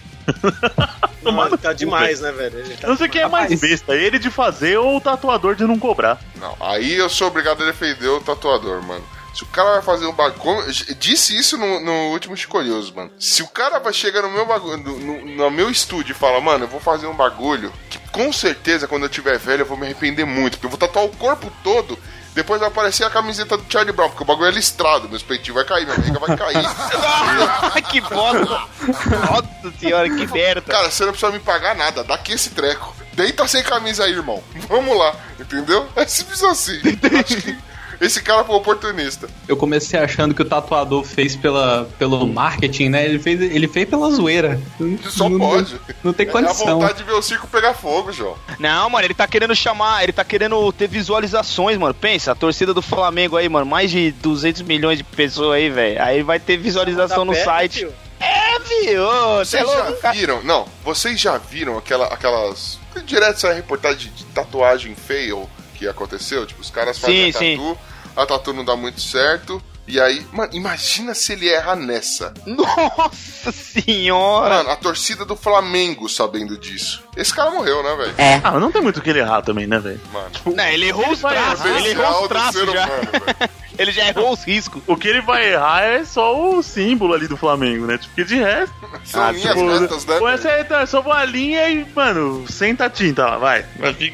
[1.23, 2.77] Não, ele tá demais, né, velho?
[2.79, 5.79] Tá Não sei quem é mais besta, ele de fazer ou o tatuador de não
[5.79, 6.19] cobrar.
[6.41, 9.05] Não, aí eu sou obrigado a defender o tatuador, mano.
[9.35, 10.65] Se o cara vai fazer um bagulho.
[10.99, 13.11] Disse isso no, no último Chico News, mano.
[13.19, 16.41] Se o cara vai chegar no meu bagulho, no, no- no meu estúdio e fala,
[16.41, 19.77] mano, eu vou fazer um bagulho que com certeza quando eu tiver velho eu vou
[19.77, 20.53] me arrepender muito.
[20.59, 21.99] Porque eu vou tatuar o corpo todo.
[22.35, 25.55] Depois vai aparecer a camiseta do Charlie Brown, porque o bagulho é listrado, meus peitinhos
[25.57, 27.83] vai cair, minha barriga vai cair.
[27.91, 28.63] que bosta!
[28.87, 30.61] Nossa senhora, que merda!
[30.63, 32.95] Cara, você não precisa me pagar nada, dá aqui esse treco.
[33.15, 34.43] Deita sem camisa aí, irmão.
[34.69, 35.89] Vamos lá, entendeu?
[35.97, 36.79] É simples assim.
[37.21, 37.59] Acho que
[38.01, 39.29] esse cara foi oportunista.
[39.47, 43.05] Eu comecei achando que o tatuador fez pela, pelo marketing, né?
[43.05, 44.61] Ele fez, ele fez pela zoeira.
[45.09, 45.79] Só Não- pode.
[46.03, 46.79] Não tem É a condição.
[46.81, 48.37] vontade de ver o circo pegar fogo, João.
[48.59, 51.95] Não, mano, ele tá querendo chamar, ele tá querendo ter visualizações, mano.
[51.95, 56.03] Pensa, a torcida do Flamengo aí, mano, mais de 200 milhões de pessoas aí, velho.
[56.03, 57.79] Aí vai ter visualização no perto, site.
[57.81, 57.93] tio.
[58.19, 59.03] É, viu?
[59.39, 60.43] Você é Vocês louco, já viram?
[60.45, 62.79] Não, vocês já viram aquela, aquelas.
[63.05, 65.49] Direto essa reportagem de tatuagem fail
[65.81, 66.47] que aconteceu?
[66.47, 67.57] Tipo, os caras fazem Sim, a sim.
[67.57, 67.79] tatu,
[68.15, 69.63] a tatu não dá muito certo.
[69.91, 72.33] E aí, mano, imagina se ele erra nessa.
[72.47, 74.57] Nossa senhora!
[74.59, 77.03] Mano, a torcida do Flamengo sabendo disso.
[77.17, 78.15] Esse cara morreu, né, velho?
[78.17, 78.35] É.
[78.45, 80.01] Ah, mas não tem muito o que ele errar também, né, velho?
[80.13, 80.31] Mano.
[80.55, 82.85] Não, ele errou os traços, ele errou os traços já.
[82.87, 83.51] humano.
[83.79, 84.83] Ele já errou os riscos.
[84.87, 87.97] O que ele vai errar é só o símbolo ali do Flamengo, né?
[87.97, 88.75] Tipo, porque de resto.
[89.05, 90.19] São Ah, linhas tipo, retas, né?
[90.19, 93.65] Com essa então, é só uma linha e, mano, senta a tinta lá, vai.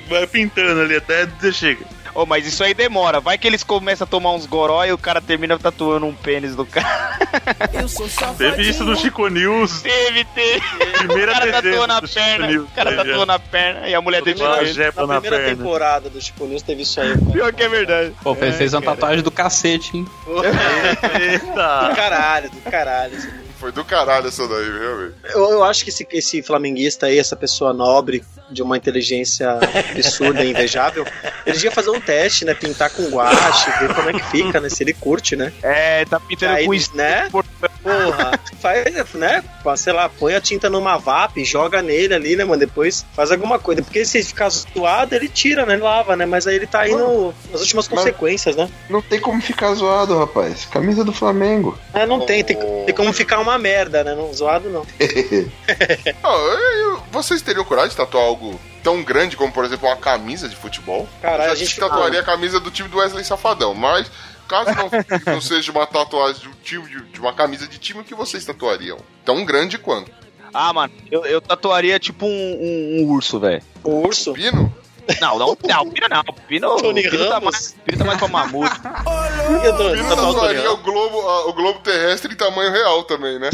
[0.08, 1.84] Vai, pintando ali até dizer chega.
[2.16, 3.20] Ô, mas isso aí demora.
[3.20, 6.56] Vai que eles começam a tomar uns goró e o cara termina tatuando um pênis
[6.56, 7.18] do cara.
[8.38, 9.82] Teve isso no Chico News.
[9.82, 10.60] Teve, teve.
[10.98, 12.46] Primeira o cara tatuou na do Chico perna.
[12.46, 13.26] News, O cara tatuou ligado?
[13.26, 15.62] na perna e a mulher dele Uma jepa Na na primeira perna.
[15.62, 17.12] temporada do Chico News teve isso aí.
[17.18, 17.32] cara.
[17.32, 18.12] Pior que é verdade.
[18.22, 18.96] Pô, fez, fez uma cara.
[18.96, 20.06] tatuagem do cacete, hein?
[20.24, 21.92] Do Eita!
[21.94, 23.45] caralho, do caralho.
[23.58, 25.14] Foi do caralho essa daí, viu, velho?
[25.24, 29.58] Eu, eu acho que esse, esse flamenguista aí, essa pessoa nobre, de uma inteligência
[29.90, 31.04] absurda e invejável,
[31.44, 32.54] ele devia fazer um teste, né?
[32.54, 34.68] Pintar com guache, ver como é que fica, né?
[34.68, 35.52] Se ele curte, né?
[35.62, 36.94] É, tá pintando Aí, com isso.
[36.96, 37.28] né?
[37.30, 39.42] Porra, faz, né?
[39.76, 42.58] Sei lá, põe a tinta numa VAP, joga nele ali, né, mano?
[42.58, 43.82] Depois faz alguma coisa.
[43.82, 45.74] Porque se ficar zoado, ele tira, né?
[45.74, 46.26] Ele lava, né?
[46.26, 48.68] Mas aí ele tá indo nas últimas consequências, né?
[48.88, 50.64] Não tem como ficar zoado, rapaz.
[50.66, 51.78] Camisa do Flamengo.
[51.94, 54.14] É, não tem, tem, tem como ficar uma merda, né?
[54.14, 54.86] Não, zoado não.
[56.22, 56.58] Eu-
[56.90, 60.56] eu- vocês teriam coragem de tatuar algo tão grande como, por exemplo, uma camisa de
[60.56, 61.08] futebol?
[61.22, 64.10] Já a gente- tatuaria a camisa do time do Wesley Safadão, mas
[64.48, 64.90] caso não,
[65.34, 68.14] não seja uma tatuagem de um time, de, de uma camisa de time, o que
[68.14, 68.98] vocês tatuariam?
[69.24, 70.10] Tão grande quanto?
[70.54, 73.62] Ah, mano, eu, eu tatuaria tipo um, um- um urso, velho.
[73.82, 74.32] O urso?
[74.32, 74.72] Pino?
[75.20, 76.20] Não, não, não, o Pino não.
[76.20, 77.52] O Pino, o Tony Pino tá Ramos?
[77.52, 78.80] mais, o Pino tá mais pra mamute.
[79.64, 83.38] Eu tô, Pino tá tatuaria o globo, a- o globo terrestre em tamanho real também,
[83.38, 83.50] né?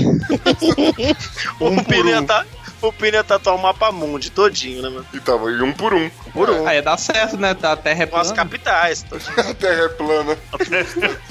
[1.60, 2.44] O Pino ia tá-
[2.80, 5.06] o Pino ia tatuar o mapa mundi todinho, né, mano?
[5.14, 6.10] E tamanho um por um.
[6.32, 6.66] Por um.
[6.66, 7.56] Aí dá certo, né?
[7.62, 8.42] A terra é Com as plana.
[8.44, 9.02] capitais.
[9.04, 9.32] todinho.
[9.50, 10.38] A terra é plana.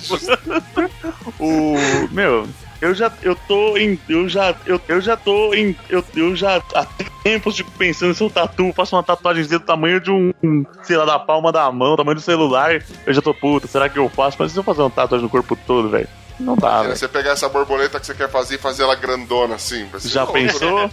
[1.39, 1.75] O.
[2.11, 2.47] Meu,
[2.81, 3.11] eu já.
[3.21, 3.99] Eu tô em.
[4.09, 4.55] Eu já.
[4.65, 5.75] Eu, eu já tô em.
[5.89, 6.61] Eu, eu já.
[6.75, 6.85] Há
[7.23, 10.33] tempos de pensando se eu tatuo, faço uma tatuagem do tamanho de um.
[10.83, 12.83] Sei lá, da palma da mão, tamanho do celular.
[13.05, 14.37] Eu já tô puta, será que eu faço?
[14.39, 16.07] Mas se eu fazer uma tatuagem no corpo todo, velho?
[16.39, 16.97] Não dá, Imagina, velho.
[16.97, 19.85] você pegar essa borboleta que você quer fazer e fazer ela grandona assim.
[19.91, 20.79] vai ser Já louco, pensou?
[20.87, 20.89] né?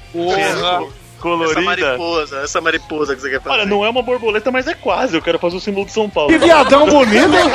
[1.21, 1.87] Porra, Essa colorida.
[1.87, 3.55] mariposa, essa mariposa que você quer fazer.
[3.61, 5.17] Olha, não é uma borboleta, mas é quase.
[5.17, 6.31] Eu quero fazer o símbolo de São Paulo.
[6.31, 7.51] Que viadão bonito, hein?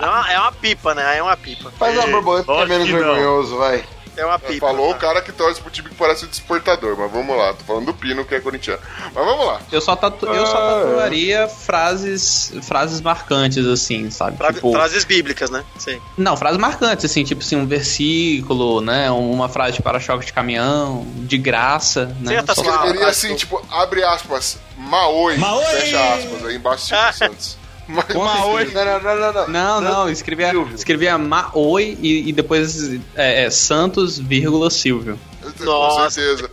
[0.00, 1.18] É uma, é uma pipa, né?
[1.18, 1.70] É uma pipa.
[1.78, 3.82] Faz uma É, borboleta que é menos vergonhoso, vai.
[4.16, 4.66] É uma pipa.
[4.66, 7.52] Falou o cara que torce pro time que parece um despertador, mas vamos lá.
[7.54, 8.80] Tô falando do Pino, que é corintiano.
[9.14, 9.60] Mas vamos lá.
[9.72, 10.84] Eu só, tatu eu só Ah.
[10.84, 14.36] tatuaria frases, frases marcantes, assim, sabe?
[14.36, 15.64] Fra- Tipo, Frases bíblicas, né?
[15.78, 16.00] Sim.
[16.16, 19.10] Não, frases marcantes, assim, tipo assim, um versículo, né?
[19.10, 22.42] Uma frase de para-choque de caminhão, de graça, né?
[22.42, 25.64] tá Só- Escreveria assim, tipo, abre aspas, Maoi, Maoi!
[25.66, 27.58] fecha aspas, aí embaixo Silvio Santos.
[27.86, 28.64] Mas, Maoi.
[28.72, 29.48] Não, não, não, não, não.
[29.48, 35.18] Não, não, escrevia, escrevia Maoi e, e depois é, é, Santos, vírgula, Silvio.
[35.62, 36.50] Com certeza.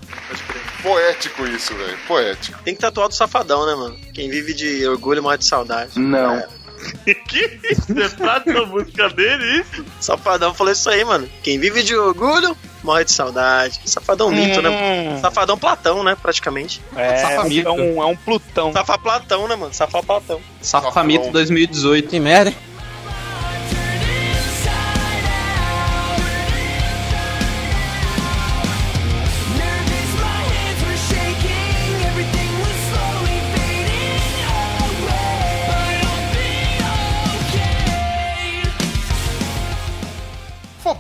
[0.82, 1.98] Poético isso, velho.
[2.08, 2.62] Poético.
[2.64, 3.98] Tem que tatuar do safadão, né, mano?
[4.14, 5.98] Quem vive de orgulho morre de saudade.
[5.98, 6.44] Não.
[7.28, 8.00] que isso?
[8.00, 9.86] É frase da música dele, isso?
[10.00, 11.30] Safadão falou isso aí, mano.
[11.44, 13.80] Quem vive de orgulho morre de saudade.
[13.86, 14.64] Safadão mito, Hum.
[14.64, 15.20] né?
[15.22, 16.16] Safadão Platão, né?
[16.22, 16.82] Praticamente.
[16.96, 17.68] É, Safamito.
[17.68, 18.72] é um, é um Plutão.
[18.74, 19.74] Safa Platão, né, mano?
[19.74, 20.40] Safa Platão.
[20.62, 22.10] Safamito 2018.
[22.10, 22.54] Que merda,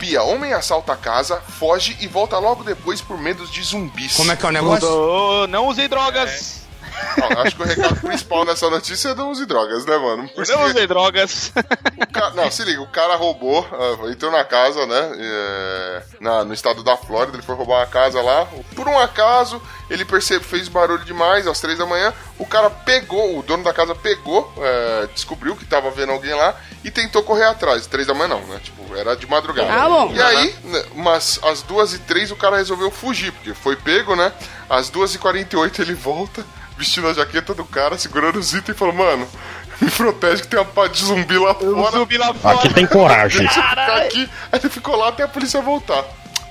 [0.01, 0.23] Fobia.
[0.23, 4.15] Homem assalta a casa, foge e volta logo depois por medo de zumbis.
[4.15, 5.47] Como é que é o Mudou.
[5.47, 6.61] Não usei drogas.
[7.21, 10.27] Ó, acho que o recado principal nessa notícia é não use drogas, né, mano?
[10.35, 11.51] Porque Não usei drogas.
[11.55, 15.11] o ca- Não, se liga, o cara roubou, ah, entrou na casa, né?
[15.17, 18.45] é, na- no estado da Flórida, ele foi roubar uma casa lá.
[18.75, 22.13] Por um acaso, ele percebe, fez barulho demais às três da manhã.
[22.37, 26.55] O cara pegou, o dono da casa pegou, é, descobriu que tava vendo alguém lá
[26.83, 27.87] e tentou correr atrás.
[27.87, 28.59] Três da manhã não, né?
[28.63, 29.67] Tipo, era de madrugada.
[29.67, 30.11] Tá bom.
[30.13, 34.15] E aí, né, mas às duas e três o cara resolveu fugir, porque foi pego,
[34.15, 34.31] né?
[34.69, 36.45] Às duas e quarenta e oito ele volta,
[36.77, 39.27] vestindo a jaqueta do cara, segurando os itens e falou, mano,
[39.79, 41.91] me protege que tem uma pá de zumbi lá fora.
[41.91, 42.55] Zumbi lá fora.
[42.55, 43.45] Aqui tem coragem.
[43.45, 44.29] Deixa eu ficar aqui.
[44.51, 46.03] Aí ele ficou lá até a polícia voltar.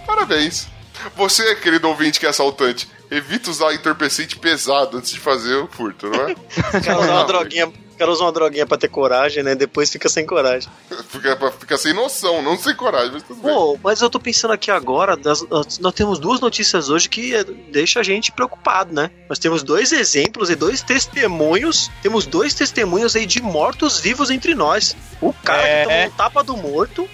[0.07, 0.67] Parabéns.
[1.17, 6.09] Você, querido ouvinte que é assaltante, evita usar entorpecente pesado antes de fazer o furto,
[6.09, 6.35] não é?
[6.85, 7.73] Cara uma droguinha.
[8.01, 9.55] O cara usa uma droguinha pra ter coragem, né?
[9.55, 10.71] Depois fica sem coragem.
[11.11, 13.53] Fica, fica sem noção, não sem coragem, mas tudo bem.
[13.53, 17.35] Pô, mas eu tô pensando aqui agora, das- nós nós temos duas notícias hoje que
[17.35, 19.11] eh, deixa a gente preocupado, né?
[19.29, 21.91] Nós temos dois exemplos e dois testemunhos.
[22.01, 24.97] Temos dois testemunhos aí de mortos-vivos entre nós.
[25.21, 25.83] O cara É.
[25.83, 27.09] que tomou um tapa do morto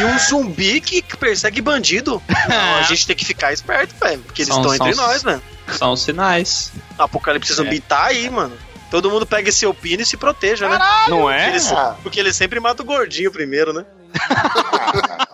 [0.00, 2.22] e um zumbi que persegue bandido.
[2.48, 4.20] Não, a gente tem que ficar esperto, velho.
[4.22, 5.42] Porque eles São- estão entre são- nós, velho.
[5.76, 6.72] São os sinais.
[6.98, 8.56] Apocalipse zumbi tá aí, mano.
[8.90, 10.78] Todo mundo pega esse opino e se proteja, né?
[11.08, 11.48] Não é?
[11.48, 13.84] Eles- porque ele sempre mata o gordinho primeiro, né?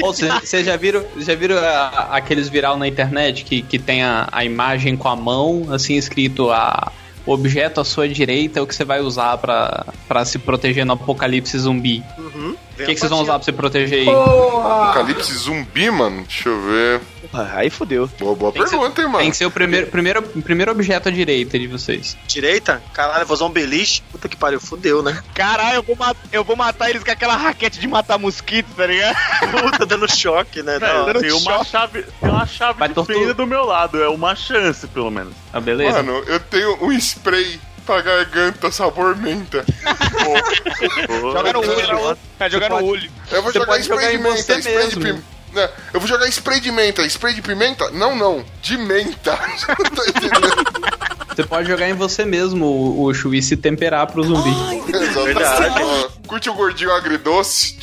[0.00, 4.44] Vocês já viram, já viram ah, aqueles viral na internet que, que tem a, a
[4.44, 6.92] imagem com a mão, assim, escrito a
[7.26, 10.86] o objeto à sua direita é o que você vai usar pra, pra se proteger
[10.86, 12.02] no apocalipse zumbi.
[12.16, 12.56] Uhum.
[12.72, 14.08] O que, que vocês vão usar pra se proteger aí?
[14.08, 16.22] Apocalipse zumbi, mano.
[16.22, 17.00] Deixa eu ver.
[17.32, 18.08] Aí fodeu.
[18.18, 19.18] Boa, boa Tem que, ser, pergunta, hein, mano.
[19.18, 22.16] tem que ser o primeiro, primeiro, primeiro objeto à direita de vocês.
[22.26, 22.82] Direita?
[22.94, 24.02] Caralho, vou usar um beliche.
[24.10, 25.22] Puta que pariu, fudeu, né?
[25.34, 28.86] Caralho, eu vou, mat- eu vou matar eles com aquela raquete de matar mosquito, tá
[28.86, 29.16] ligado?
[29.62, 30.78] Puta, dando choque, né?
[30.78, 31.20] Da hora.
[31.20, 34.86] Tem uma chave, tem uma chave Vai de tortura- do meu lado, é uma chance,
[34.86, 35.34] pelo menos.
[35.52, 36.02] Ah, beleza?
[36.02, 39.64] Mano, eu tenho um spray pra garganta sabor menta.
[41.32, 42.18] Joga no olho.
[42.40, 43.10] É, jogar no olho.
[43.30, 44.90] Eu vou Você jogar pode spray jogar de em menta, spray mesmo.
[44.90, 45.37] de pimenta.
[45.92, 47.04] Eu vou jogar spray de menta.
[47.06, 47.90] Spray de pimenta?
[47.90, 48.44] Não, não.
[48.62, 49.36] De menta.
[49.36, 50.98] tá entendendo?
[51.34, 54.50] Você pode jogar em você mesmo o, o chuí se temperar pro zumbi.
[54.88, 56.18] Exatamente.
[56.26, 57.76] Curte o gordinho agridoce?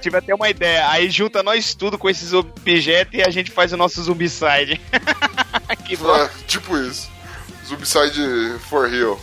[0.00, 0.88] Tive até uma ideia.
[0.88, 4.80] Aí junta nós tudo com esses objetos e a gente faz o nosso zumbicide.
[5.84, 6.10] que bom.
[6.10, 7.10] Ah, tipo isso.
[7.66, 9.20] Zombicide for real.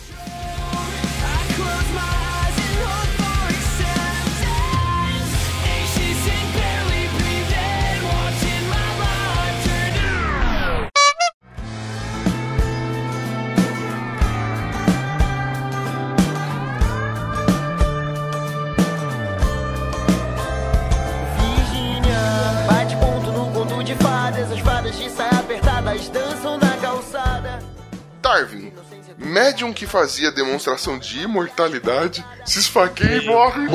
[28.26, 28.72] Darwin,
[29.16, 33.68] médium que fazia demonstração de imortalidade, se esfaqueia e morre.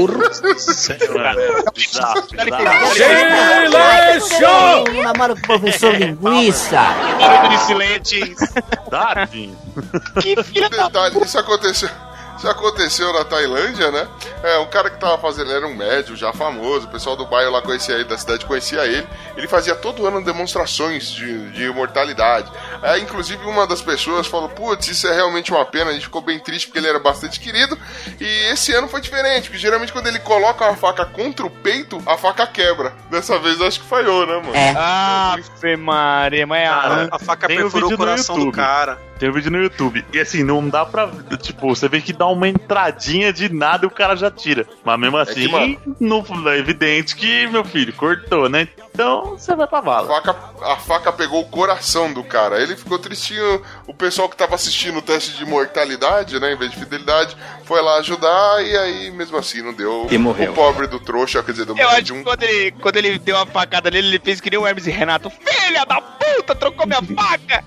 [5.01, 6.81] Namoro com o professor linguiça.
[7.17, 8.35] Garoto de silêncio.
[8.89, 9.55] Darwin.
[10.21, 11.89] Que filha da Detalhe, isso aconteceu.
[12.41, 14.07] Isso aconteceu na Tailândia, né?
[14.41, 17.51] É, um cara que tava fazendo, era um médium já famoso, o pessoal do bairro
[17.51, 19.07] lá conhecia ele, da cidade conhecia ele.
[19.37, 22.51] Ele fazia todo ano demonstrações de, de imortalidade.
[22.81, 25.91] É, inclusive, uma das pessoas falou: Putz, isso é realmente uma pena.
[25.91, 27.77] A gente ficou bem triste porque ele era bastante querido.
[28.19, 32.01] E esse ano foi diferente, porque geralmente quando ele coloca a faca contra o peito,
[32.07, 32.91] a faca quebra.
[33.11, 34.53] Dessa vez eu acho que falhou, né, mano?
[34.75, 39.10] Ah, Ave Maria, mas Cara, a faca tem o perfurou o coração do cara.
[39.21, 40.03] Tem um vídeo no YouTube.
[40.11, 41.07] E assim, não dá pra.
[41.39, 44.65] Tipo, você vê que dá uma entradinha de nada e o cara já tira.
[44.83, 48.67] Mas mesmo É assim, que, mano- não, é evidente que meu filho cortou, né?
[48.91, 50.07] Então você vai pra A vala.
[50.07, 52.59] faca, a faca pegou o coração do cara.
[52.63, 53.61] Ele ficou tristinho.
[53.85, 56.53] O pessoal que tava assistindo o teste de mortalidade, né?
[56.53, 58.65] Em vez de fidelidade, foi lá ajudar.
[58.65, 60.07] E aí, mesmo assim, não deu.
[60.09, 60.51] E morreu.
[60.51, 62.17] O pobre do trouxa, quer dizer, do Eu acho médium.
[62.17, 64.87] que quando ele, quando ele deu a facada nele, ele fez que nem o Hermes
[64.87, 65.29] e Renato.
[65.29, 67.63] Filha da puta, trocou minha faca!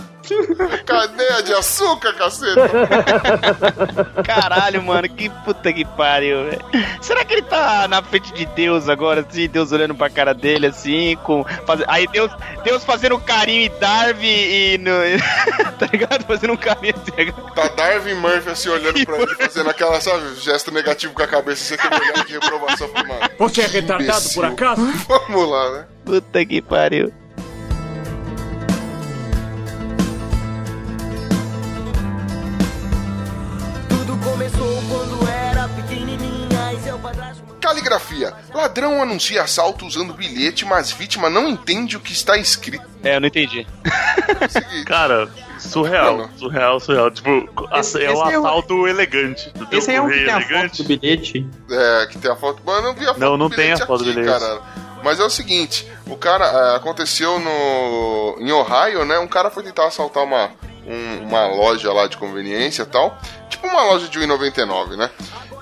[0.84, 2.68] Cadeia de açúcar, caceta!
[4.24, 6.64] Caralho, mano, que puta que pariu, velho.
[7.00, 10.66] Será que ele tá na frente de Deus agora, assim, Deus olhando pra cara dele,
[10.66, 11.44] assim, com.
[11.66, 11.82] Faz...
[11.86, 12.30] Aí Deus,
[12.64, 14.78] Deus fazendo um carinho em Darwin e.
[14.78, 14.92] No...
[15.78, 16.24] tá ligado?
[16.24, 17.32] Fazendo um carinho assim.
[17.54, 21.64] Tá Darwin Murphy assim olhando pra ele, fazendo aquela, sabe, gesto negativo com a cabeça,
[21.64, 23.30] você tem que olhar de reprovação pro mano.
[23.38, 24.86] Você é retardado por acaso?
[25.08, 25.86] Vamos lá, né?
[26.04, 27.12] Puta que pariu.
[37.68, 38.32] Caligrafia.
[38.54, 42.84] Ladrão anuncia assalto usando bilhete, mas vítima não entende o que está escrito.
[43.04, 43.66] É, eu não entendi.
[44.86, 45.28] Cara,
[45.58, 46.30] surreal.
[46.38, 47.10] Surreal, surreal.
[47.10, 47.28] Tipo,
[47.74, 49.52] Esse- é um esse é o- assalto elegante.
[49.70, 50.78] Esse aí é o que tem a elegante.
[50.78, 51.46] foto do bilhete.
[51.70, 52.62] É, que tem a foto.
[52.64, 54.38] Mas eu não vi a foto Não, não do tem a foto do aqui, bilhete.
[54.40, 54.60] cara.
[55.04, 59.18] Mas é o seguinte, o cara é, aconteceu no em Ohio, né?
[59.18, 60.50] Um cara foi tentar assaltar uma
[60.86, 63.18] um- uma loja lá de conveniência e tal,
[63.50, 65.10] tipo uma loja de 1,99, né?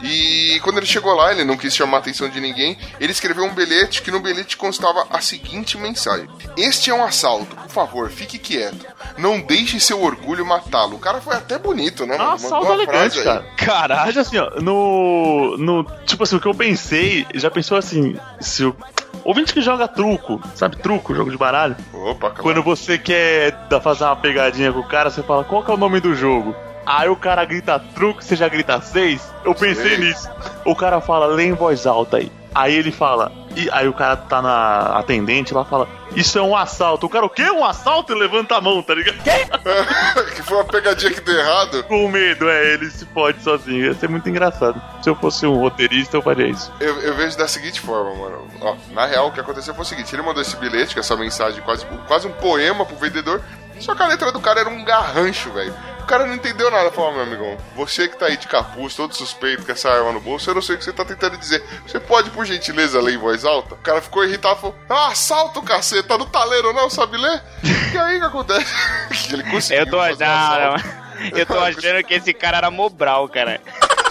[0.03, 2.77] E quando ele chegou lá, ele não quis chamar a atenção de ninguém.
[3.01, 7.55] Ele escreveu um bilhete que no bilhete constava a seguinte mensagem: Este é um assalto,
[7.57, 8.87] por favor, fique quieto.
[9.19, 10.97] Não deixe seu orgulho matá-lo.
[10.97, 12.17] O cara foi até bonito, né?
[12.19, 12.33] Mano?
[12.33, 13.45] assalto elegante, cara.
[13.57, 15.85] Caralho, Mas assim, ó, no, no.
[16.05, 18.77] Tipo assim, o que eu pensei, já pensou assim, se o.
[19.25, 21.75] Ouvinte que joga truco, sabe truco, jogo de baralho?
[21.93, 22.43] Opa, cara.
[22.43, 25.75] Quando você quer dar- fazer uma pegadinha com o cara, você fala, qual que é
[25.75, 26.55] o nome do jogo?
[26.87, 29.21] Aí o cara grita truco, você já grita seis?
[29.45, 29.99] Eu pensei Seis.
[29.99, 30.31] nisso.
[30.65, 32.31] O cara fala, lê em voz alta aí.
[32.55, 36.57] Aí ele fala, e aí o cara tá na atendente lá fala, isso é um
[36.57, 37.05] assalto.
[37.05, 37.51] O cara, o quê?
[37.51, 38.13] Um assalto?
[38.15, 39.19] E levanta a mão, tá ligado?
[40.35, 41.85] que foi uma pegadinha que deu errado.
[41.85, 43.85] Com medo, é, ele se pode sozinho.
[43.85, 44.81] Ia ser muito engraçado.
[45.03, 46.73] Se eu fosse um roteirista, eu faria isso.
[46.81, 48.49] Eu, eu vejo da seguinte forma, mano.
[48.63, 51.17] Ó, na real, o que aconteceu foi o seguinte: ele mandou esse bilhete, com essa
[51.17, 53.43] mensagem, quase, quase um poema pro vendedor.
[53.81, 55.75] Só que a letra do cara era um garrancho, velho.
[56.07, 56.93] O cara não entendeu nada.
[56.93, 60.21] Falou, meu amigão, você que tá aí de capuz, todo suspeito com essa arma no
[60.21, 61.61] bolso, eu não sei o que você tá tentando dizer.
[61.85, 63.75] Você pode, por gentileza, ler em voz alta?
[63.75, 67.43] O cara ficou irritado e falou: Ah, assalto, caceta, tá no taleiro não, sabe ler?
[67.93, 68.73] E aí o que acontece?
[69.35, 69.83] Ele conseguiu.
[69.85, 71.37] Eu tô fazer um.
[71.37, 73.61] Eu tô achando que esse cara era Mobral, cara.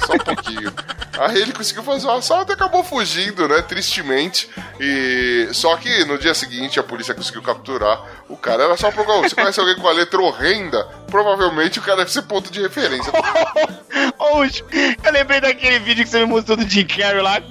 [0.06, 0.74] Só um pouquinho.
[1.20, 3.62] Aí ele conseguiu fazer o assalto e acabou fugindo, né?
[3.62, 4.50] Tristemente.
[4.80, 8.64] E só que no dia seguinte a polícia conseguiu capturar o cara.
[8.64, 9.22] Era só procurar.
[9.22, 10.88] Você conhece alguém com a letra horrenda?
[11.08, 13.12] Provavelmente o cara deve ser ponto de referência.
[14.20, 14.64] Oxe,
[15.04, 17.42] eu lembrei daquele vídeo que você me mostrou do Jim Carrey lá.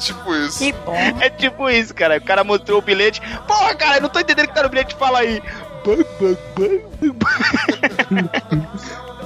[0.00, 0.58] tipo isso.
[0.58, 0.96] Que bom.
[1.20, 2.18] É tipo isso, cara.
[2.18, 3.20] O cara mostrou o bilhete.
[3.46, 4.94] Porra, cara, eu não tô entendendo o que tá no bilhete.
[4.94, 5.42] Fala aí.
[5.84, 8.71] Bam, bam, bam, bam.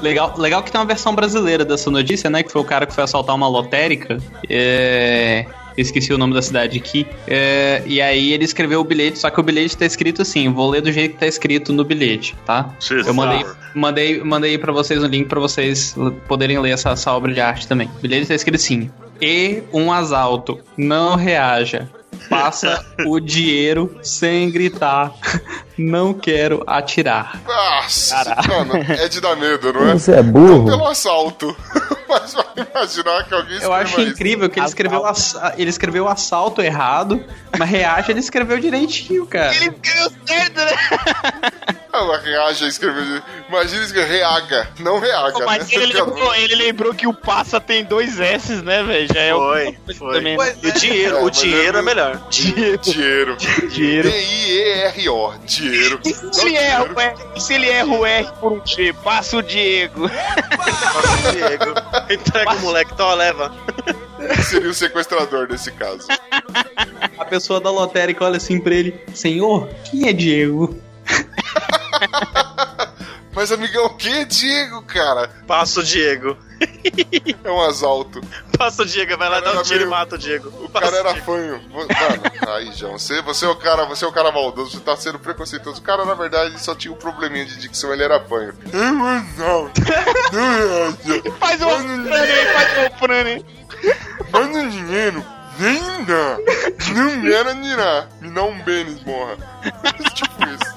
[0.06, 2.42] Legal, legal que tem uma versão brasileira dessa notícia, né?
[2.42, 4.18] Que foi o cara que foi assaltar uma lotérica.
[4.48, 5.44] É.
[5.76, 7.06] Esqueci o nome da cidade aqui.
[7.26, 10.70] É, e aí ele escreveu o bilhete, só que o bilhete tá escrito assim, vou
[10.70, 12.70] ler do jeito que tá escrito no bilhete, tá?
[13.06, 15.94] Eu mandei, mandei, mandei para vocês um link para vocês
[16.26, 17.90] poderem ler essa, essa obra de arte também.
[17.98, 21.90] O bilhete tá escrito assim: E um assalto, não reaja.
[22.28, 25.12] Passa o dinheiro sem gritar.
[25.78, 27.40] Não quero atirar.
[27.46, 28.64] Nossa, Caraca.
[28.64, 29.92] mano, é de dar medo, não é?
[29.92, 30.58] Você é burro.
[30.70, 31.56] Não pelo assalto.
[32.08, 34.10] Mas vai imaginar que alguém Eu acho isso.
[34.12, 37.22] incrível que ele escreveu, ass- ele escreveu assalto errado,
[37.58, 39.52] mas reage ele escreveu direitinho, cara.
[39.56, 41.76] Ele escreveu certo, né?
[41.96, 43.22] Ela reage, escreveu.
[43.48, 45.82] Imagina escrever reaga, não reaga, Mas né?
[45.82, 49.08] ele lembrou, ele lembrou que o passa tem dois S, né, velho?
[49.12, 50.14] Já é Foi, foi.
[50.18, 50.56] também, né?
[50.62, 52.16] E o dinheiro, É, o mas dinheiro é melhor.
[52.28, 53.36] Dinheiro.
[53.70, 54.10] Dinheiro.
[54.10, 55.34] D-I-E-R-O.
[55.44, 56.00] Dinheiro.
[56.04, 58.92] E se ele erra o R, se ele erra o R por um G?
[58.92, 60.08] Passa o Diego.
[60.08, 61.74] Passa o Diego.
[62.12, 63.52] Entrega o moleque, então leva.
[64.44, 66.06] Seria o sequestrador nesse caso.
[67.18, 70.76] A pessoa da lotérica olha assim pra ele: Senhor, quem é Diego?
[73.34, 75.28] Mas, amigão, o que é Diego, cara?
[75.46, 76.36] Passa o Diego.
[77.44, 78.18] É um assalto.
[78.56, 80.48] Passa o Diego, vai lá dar um tiro e meio- mata o Diego.
[80.64, 81.60] O cara era fanho.
[81.70, 81.86] Mano,
[82.48, 85.18] aí, João, você, você é o cara, você é o cara maldoso, você tá sendo
[85.18, 85.80] preconceituoso.
[85.80, 88.54] O cara, na verdade, só tinha um probleminha de dicção, ele era fanho.
[89.42, 89.70] Não,
[91.38, 93.46] Faz o Frane aí, faz o Frane.
[94.32, 95.22] Manda dinheiro,
[95.58, 96.38] nem dá.
[96.94, 98.08] Não me era nirar.
[98.20, 99.36] Me dá um bênis, morra.
[100.14, 100.74] tipo isso.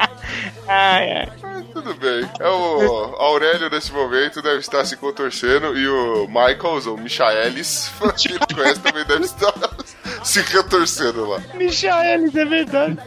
[0.67, 1.31] Ai, ai.
[1.41, 2.29] Mas Tudo bem.
[2.39, 8.29] É o Aurélio, nesse momento, deve estar se contorcendo e o Michaels, ou Michaelis, que
[8.29, 9.53] ele conhece, também deve estar
[10.23, 11.39] se retorcendo lá.
[11.55, 12.97] Michaelis, é verdade.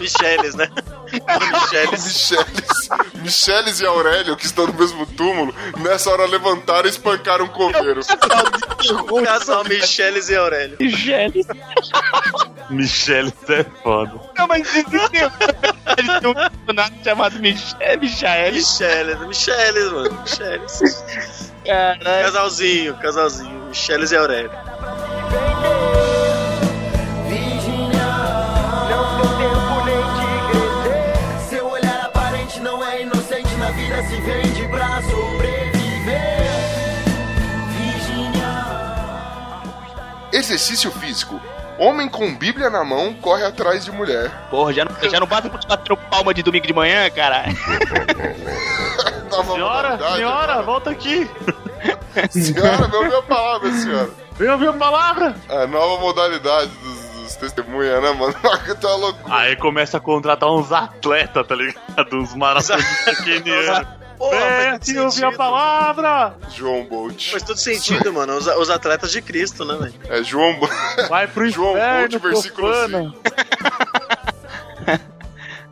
[0.00, 0.68] Micheles, né?
[1.20, 2.04] Micheles.
[2.04, 2.88] Micheles,
[3.22, 8.00] Micheles e Aurélio, que estão no mesmo túmulo, nessa hora levantaram e espancaram um coveiro.
[9.24, 10.76] Casal Micheles e Aurélio.
[10.80, 11.46] Micheles.
[12.70, 14.20] Michelle é foda.
[14.36, 15.24] Não, mas existe
[16.26, 18.80] um personagem chamado Mich Michaelis.
[18.80, 20.20] Micheles, Micheles, mano.
[20.22, 21.52] Micheles.
[21.64, 22.24] Caralho.
[22.24, 23.64] Casalzinho, casalzinho.
[23.68, 24.50] Micheles e Aurélio.
[40.44, 41.40] Exercício físico.
[41.78, 44.30] Homem com Bíblia na mão corre atrás de mulher.
[44.50, 47.44] Porra, já não, já não basta continuar tendo palma de domingo de manhã, cara.
[49.42, 50.62] Senhora, senhora, agora.
[50.62, 51.28] volta aqui.
[52.30, 54.10] Senhora, me ouviu a palavra, senhora.
[54.38, 55.34] Vem ouvir a palavra.
[55.48, 58.34] A nova modalidade dos, testemunhas, né, mano?
[58.80, 59.18] tá louco.
[59.32, 62.16] Aí começa a contratar uns atletas, tá ligado?
[62.16, 63.86] Uns maratonistas kenianos.
[64.18, 66.34] Porra, aqui todo ouvir a palavra.
[66.54, 67.30] João Bolt.
[67.30, 68.36] Faz todo sentido, mano.
[68.36, 69.94] Os, os atletas de Cristo, né, velho?
[70.08, 70.72] É João Bolt.
[71.08, 73.14] Vai pro João inferno, Bolt, versículo profana.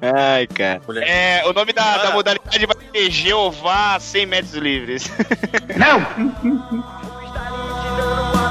[0.03, 0.81] Ai, cara.
[1.07, 5.05] É, o nome da, da modalidade vai ser Jeová 100 metros livres.
[5.05, 5.79] Tem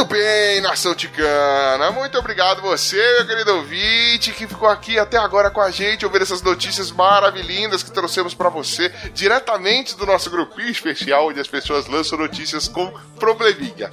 [0.00, 1.92] Muito bem, nação ticana.
[1.92, 6.22] Muito obrigado você, meu querido ouvinte, que ficou aqui até agora com a gente, ouvindo
[6.22, 11.86] essas notícias maravilhindas que trouxemos pra você, diretamente do nosso grupinho especial, onde as pessoas
[11.86, 13.92] lançam notícias com probleminha.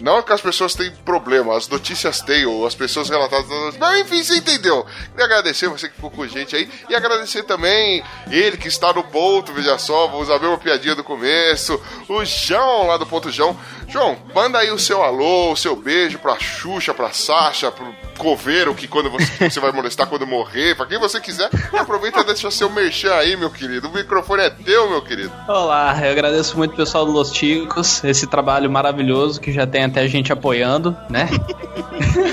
[0.00, 3.76] Não que as pessoas têm problema, as notícias têm, ou as pessoas relatadas.
[3.78, 4.84] Mas enfim, você entendeu.
[5.10, 8.92] Queria agradecer você que ficou com a gente aí, e agradecer também ele que está
[8.92, 13.30] no ponto, veja só, vou usar a piadinha do começo, o João lá do ponto
[13.30, 13.56] João.
[13.88, 18.74] João, manda aí o seu alô, o seu beijo pra Xuxa, pra Sasha, pro coveiro
[18.74, 21.48] que quando você, você vai molestar quando morrer, pra quem você quiser.
[21.72, 23.88] E aproveita e deixa seu merchan aí, meu querido.
[23.88, 25.32] O microfone é teu, meu querido.
[25.48, 29.84] Olá, eu agradeço muito o pessoal do Los Ticos, esse trabalho maravilhoso que já tem
[29.84, 31.28] até gente apoiando, né?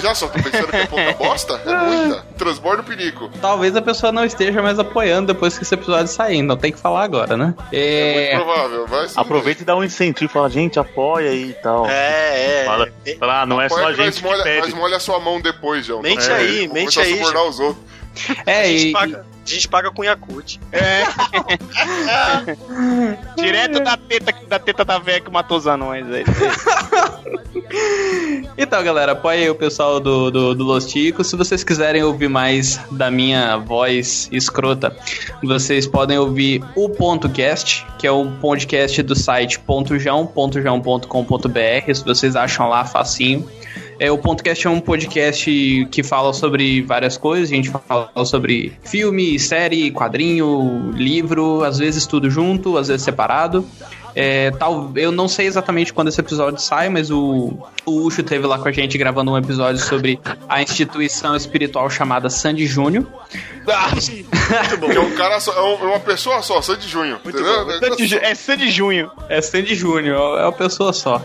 [0.02, 1.62] Já só tô pensando que é pouca bosta?
[1.66, 2.26] É muita.
[2.38, 3.30] Transborda o pinico.
[3.42, 6.80] Talvez a pessoa não esteja mais apoiando depois que esse episódio sair, não tem que
[6.80, 7.54] falar agora, né?
[7.72, 9.18] É É, muito provável, mas.
[9.18, 11.88] Aproveita e dá um incentivo, fala, gente, apoia aí e tal.
[11.90, 12.66] É, é.
[12.66, 14.60] Fala, fala, ah, não é Apoia só a que nós gente que molha, pede.
[14.62, 16.02] nós molha a sua mão depois, João.
[16.02, 17.50] Mente É, aí, vamos mente a aí, subornar João.
[17.50, 17.86] os outros.
[18.46, 20.60] a, é gente e, paga, a gente paga com Yakut.
[20.72, 21.04] É.
[23.36, 26.24] Direto da teta, da teta da véia que matou os anões aí.
[28.58, 31.28] Então, galera, apoia o pessoal do, do, do Los Ticos.
[31.28, 34.96] Se vocês quiserem ouvir mais da minha voz escrota,
[35.44, 39.60] vocês podem ouvir o Ponto Cast, que é um podcast do site
[40.00, 41.06] .jão.jão.com.br.
[41.94, 43.48] Se vocês acham lá facinho.
[44.00, 47.52] É, o PontoCast é um podcast que fala sobre várias coisas.
[47.52, 53.66] A gente fala sobre filme, série, quadrinho, livro, às vezes tudo junto, às vezes separado.
[54.16, 57.54] É, tal, eu não sei exatamente quando esse episódio sai, mas o,
[57.86, 62.30] o Ucho teve lá com a gente gravando um episódio sobre a instituição espiritual chamada
[62.30, 63.06] Sandy Júnior.
[64.92, 66.88] Que é um cara só, é é uma pessoa só, Sandy?
[67.80, 69.12] Sandy Ju- É Sandy Junho.
[69.30, 71.22] É Sandy Júnior, é uma pessoa só.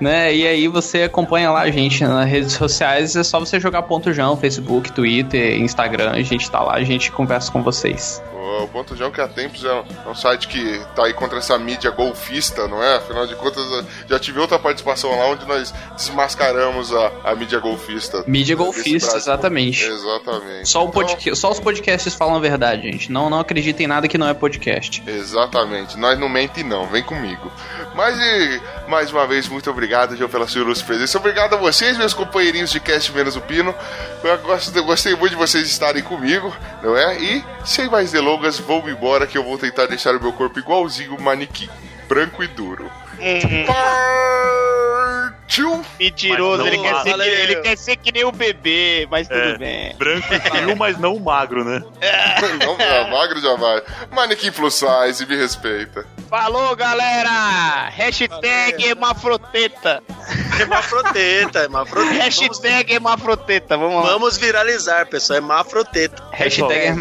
[0.00, 0.32] Né?
[0.32, 4.12] E aí você acompanha lá a gente nas redes sociais, é só você jogar ponto
[4.12, 8.22] Jão, Facebook, Twitter, Instagram, a gente tá lá, a gente conversa com vocês.
[8.64, 12.66] O Ponto que há tempos é um, site que tá aí contra essa mídia golfista,
[12.68, 12.96] não é?
[12.96, 13.64] Afinal de contas,
[14.08, 18.24] já tive outra participação lá onde nós desmascaramos a, a mídia golfista.
[18.26, 19.84] Mídia golfista, exatamente.
[19.84, 20.68] Exatamente.
[20.68, 23.12] Só, o podca- só os podcasts falam a verdade, gente.
[23.12, 25.02] Não, não acreditem em nada que não é podcast.
[25.06, 27.50] Exatamente, nós não mente não, vem comigo.
[27.94, 31.18] Mas e mais uma vez, muito obrigado, João, pela sua ilustre presença.
[31.18, 33.74] Obrigado a vocês, meus companheirinhos de cast menos o Pino.
[34.24, 37.18] Eu gostei muito de vocês estarem comigo, não é?
[37.20, 41.14] E sem mais delongas, vou embora que eu vou tentar deixar o meu corpo igualzinho
[41.14, 41.68] um manequim,
[42.08, 42.90] branco e duro.
[45.48, 45.82] Partiu!
[45.98, 49.40] Mentiroso, ele não quer, ser que, ele quer ser que nem o bebê, mas tudo
[49.40, 49.96] É, bem.
[49.96, 51.80] Branco e frio, mas não magro, né?
[52.64, 53.82] não, já magro já vai.
[54.12, 56.06] Manequim plus size, me respeita.
[56.28, 57.88] Falou, galera!
[57.88, 60.02] Hashtag Emafroteta.
[60.60, 62.10] Hemafroteta, hemafroteta.
[62.10, 64.12] Vamos, Hashtag Emafroteta, vamos lá.
[64.12, 65.38] vamos viralizar, pessoal.
[65.38, 66.22] Hemafroteta.
[66.32, 66.94] Hashtag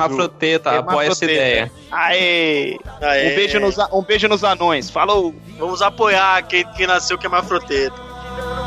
[0.65, 1.71] apoia essa ideia.
[1.91, 2.77] Aê!
[3.01, 3.31] Aê.
[3.31, 4.89] Um, beijo nos, um beijo nos anões.
[4.89, 5.35] Falou!
[5.57, 6.06] Vamos apoiar
[6.47, 7.95] quem, quem nasceu com hemafroteta.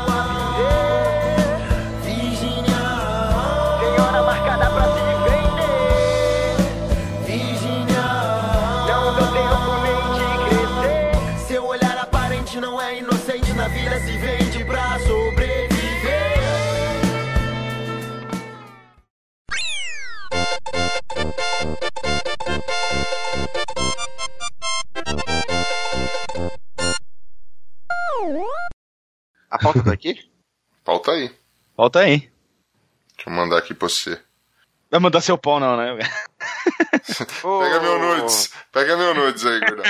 [29.49, 30.29] A pauta tá aqui?
[30.83, 31.35] Pauta aí.
[31.77, 32.31] Volta aí.
[33.15, 34.21] Deixa eu mandar aqui pra você.
[34.89, 35.97] Vai mandar seu pau, não, né?
[37.41, 38.51] Pega meu nudes.
[38.71, 39.85] Pega meu nudes aí, gordão.